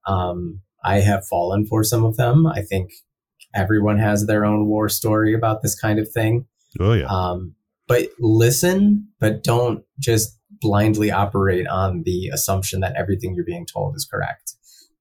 Um, 0.05 0.61
I 0.83 0.99
have 0.99 1.27
fallen 1.27 1.65
for 1.65 1.83
some 1.83 2.03
of 2.03 2.17
them. 2.17 2.45
I 2.45 2.61
think 2.61 2.91
everyone 3.57 3.97
has 3.97 4.25
their 4.25 4.45
own 4.45 4.67
war 4.67 4.87
story 4.87 5.33
about 5.33 5.61
this 5.61 5.77
kind 5.77 5.99
of 5.99 6.09
thing. 6.09 6.45
Oh, 6.79 6.93
yeah. 6.93 7.07
Um, 7.07 7.55
but 7.87 8.09
listen, 8.19 9.07
but 9.19 9.43
don't 9.43 9.83
just 9.99 10.37
blindly 10.61 11.11
operate 11.11 11.67
on 11.67 12.03
the 12.03 12.29
assumption 12.29 12.79
that 12.81 12.95
everything 12.95 13.33
you're 13.33 13.45
being 13.45 13.65
told 13.65 13.95
is 13.95 14.05
correct. 14.05 14.53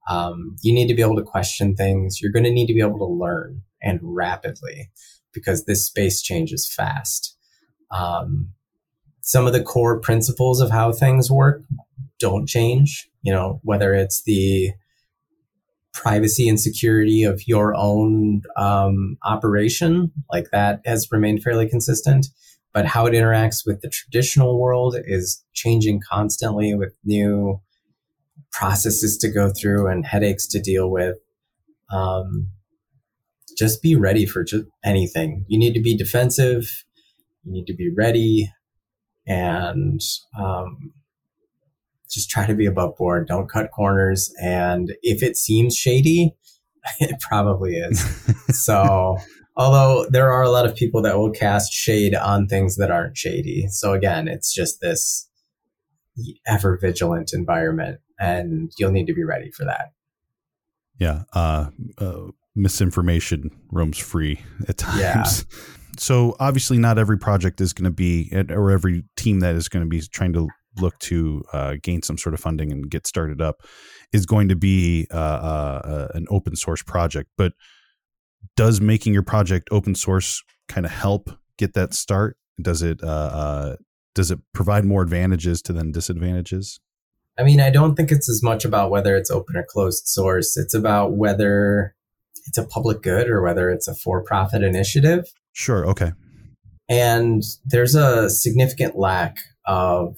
Um, 0.08 0.56
you 0.62 0.72
need 0.72 0.86
to 0.88 0.94
be 0.94 1.02
able 1.02 1.16
to 1.16 1.22
question 1.22 1.74
things. 1.74 2.20
You're 2.20 2.32
going 2.32 2.44
to 2.44 2.52
need 2.52 2.66
to 2.66 2.74
be 2.74 2.80
able 2.80 2.98
to 2.98 3.04
learn 3.04 3.62
and 3.82 3.98
rapidly 4.02 4.90
because 5.32 5.64
this 5.64 5.84
space 5.84 6.22
changes 6.22 6.72
fast. 6.72 7.36
Um, 7.90 8.52
some 9.22 9.46
of 9.46 9.52
the 9.52 9.62
core 9.62 10.00
principles 10.00 10.60
of 10.60 10.70
how 10.70 10.92
things 10.92 11.30
work 11.30 11.62
don't 12.18 12.48
change. 12.48 13.08
You 13.22 13.32
know, 13.32 13.60
whether 13.64 13.92
it's 13.92 14.22
the 14.22 14.72
privacy 15.96 16.48
and 16.48 16.60
security 16.60 17.24
of 17.24 17.42
your 17.46 17.74
own 17.74 18.42
um, 18.56 19.16
operation, 19.24 20.12
like 20.30 20.50
that 20.52 20.80
has 20.84 21.08
remained 21.10 21.42
fairly 21.42 21.68
consistent. 21.68 22.26
But 22.72 22.84
how 22.84 23.06
it 23.06 23.14
interacts 23.14 23.64
with 23.64 23.80
the 23.80 23.88
traditional 23.88 24.60
world 24.60 24.96
is 25.06 25.42
changing 25.54 26.02
constantly 26.06 26.74
with 26.74 26.94
new 27.04 27.62
processes 28.52 29.16
to 29.18 29.30
go 29.30 29.50
through 29.50 29.86
and 29.88 30.04
headaches 30.04 30.46
to 30.48 30.60
deal 30.60 30.90
with. 30.90 31.16
Um, 31.90 32.48
just 33.56 33.80
be 33.80 33.96
ready 33.96 34.26
for 34.26 34.44
just 34.44 34.66
anything. 34.84 35.46
You 35.48 35.58
need 35.58 35.72
to 35.72 35.80
be 35.80 35.96
defensive. 35.96 36.84
You 37.44 37.52
need 37.52 37.66
to 37.66 37.74
be 37.74 37.90
ready, 37.96 38.52
and 39.26 40.00
um, 40.38 40.92
just 42.10 42.30
try 42.30 42.46
to 42.46 42.54
be 42.54 42.66
above 42.66 42.96
board. 42.96 43.28
Don't 43.28 43.50
cut 43.50 43.70
corners. 43.70 44.32
And 44.40 44.94
if 45.02 45.22
it 45.22 45.36
seems 45.36 45.76
shady, 45.76 46.34
it 47.00 47.20
probably 47.20 47.76
is. 47.76 48.00
so, 48.64 49.16
although 49.56 50.06
there 50.10 50.32
are 50.32 50.42
a 50.42 50.50
lot 50.50 50.66
of 50.66 50.74
people 50.74 51.02
that 51.02 51.16
will 51.16 51.30
cast 51.30 51.72
shade 51.72 52.14
on 52.14 52.46
things 52.46 52.76
that 52.76 52.90
aren't 52.90 53.16
shady. 53.16 53.66
So 53.68 53.92
again, 53.92 54.28
it's 54.28 54.54
just 54.54 54.80
this 54.80 55.28
ever 56.46 56.78
vigilant 56.80 57.32
environment, 57.32 58.00
and 58.18 58.72
you'll 58.78 58.92
need 58.92 59.06
to 59.06 59.14
be 59.14 59.24
ready 59.24 59.50
for 59.50 59.64
that. 59.64 59.92
Yeah. 60.98 61.24
Uh, 61.32 61.70
uh, 61.98 62.28
misinformation 62.54 63.50
roams 63.70 63.98
free 63.98 64.40
at 64.68 64.78
times. 64.78 64.98
Yeah. 65.00 65.58
So 65.98 66.36
obviously, 66.40 66.78
not 66.78 66.98
every 66.98 67.18
project 67.18 67.60
is 67.60 67.72
going 67.72 67.84
to 67.84 67.90
be, 67.90 68.30
or 68.50 68.70
every 68.70 69.04
team 69.16 69.40
that 69.40 69.54
is 69.54 69.68
going 69.68 69.84
to 69.84 69.88
be 69.88 70.00
trying 70.00 70.32
to 70.34 70.48
look 70.80 70.98
to 71.00 71.42
uh, 71.52 71.74
gain 71.82 72.02
some 72.02 72.18
sort 72.18 72.34
of 72.34 72.40
funding 72.40 72.72
and 72.72 72.90
get 72.90 73.06
started 73.06 73.40
up 73.40 73.62
is 74.12 74.26
going 74.26 74.48
to 74.48 74.56
be 74.56 75.06
uh, 75.12 75.16
uh, 75.16 75.80
uh, 75.84 76.08
an 76.14 76.26
open 76.30 76.56
source 76.56 76.82
project. 76.82 77.30
But 77.36 77.52
does 78.56 78.80
making 78.80 79.12
your 79.12 79.22
project 79.22 79.68
open 79.70 79.94
source 79.94 80.42
kind 80.68 80.86
of 80.86 80.92
help 80.92 81.30
get 81.58 81.74
that 81.74 81.94
start? 81.94 82.36
Does 82.60 82.82
it 82.82 83.02
uh, 83.02 83.06
uh, 83.06 83.76
does 84.14 84.30
it 84.30 84.38
provide 84.54 84.84
more 84.84 85.02
advantages 85.02 85.60
to 85.62 85.72
than 85.72 85.92
disadvantages? 85.92 86.80
I 87.38 87.42
mean, 87.42 87.60
I 87.60 87.68
don't 87.68 87.96
think 87.96 88.10
it's 88.10 88.30
as 88.30 88.42
much 88.42 88.64
about 88.64 88.90
whether 88.90 89.14
it's 89.14 89.30
open 89.30 89.56
or 89.56 89.66
closed 89.68 90.06
source. 90.06 90.56
It's 90.56 90.72
about 90.72 91.12
whether 91.12 91.94
it's 92.46 92.56
a 92.56 92.64
public 92.64 93.02
good 93.02 93.28
or 93.28 93.42
whether 93.42 93.70
it's 93.70 93.88
a 93.88 93.94
for 93.94 94.22
profit 94.22 94.62
initiative. 94.62 95.26
Sure. 95.52 95.86
Okay. 95.86 96.12
And 96.88 97.42
there's 97.64 97.94
a 97.94 98.30
significant 98.30 98.96
lack 98.96 99.36
of 99.66 100.16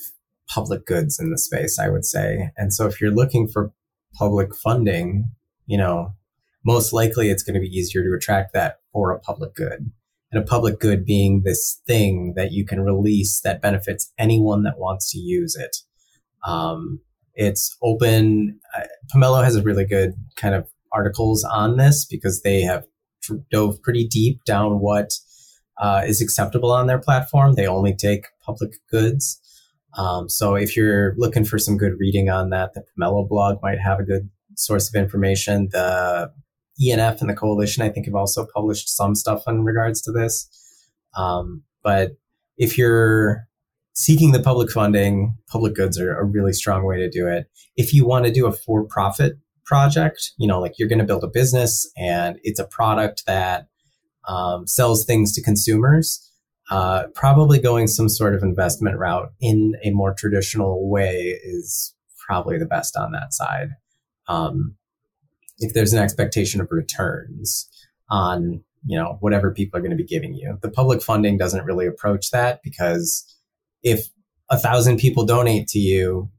public 0.49 0.87
goods 0.87 1.19
in 1.21 1.31
the 1.31 1.39
space, 1.39 1.79
I 1.79 1.89
would 1.89 2.05
say. 2.05 2.51
And 2.57 2.73
so 2.73 2.87
if 2.87 3.01
you're 3.01 3.11
looking 3.11 3.49
for 3.49 3.73
public 4.15 4.55
funding, 4.55 5.31
you 5.67 5.77
know, 5.79 6.15
most 6.65 6.93
likely 6.93 7.31
it's 7.31 7.43
going 7.43 7.55
to 7.55 7.61
be 7.61 7.67
easier 7.67 8.03
to 8.03 8.15
attract 8.15 8.53
that 8.55 8.77
for 8.93 9.13
a 9.13 9.21
public 9.21 9.55
good. 9.55 9.91
And 10.31 10.43
a 10.43 10.47
public 10.47 10.79
good 10.79 11.07
being 11.07 11.43
this 11.45 11.81
thing 11.87 12.35
that 12.37 12.53
you 12.53 12.67
can 12.67 12.81
release 12.81 13.41
that 13.41 13.63
benefits 13.63 14.13
anyone 14.19 14.63
that 14.65 14.79
wants 14.79 15.11
to 15.13 15.19
use 15.19 15.57
it. 15.57 15.77
Um, 16.47 17.01
it's 17.35 17.77
open. 17.83 18.61
Uh, 18.77 18.83
Pomelo 19.15 19.43
has 19.43 19.57
a 19.57 19.63
really 19.63 19.87
good 19.87 20.15
kind 20.37 20.55
of 20.55 20.69
articles 20.93 21.45
on 21.45 21.77
this 21.77 22.05
because 22.05 22.43
they 22.43 22.63
have 22.63 22.85
dove 23.51 23.81
pretty 23.83 24.07
deep 24.07 24.45
down 24.45 24.81
what 24.81 25.13
uh, 25.81 26.03
is 26.07 26.21
acceptable 26.21 26.73
on 26.73 26.87
their 26.87 26.99
platform. 26.99 27.55
They 27.55 27.67
only 27.67 27.95
take 27.95 28.27
public 28.45 28.73
goods. 28.91 29.41
Um, 29.99 30.29
so 30.29 30.55
if 30.55 30.77
you're 30.77 31.15
looking 31.17 31.45
for 31.45 31.59
some 31.59 31.77
good 31.77 31.95
reading 31.99 32.31
on 32.31 32.51
that, 32.51 32.73
the 32.73 32.83
Pomelo 32.83 33.29
blog 33.29 33.59
might 33.63 33.79
have 33.79 34.01
a 34.01 34.05
good 34.05 34.31
source 34.55 34.89
of 34.89 34.95
information. 34.95 35.69
The 35.73 36.33
ENF 36.81 37.21
and 37.21 37.29
the 37.29 37.35
coalition, 37.35 37.83
I 37.83 37.91
think, 37.91 38.07
have 38.07 38.15
also 38.15 38.47
published 38.55 38.89
some 38.89 39.15
stuff 39.15 39.43
in 39.47 39.65
regards 39.65 40.01
to 40.03 40.13
this. 40.13 40.49
Um, 41.17 41.65
but 41.83 42.13
if 42.57 42.79
you're 42.79 43.47
seeking 43.93 44.33
the 44.33 44.43
public 44.43 44.71
funding, 44.71 45.35
public 45.49 45.75
goods 45.75 45.99
are 45.99 46.17
a 46.17 46.25
really 46.25 46.53
strong 46.53 46.85
way 46.85 46.99
to 46.99 47.11
do 47.11 47.27
it. 47.27 47.51
If 47.77 47.93
you 47.93 48.07
want 48.07 48.25
to 48.25 48.33
do 48.33 48.47
a 48.47 48.53
for 48.53 48.85
profit 48.85 49.35
project. 49.69 50.33
You 50.39 50.49
know, 50.49 50.61
like 50.61 50.79
you're 50.79 50.89
going 50.89 50.99
to 50.99 51.05
build 51.05 51.23
a 51.23 51.29
business 51.29 51.89
and 51.97 52.41
it's 52.43 52.59
a 52.59 52.67
product 52.67 53.25
that 53.27 53.69
um, 54.27 54.67
sells 54.67 55.05
things 55.05 55.33
to 55.35 55.43
consumers. 55.43 56.25
Uh, 56.71 57.05
probably 57.15 57.59
going 57.59 57.87
some 57.87 58.09
sort 58.09 58.35
of 58.35 58.43
investment 58.43 58.99
route 58.99 59.33
in 59.41 59.75
a 59.83 59.91
more 59.91 60.13
traditional 60.13 60.89
way 60.91 61.39
is 61.43 61.95
probably 62.27 62.59
the 62.59 62.67
best 62.67 62.95
on 62.97 63.13
that 63.13 63.33
side. 63.33 63.71
Um, 64.27 64.77
if 65.59 65.73
there's 65.73 65.95
an 65.95 66.03
expectation 66.03 66.61
of 66.61 66.69
returns 66.71 67.69
on 68.11 68.63
you 68.87 68.97
know 68.97 69.17
whatever 69.21 69.53
people 69.53 69.79
are 69.79 69.83
going 69.83 69.91
to 69.91 69.97
be 69.97 70.05
giving 70.05 70.35
you, 70.35 70.59
the 70.61 70.71
public 70.71 71.03
funding 71.03 71.39
doesn't 71.39 71.65
really 71.65 71.87
approach 71.87 72.31
that 72.31 72.61
because 72.63 73.25
if 73.83 74.09
a 74.51 74.59
thousand 74.59 74.99
people 74.99 75.25
donate 75.25 75.69
to 75.69 75.79
you, 75.79 76.31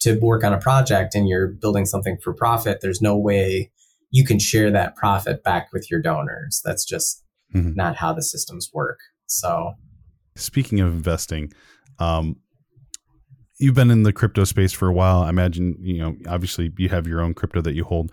to 0.00 0.18
work 0.20 0.44
on 0.44 0.52
a 0.52 0.58
project 0.58 1.14
and 1.14 1.28
you're 1.28 1.48
building 1.48 1.86
something 1.86 2.18
for 2.22 2.32
profit, 2.32 2.80
there's 2.80 3.00
no 3.00 3.16
way 3.16 3.70
you 4.10 4.24
can 4.24 4.38
share 4.38 4.70
that 4.70 4.96
profit 4.96 5.42
back 5.42 5.68
with 5.72 5.90
your 5.90 6.00
donors. 6.00 6.60
That's 6.64 6.84
just 6.84 7.24
mm-hmm. 7.54 7.74
not 7.74 7.96
how 7.96 8.12
the 8.12 8.22
systems 8.22 8.70
work. 8.72 8.98
So, 9.30 9.74
speaking 10.34 10.80
of 10.80 10.88
investing, 10.88 11.52
um, 12.00 12.36
you've 13.60 13.76
been 13.76 13.90
in 13.90 14.02
the 14.02 14.12
crypto 14.12 14.42
space 14.42 14.72
for 14.72 14.88
a 14.88 14.92
while. 14.92 15.22
I 15.22 15.28
imagine, 15.28 15.76
you 15.78 15.98
know, 15.98 16.16
obviously 16.28 16.72
you 16.78 16.88
have 16.88 17.06
your 17.06 17.20
own 17.20 17.34
crypto 17.34 17.60
that 17.62 17.74
you 17.74 17.84
hold. 17.84 18.10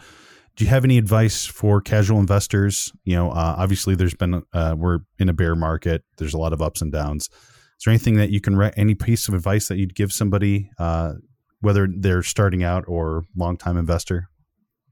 Do 0.55 0.63
you 0.63 0.69
have 0.69 0.83
any 0.83 0.99
advice 0.99 1.45
for 1.45 1.81
casual 1.81 2.19
investors? 2.19 2.91
You 3.03 3.15
know, 3.15 3.31
uh, 3.31 3.55
obviously 3.57 3.95
there's 3.95 4.13
been, 4.13 4.43
uh, 4.53 4.75
we're 4.77 4.99
in 5.17 5.27
a 5.27 5.33
bear 5.33 5.55
market. 5.55 6.03
There's 6.17 6.35
a 6.35 6.37
lot 6.37 6.53
of 6.53 6.61
ups 6.61 6.81
and 6.81 6.91
downs. 6.91 7.23
Is 7.23 7.85
there 7.85 7.91
anything 7.91 8.15
that 8.15 8.29
you 8.29 8.39
can, 8.39 8.55
re- 8.55 8.73
any 8.77 8.93
piece 8.93 9.27
of 9.27 9.33
advice 9.33 9.67
that 9.69 9.77
you'd 9.77 9.95
give 9.95 10.13
somebody 10.13 10.69
uh, 10.77 11.13
whether 11.61 11.87
they're 11.87 12.23
starting 12.23 12.63
out 12.63 12.83
or 12.87 13.23
long-time 13.35 13.77
investor? 13.77 14.29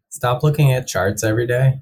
Stop 0.10 0.42
looking 0.42 0.74
at 0.74 0.88
charts 0.88 1.24
every 1.24 1.46
day. 1.46 1.80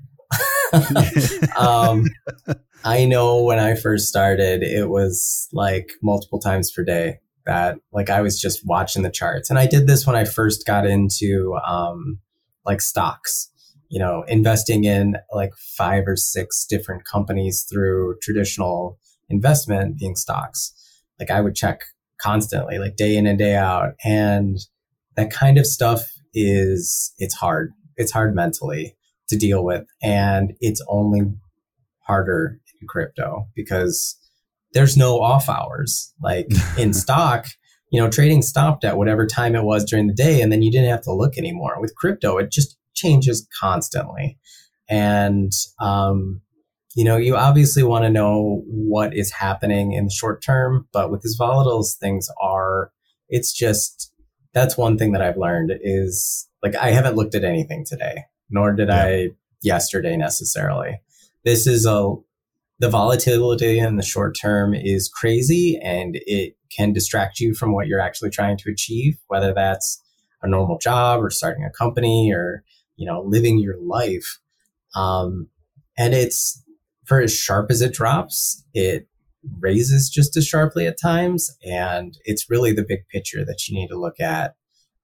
um, 1.57 2.05
I 2.83 3.05
know 3.05 3.41
when 3.41 3.59
I 3.59 3.75
first 3.75 4.07
started, 4.07 4.61
it 4.61 4.89
was 4.89 5.47
like 5.53 5.91
multiple 6.01 6.39
times 6.39 6.71
per 6.71 6.83
day 6.83 7.19
that 7.45 7.77
like 7.91 8.09
I 8.09 8.21
was 8.21 8.39
just 8.39 8.65
watching 8.65 9.03
the 9.03 9.09
charts. 9.09 9.49
And 9.49 9.57
I 9.57 9.67
did 9.67 9.87
this 9.87 10.05
when 10.05 10.15
I 10.15 10.25
first 10.25 10.65
got 10.65 10.85
into 10.85 11.57
um, 11.65 12.19
like 12.65 12.81
stocks, 12.81 13.49
you 13.89 13.99
know, 13.99 14.23
investing 14.27 14.83
in 14.83 15.15
like 15.33 15.53
five 15.55 16.03
or 16.07 16.17
six 16.17 16.65
different 16.65 17.05
companies 17.05 17.65
through 17.71 18.17
traditional 18.21 18.99
investment 19.29 19.97
being 19.97 20.15
stocks. 20.15 20.73
Like 21.19 21.31
I 21.31 21.41
would 21.41 21.55
check 21.55 21.81
constantly, 22.21 22.79
like 22.79 22.95
day 22.95 23.15
in 23.15 23.27
and 23.27 23.37
day 23.37 23.55
out. 23.55 23.93
And 24.03 24.57
that 25.15 25.31
kind 25.31 25.57
of 25.57 25.65
stuff 25.65 26.11
is 26.33 27.13
it's 27.17 27.35
hard. 27.35 27.71
It's 27.95 28.11
hard 28.11 28.35
mentally 28.35 28.95
to 29.29 29.37
deal 29.37 29.63
with, 29.63 29.85
and 30.01 30.53
it's 30.59 30.83
only 30.89 31.21
harder 31.99 32.59
in 32.83 32.87
crypto 32.87 33.47
because 33.55 34.17
there's 34.73 34.97
no 34.97 35.21
off 35.21 35.49
hours. 35.49 36.13
Like 36.21 36.47
in 36.77 36.93
stock, 36.93 37.47
you 37.89 38.01
know, 38.01 38.09
trading 38.09 38.41
stopped 38.41 38.83
at 38.83 38.97
whatever 38.97 39.25
time 39.25 39.55
it 39.55 39.63
was 39.63 39.85
during 39.85 40.07
the 40.07 40.13
day, 40.13 40.41
and 40.41 40.51
then 40.51 40.61
you 40.61 40.71
didn't 40.71 40.89
have 40.89 41.03
to 41.03 41.13
look 41.13 41.37
anymore. 41.37 41.79
With 41.79 41.95
crypto, 41.95 42.37
it 42.37 42.51
just 42.51 42.77
changes 42.93 43.47
constantly, 43.59 44.37
and 44.89 45.51
um, 45.79 46.41
you 46.95 47.03
know, 47.03 47.17
you 47.17 47.35
obviously 47.35 47.83
want 47.83 48.03
to 48.03 48.09
know 48.09 48.63
what 48.67 49.15
is 49.15 49.31
happening 49.31 49.93
in 49.93 50.05
the 50.05 50.11
short 50.11 50.43
term, 50.43 50.87
but 50.91 51.11
with 51.11 51.23
as 51.25 51.35
volatile 51.37 51.79
as 51.79 51.95
things 51.99 52.29
are, 52.41 52.91
it's 53.29 53.53
just 53.53 54.11
that's 54.53 54.77
one 54.77 54.97
thing 54.97 55.13
that 55.13 55.21
I've 55.21 55.37
learned 55.37 55.71
is 55.81 56.47
like 56.61 56.75
I 56.75 56.91
haven't 56.91 57.15
looked 57.15 57.35
at 57.35 57.43
anything 57.43 57.85
today, 57.85 58.25
nor 58.49 58.73
did 58.73 58.89
yeah. 58.89 59.03
I 59.03 59.29
yesterday 59.61 60.17
necessarily. 60.17 60.99
This 61.43 61.67
is 61.67 61.85
a 61.85 62.15
the 62.83 62.89
volatility 62.89 63.79
in 63.79 63.95
the 63.95 64.03
short 64.03 64.35
term 64.37 64.73
is 64.73 65.07
crazy 65.07 65.79
and 65.81 66.19
it 66.25 66.57
can 66.69 66.91
distract 66.91 67.39
you 67.39 67.53
from 67.53 67.71
what 67.71 67.87
you're 67.87 68.01
actually 68.01 68.29
trying 68.29 68.57
to 68.57 68.69
achieve, 68.69 69.15
whether 69.27 69.53
that's 69.53 70.03
a 70.41 70.49
normal 70.49 70.77
job 70.79 71.23
or 71.23 71.29
starting 71.29 71.63
a 71.63 71.71
company 71.71 72.29
or, 72.33 72.61
you 72.97 73.07
know, 73.07 73.21
living 73.25 73.57
your 73.57 73.77
life. 73.81 74.37
Um, 74.95 75.47
and 75.97 76.13
it's 76.13 76.61
for 77.05 77.21
as 77.21 77.33
sharp 77.33 77.71
as 77.71 77.81
it 77.81 77.93
drops, 77.93 78.65
it 78.73 79.07
raises 79.61 80.09
just 80.09 80.35
as 80.35 80.45
sharply 80.45 80.85
at 80.85 80.99
times. 80.99 81.55
And 81.65 82.17
it's 82.25 82.49
really 82.49 82.73
the 82.73 82.83
big 82.85 83.07
picture 83.07 83.45
that 83.45 83.65
you 83.65 83.79
need 83.79 83.87
to 83.87 83.97
look 83.97 84.19
at. 84.19 84.55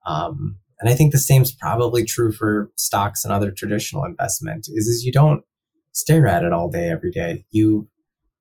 Um, 0.05 0.57
and 0.82 0.89
I 0.89 0.95
think 0.95 1.13
the 1.13 1.17
same 1.17 1.43
is 1.43 1.53
probably 1.53 2.03
true 2.03 2.34
for 2.34 2.71
stocks 2.75 3.23
and 3.23 3.32
other 3.32 3.51
traditional 3.51 4.03
investment 4.03 4.67
is, 4.67 4.88
is 4.88 5.05
you 5.05 5.13
don't 5.13 5.45
stare 6.00 6.28
at 6.28 6.43
it 6.43 6.54
all 6.54 6.70
day, 6.70 6.89
every 6.89 7.12
day. 7.12 7.45
You, 7.52 7.88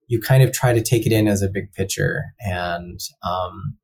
you 0.06 0.20
kind 0.20 0.42
of 0.42 0.52
try 0.52 0.72
to 0.72 0.82
take 0.82 1.06
it 1.06 1.12
in 1.12 1.28
as 1.28 1.42
a 1.42 1.48
big 1.48 1.72
picture 1.72 2.24
and, 2.40 3.00
um, 3.22 3.76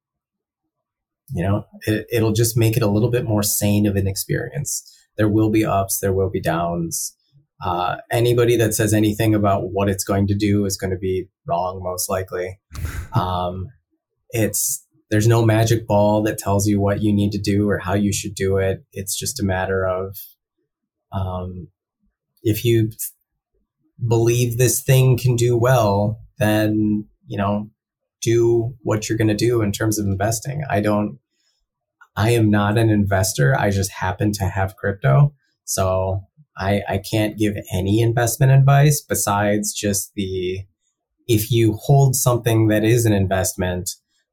you 1.32 1.42
know, 1.42 1.66
it, 1.86 2.06
it'll 2.12 2.32
just 2.32 2.56
make 2.56 2.76
it 2.76 2.82
a 2.82 2.90
little 2.90 3.10
bit 3.10 3.24
more 3.24 3.42
sane 3.42 3.86
of 3.86 3.96
an 3.96 4.06
experience. 4.06 4.90
There 5.16 5.28
will 5.28 5.50
be 5.50 5.64
ups, 5.64 5.98
there 6.00 6.12
will 6.12 6.30
be 6.30 6.40
downs. 6.40 7.16
Uh, 7.64 7.96
anybody 8.10 8.56
that 8.56 8.74
says 8.74 8.92
anything 8.92 9.34
about 9.34 9.70
what 9.70 9.88
it's 9.88 10.04
going 10.04 10.26
to 10.26 10.34
do 10.34 10.64
is 10.64 10.76
going 10.76 10.90
to 10.90 10.98
be 10.98 11.28
wrong, 11.46 11.80
most 11.82 12.08
likely. 12.08 12.58
Um, 13.16 13.68
it's 14.30 14.84
there's 15.08 15.28
no 15.28 15.44
magic 15.44 15.86
ball 15.86 16.24
that 16.24 16.36
tells 16.36 16.66
you 16.66 16.80
what 16.80 17.00
you 17.00 17.12
need 17.12 17.30
to 17.30 17.38
do 17.38 17.70
or 17.70 17.78
how 17.78 17.94
you 17.94 18.12
should 18.12 18.34
do 18.34 18.56
it. 18.56 18.84
It's 18.92 19.16
just 19.16 19.38
a 19.38 19.44
matter 19.44 19.86
of 19.86 20.16
um, 21.12 21.68
if 22.42 22.64
you 22.64 22.90
believe 24.06 24.56
this 24.56 24.82
thing 24.82 25.18
can 25.18 25.36
do 25.36 25.56
well, 25.56 26.20
then 26.38 27.06
you 27.26 27.38
know 27.38 27.70
do 28.22 28.74
what 28.82 29.08
you're 29.08 29.18
going 29.18 29.28
to 29.28 29.34
do 29.34 29.60
in 29.60 29.70
terms 29.70 29.98
of 29.98 30.06
investing. 30.06 30.62
I 30.70 30.80
don't. 30.80 31.18
I 32.16 32.30
am 32.30 32.48
not 32.48 32.78
an 32.78 32.90
investor. 32.90 33.58
I 33.58 33.70
just 33.70 33.90
happen 33.90 34.32
to 34.32 34.44
have 34.44 34.76
crypto, 34.76 35.34
so 35.64 36.22
I, 36.56 36.82
I 36.88 36.98
can't 36.98 37.36
give 37.36 37.54
any 37.72 38.00
investment 38.00 38.52
advice 38.52 39.00
besides 39.00 39.72
just 39.72 40.12
the 40.14 40.60
if 41.26 41.50
you 41.50 41.72
hold 41.72 42.14
something 42.14 42.68
that 42.68 42.84
is 42.84 43.06
an 43.06 43.12
investment, 43.12 43.90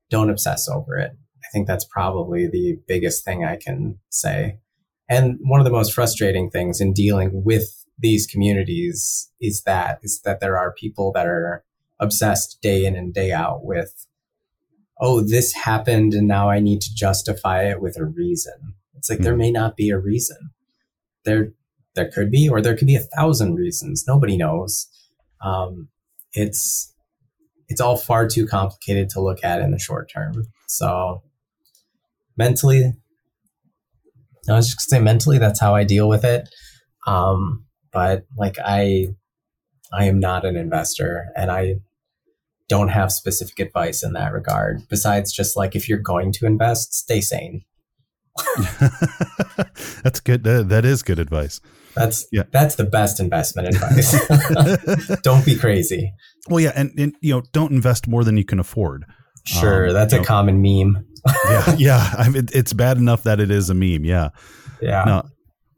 don't 0.10 0.30
obsess 0.30 0.68
over 0.68 0.98
it. 0.98 1.12
I 1.12 1.48
think 1.54 1.68
that's 1.68 1.86
probably 1.86 2.48
the 2.48 2.78
biggest 2.88 3.24
thing 3.24 3.46
I 3.46 3.56
can 3.56 3.98
say. 4.10 4.60
And 5.10 5.38
one 5.42 5.60
of 5.60 5.66
the 5.66 5.72
most 5.72 5.94
frustrating 5.94 6.50
things 6.50 6.80
in 6.80 6.94
dealing 6.94 7.44
with 7.46 7.81
these 8.02 8.28
communities 8.28 9.32
is 9.40 9.64
that 9.64 10.00
is 10.02 10.22
that 10.24 10.40
there 10.40 10.58
are 10.58 10.74
people 10.74 11.12
that 11.14 11.28
are 11.28 11.64
obsessed 12.00 12.60
day 12.62 12.86
in 12.86 12.96
and 12.96 13.14
day 13.14 13.32
out 13.32 13.64
with 13.64 14.08
oh 15.00 15.22
this 15.22 15.54
happened 15.54 16.14
and 16.14 16.28
now 16.28 16.50
i 16.50 16.60
need 16.60 16.82
to 16.82 16.94
justify 16.94 17.64
it 17.64 17.80
with 17.82 17.98
a 17.98 18.06
reason 18.06 18.74
it's 18.96 19.10
like 19.10 19.18
mm-hmm. 19.18 19.24
there 19.24 19.34
hmm. 19.34 19.40
may 19.40 19.52
not 19.52 19.76
be 19.76 19.90
a 19.90 20.00
reason 20.00 20.52
there 21.24 21.54
there 21.96 22.10
could 22.10 22.32
be, 22.32 22.50
or 22.50 22.62
there 22.62 22.76
could 22.76 22.88
be 22.88 22.96
a 22.96 23.08
thousand 23.18 23.56
reasons. 23.56 24.06
Nobody 24.08 24.38
knows. 24.38 24.88
Um, 25.44 25.90
it's 26.34 26.94
it's 27.68 27.82
all 27.82 27.98
far 27.98 28.28
too 28.28 28.48
complicated 28.48 29.10
to 29.10 29.22
look 29.22 29.44
at 29.44 29.62
in 29.62 29.72
the 29.72 29.80
short 29.80 30.10
term. 30.14 30.46
So 30.68 31.24
mentally, 32.38 32.94
I 34.50 34.54
was 34.54 34.68
just 34.68 34.90
gonna 34.90 35.00
say 35.00 35.04
mentally, 35.04 35.38
that's 35.38 35.60
how 35.60 35.76
I 35.76 35.84
deal 35.84 36.08
with 36.08 36.24
it. 36.24 36.50
Um, 37.08 37.66
but 37.92 38.26
like 38.38 38.58
I, 38.64 39.08
I 39.94 40.06
am 40.06 40.20
not 40.20 40.46
an 40.46 40.56
investor, 40.56 41.28
and 41.36 41.52
I 41.52 41.76
don't 42.70 42.90
have 42.90 43.12
specific 43.12 43.60
advice 43.60 44.04
in 44.04 44.14
that 44.14 44.32
regard. 44.34 44.88
Besides, 44.90 45.32
just 45.32 45.58
like 45.58 45.76
if 45.76 45.90
you're 45.90 46.00
going 46.00 46.32
to 46.34 46.46
invest, 46.46 46.94
stay 46.94 47.22
sane. 47.22 47.64
that's 50.04 50.20
good. 50.22 50.44
that 50.44 50.86
is 50.86 51.04
good 51.04 51.20
advice. 51.20 51.60
That's 51.96 52.26
yeah. 52.32 52.44
That's 52.52 52.76
the 52.76 52.86
best 52.86 53.20
investment 53.20 53.68
advice. 53.70 54.16
don't 55.24 55.46
be 55.46 55.56
crazy. 55.56 56.14
Well, 56.48 56.62
yeah, 56.62 56.72
and, 56.76 56.98
and 56.98 57.16
you 57.22 57.34
know, 57.34 57.44
don't 57.52 57.72
invest 57.72 58.08
more 58.08 58.24
than 58.24 58.38
you 58.38 58.46
can 58.46 58.60
afford. 58.60 59.06
Sure, 59.46 59.88
um, 59.88 59.94
that's 59.94 60.14
a 60.14 60.18
know, 60.18 60.24
common 60.24 60.62
meme. 60.62 61.06
yeah, 61.46 61.76
yeah. 61.78 62.14
I 62.18 62.30
mean, 62.30 62.48
it's 62.54 62.74
bad 62.74 62.98
enough 62.98 63.24
that 63.24 63.40
it 63.40 63.52
is 63.52 63.70
a 63.70 63.74
meme. 63.74 64.06
Yeah, 64.06 64.30
yeah. 64.82 65.04
Now, 65.06 65.26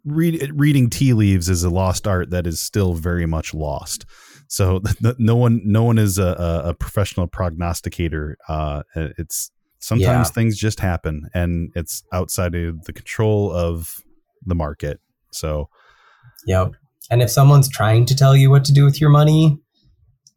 read, 0.06 0.51
reading 0.56 0.89
tea 0.89 1.14
leaves 1.14 1.49
is 1.49 1.64
a 1.64 1.70
lost 1.70 2.08
art 2.08 2.30
that 2.32 2.47
is 2.47 2.60
still 2.60 2.93
very 2.93 3.26
much 3.26 3.54
lost. 3.54 4.06
So 4.47 4.82
no 5.18 5.36
one, 5.36 5.62
no 5.64 5.84
one 5.84 5.97
is 5.97 6.18
a, 6.18 6.64
a 6.66 6.74
professional 6.74 7.28
prognosticator. 7.28 8.38
Uh, 8.47 8.84
it's 8.95 9.51
sometimes 9.80 10.30
yeah. 10.30 10.34
things 10.34 10.58
just 10.58 10.80
happen, 10.80 11.30
and 11.34 11.72
it's 11.76 12.04
outside 12.14 12.56
of 12.56 12.84
the 12.84 12.93
control 12.93 13.51
of 13.51 13.97
the 14.45 14.56
market. 14.56 14.99
So 15.32 15.70
Yep. 16.45 16.74
And 17.10 17.22
if 17.22 17.30
someone's 17.30 17.70
trying 17.70 18.06
to 18.06 18.16
tell 18.16 18.36
you 18.36 18.49
what 18.49 18.66
to 18.66 18.74
do 18.74 18.86
with 18.86 18.99
your 18.99 19.10
money, 19.10 19.60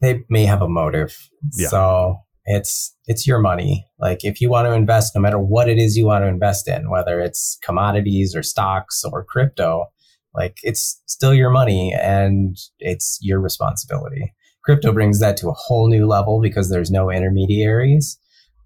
they 0.01 0.25
may 0.29 0.45
have 0.45 0.62
a 0.62 0.69
motive. 0.69 1.17
Yeah. 1.57 1.69
So 1.69 2.17
it's 2.47 2.94
it's 3.07 3.26
your 3.26 3.40
money. 3.40 3.86
Like 3.99 4.24
if 4.24 4.40
you 4.40 4.49
want 4.49 4.66
to 4.66 4.72
invest, 4.72 5.14
no 5.14 5.20
matter 5.20 5.38
what 5.38 5.68
it 5.68 5.78
is 5.78 5.97
you 5.97 6.07
want 6.07 6.24
to 6.24 6.28
invest 6.28 6.68
in, 6.68 6.90
whether 6.90 7.20
it's 7.20 7.59
commodities 7.62 8.34
or 8.34 8.42
stocks 8.42 9.05
or 9.05 9.24
crypto, 9.24 9.86
like 10.34 10.59
it's 10.62 11.03
still 11.07 11.34
your 11.34 11.51
money 11.51 11.92
and 11.92 12.57
it's 12.78 13.18
your 13.20 13.40
responsibility. 13.40 14.32
Crypto 14.64 14.92
brings 14.92 15.20
that 15.20 15.36
to 15.38 15.49
a 15.49 15.55
whole 15.55 15.88
new 15.88 16.07
level 16.07 16.40
because 16.40 16.70
there's 16.70 16.90
no 16.90 17.11
intermediaries. 17.11 18.18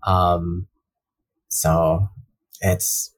Um, 0.06 0.66
so 1.48 2.08
it's 2.60 3.14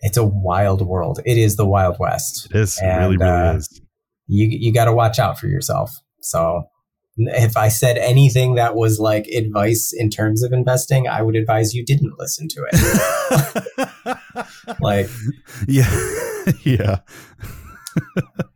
it's 0.00 0.16
a 0.16 0.24
wild 0.24 0.82
world. 0.82 1.20
It 1.24 1.36
is 1.36 1.56
the 1.56 1.66
Wild 1.66 1.96
West. 1.98 2.48
It 2.50 2.56
is. 2.56 2.78
And, 2.78 3.00
really, 3.00 3.16
really 3.18 3.30
uh, 3.30 3.56
is. 3.56 3.80
You 4.26 4.48
you 4.48 4.72
got 4.72 4.86
to 4.86 4.92
watch 4.92 5.18
out 5.18 5.38
for 5.38 5.46
yourself. 5.46 5.90
So 6.20 6.64
if 7.28 7.56
I 7.56 7.68
said 7.68 7.98
anything 7.98 8.54
that 8.54 8.74
was 8.74 8.98
like 8.98 9.26
advice 9.28 9.92
in 9.92 10.10
terms 10.10 10.42
of 10.42 10.52
investing, 10.52 11.08
I 11.08 11.22
would 11.22 11.36
advise 11.36 11.74
you 11.74 11.84
didn't 11.84 12.18
listen 12.18 12.48
to 12.48 12.66
it. 12.70 14.16
like, 14.80 15.08
yeah, 15.68 15.90
yeah. 16.64 17.00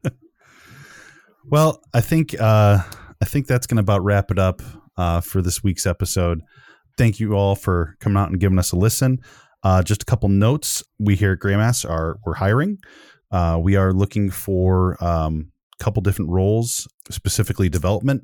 well, 1.44 1.80
I 1.92 2.00
think 2.00 2.38
uh, 2.40 2.78
I 3.20 3.24
think 3.24 3.46
that's 3.46 3.66
going 3.66 3.76
to 3.76 3.82
about 3.82 4.04
wrap 4.04 4.30
it 4.30 4.38
up 4.38 4.62
uh, 4.96 5.20
for 5.20 5.42
this 5.42 5.62
week's 5.62 5.86
episode. 5.86 6.40
Thank 6.96 7.18
you 7.18 7.34
all 7.34 7.56
for 7.56 7.96
coming 8.00 8.16
out 8.16 8.30
and 8.30 8.40
giving 8.40 8.58
us 8.58 8.72
a 8.72 8.76
listen. 8.76 9.18
Uh, 9.62 9.82
just 9.82 10.02
a 10.02 10.06
couple 10.06 10.28
notes. 10.28 10.82
We 10.98 11.16
here 11.16 11.32
at 11.32 11.38
Greymass 11.40 11.88
are 11.88 12.18
we're 12.24 12.34
hiring. 12.34 12.78
Uh, 13.30 13.58
we 13.60 13.76
are 13.76 13.92
looking 13.92 14.30
for 14.30 14.96
a 15.00 15.06
um, 15.06 15.50
couple 15.80 16.02
different 16.02 16.30
roles, 16.30 16.86
specifically 17.10 17.68
development. 17.68 18.22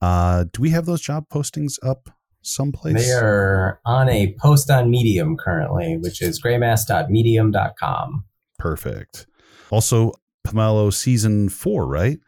Uh, 0.00 0.44
do 0.52 0.60
we 0.60 0.70
have 0.70 0.86
those 0.86 1.00
job 1.00 1.28
postings 1.28 1.78
up 1.82 2.10
someplace? 2.42 3.06
They 3.06 3.12
are 3.12 3.80
on 3.86 4.08
a 4.08 4.34
post 4.38 4.70
on 4.70 4.90
Medium 4.90 5.36
currently, 5.36 5.96
which 5.96 6.20
is 6.20 6.42
greymass.medium.com. 6.42 8.24
Perfect. 8.58 9.26
Also, 9.70 10.12
Pomelo 10.46 10.92
season 10.92 11.48
four, 11.48 11.86
right? 11.86 12.18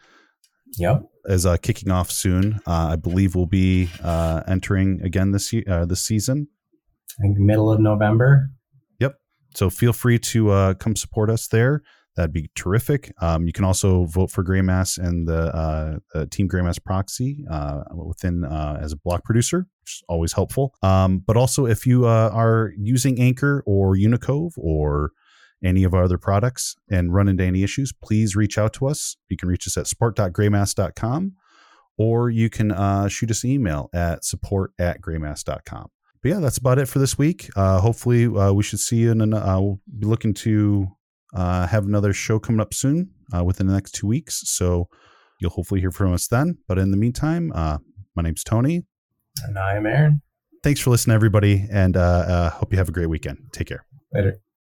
Yep. 0.78 1.02
Is 1.26 1.44
uh, 1.44 1.56
kicking 1.56 1.90
off 1.90 2.10
soon. 2.10 2.60
Uh, 2.66 2.90
I 2.92 2.96
believe 2.96 3.34
we'll 3.34 3.46
be 3.46 3.88
uh, 4.02 4.42
entering 4.46 5.00
again 5.02 5.32
this 5.32 5.52
year, 5.52 5.64
uh, 5.68 5.84
this 5.84 6.02
season. 6.02 6.48
I 7.18 7.22
think 7.22 7.38
middle 7.38 7.70
of 7.70 7.80
November. 7.80 8.50
Yep. 9.00 9.16
So 9.54 9.70
feel 9.70 9.92
free 9.92 10.18
to 10.18 10.50
uh, 10.50 10.74
come 10.74 10.96
support 10.96 11.30
us 11.30 11.48
there. 11.48 11.82
That'd 12.16 12.32
be 12.32 12.50
terrific. 12.54 13.12
Um, 13.20 13.46
you 13.46 13.52
can 13.52 13.64
also 13.64 14.06
vote 14.06 14.30
for 14.30 14.42
Greymass 14.42 14.98
and 14.98 15.28
the, 15.28 15.54
uh, 15.54 15.98
the 16.14 16.26
Team 16.26 16.48
Greymass 16.48 16.82
proxy 16.82 17.44
uh, 17.50 17.82
within 17.94 18.44
uh, 18.44 18.78
as 18.80 18.92
a 18.92 18.96
block 18.96 19.22
producer, 19.24 19.66
which 19.82 19.92
is 19.92 20.02
always 20.08 20.32
helpful. 20.32 20.74
Um, 20.82 21.18
but 21.18 21.36
also, 21.36 21.66
if 21.66 21.86
you 21.86 22.06
uh, 22.06 22.30
are 22.32 22.72
using 22.78 23.20
Anchor 23.20 23.62
or 23.66 23.96
Unicove 23.96 24.54
or 24.56 25.12
any 25.62 25.84
of 25.84 25.92
our 25.92 26.04
other 26.04 26.18
products 26.18 26.76
and 26.90 27.12
run 27.12 27.28
into 27.28 27.44
any 27.44 27.62
issues, 27.62 27.92
please 27.92 28.34
reach 28.34 28.56
out 28.56 28.72
to 28.74 28.86
us. 28.86 29.16
You 29.28 29.36
can 29.36 29.48
reach 29.48 29.66
us 29.66 29.76
at 29.76 29.86
support.greymass.com 29.86 31.32
or 31.98 32.30
you 32.30 32.48
can 32.48 32.72
uh, 32.72 33.08
shoot 33.08 33.30
us 33.30 33.44
an 33.44 33.50
email 33.50 33.90
at 33.92 34.24
support 34.24 34.72
at 34.78 35.00
greymass.com 35.00 35.90
but 36.26 36.32
yeah, 36.32 36.40
that's 36.40 36.58
about 36.58 36.80
it 36.80 36.88
for 36.88 36.98
this 36.98 37.16
week. 37.16 37.48
Uh, 37.54 37.80
hopefully, 37.80 38.26
uh, 38.26 38.52
we 38.52 38.64
should 38.64 38.80
see 38.80 38.96
you. 38.96 39.12
And 39.12 39.32
uh, 39.32 39.58
we'll 39.60 39.80
be 39.96 40.06
looking 40.06 40.34
to 40.34 40.88
uh, 41.34 41.66
have 41.66 41.86
another 41.86 42.12
show 42.12 42.38
coming 42.38 42.60
up 42.60 42.74
soon 42.74 43.10
uh, 43.34 43.44
within 43.44 43.66
the 43.66 43.72
next 43.72 43.92
two 43.92 44.06
weeks. 44.06 44.42
So 44.48 44.88
you'll 45.40 45.50
hopefully 45.50 45.80
hear 45.80 45.90
from 45.90 46.12
us 46.12 46.28
then. 46.28 46.58
But 46.68 46.78
in 46.78 46.90
the 46.90 46.96
meantime, 46.96 47.52
uh, 47.54 47.78
my 48.14 48.22
name's 48.22 48.44
Tony. 48.44 48.84
And 49.44 49.58
I 49.58 49.76
am 49.76 49.86
Aaron. 49.86 50.22
Thanks 50.62 50.80
for 50.80 50.90
listening, 50.90 51.14
everybody. 51.14 51.66
And 51.70 51.96
uh, 51.96 52.00
uh, 52.00 52.50
hope 52.50 52.72
you 52.72 52.78
have 52.78 52.88
a 52.88 52.92
great 52.92 53.08
weekend. 53.08 53.38
Take 53.52 53.68
care. 53.68 53.84
Later. 54.12 54.40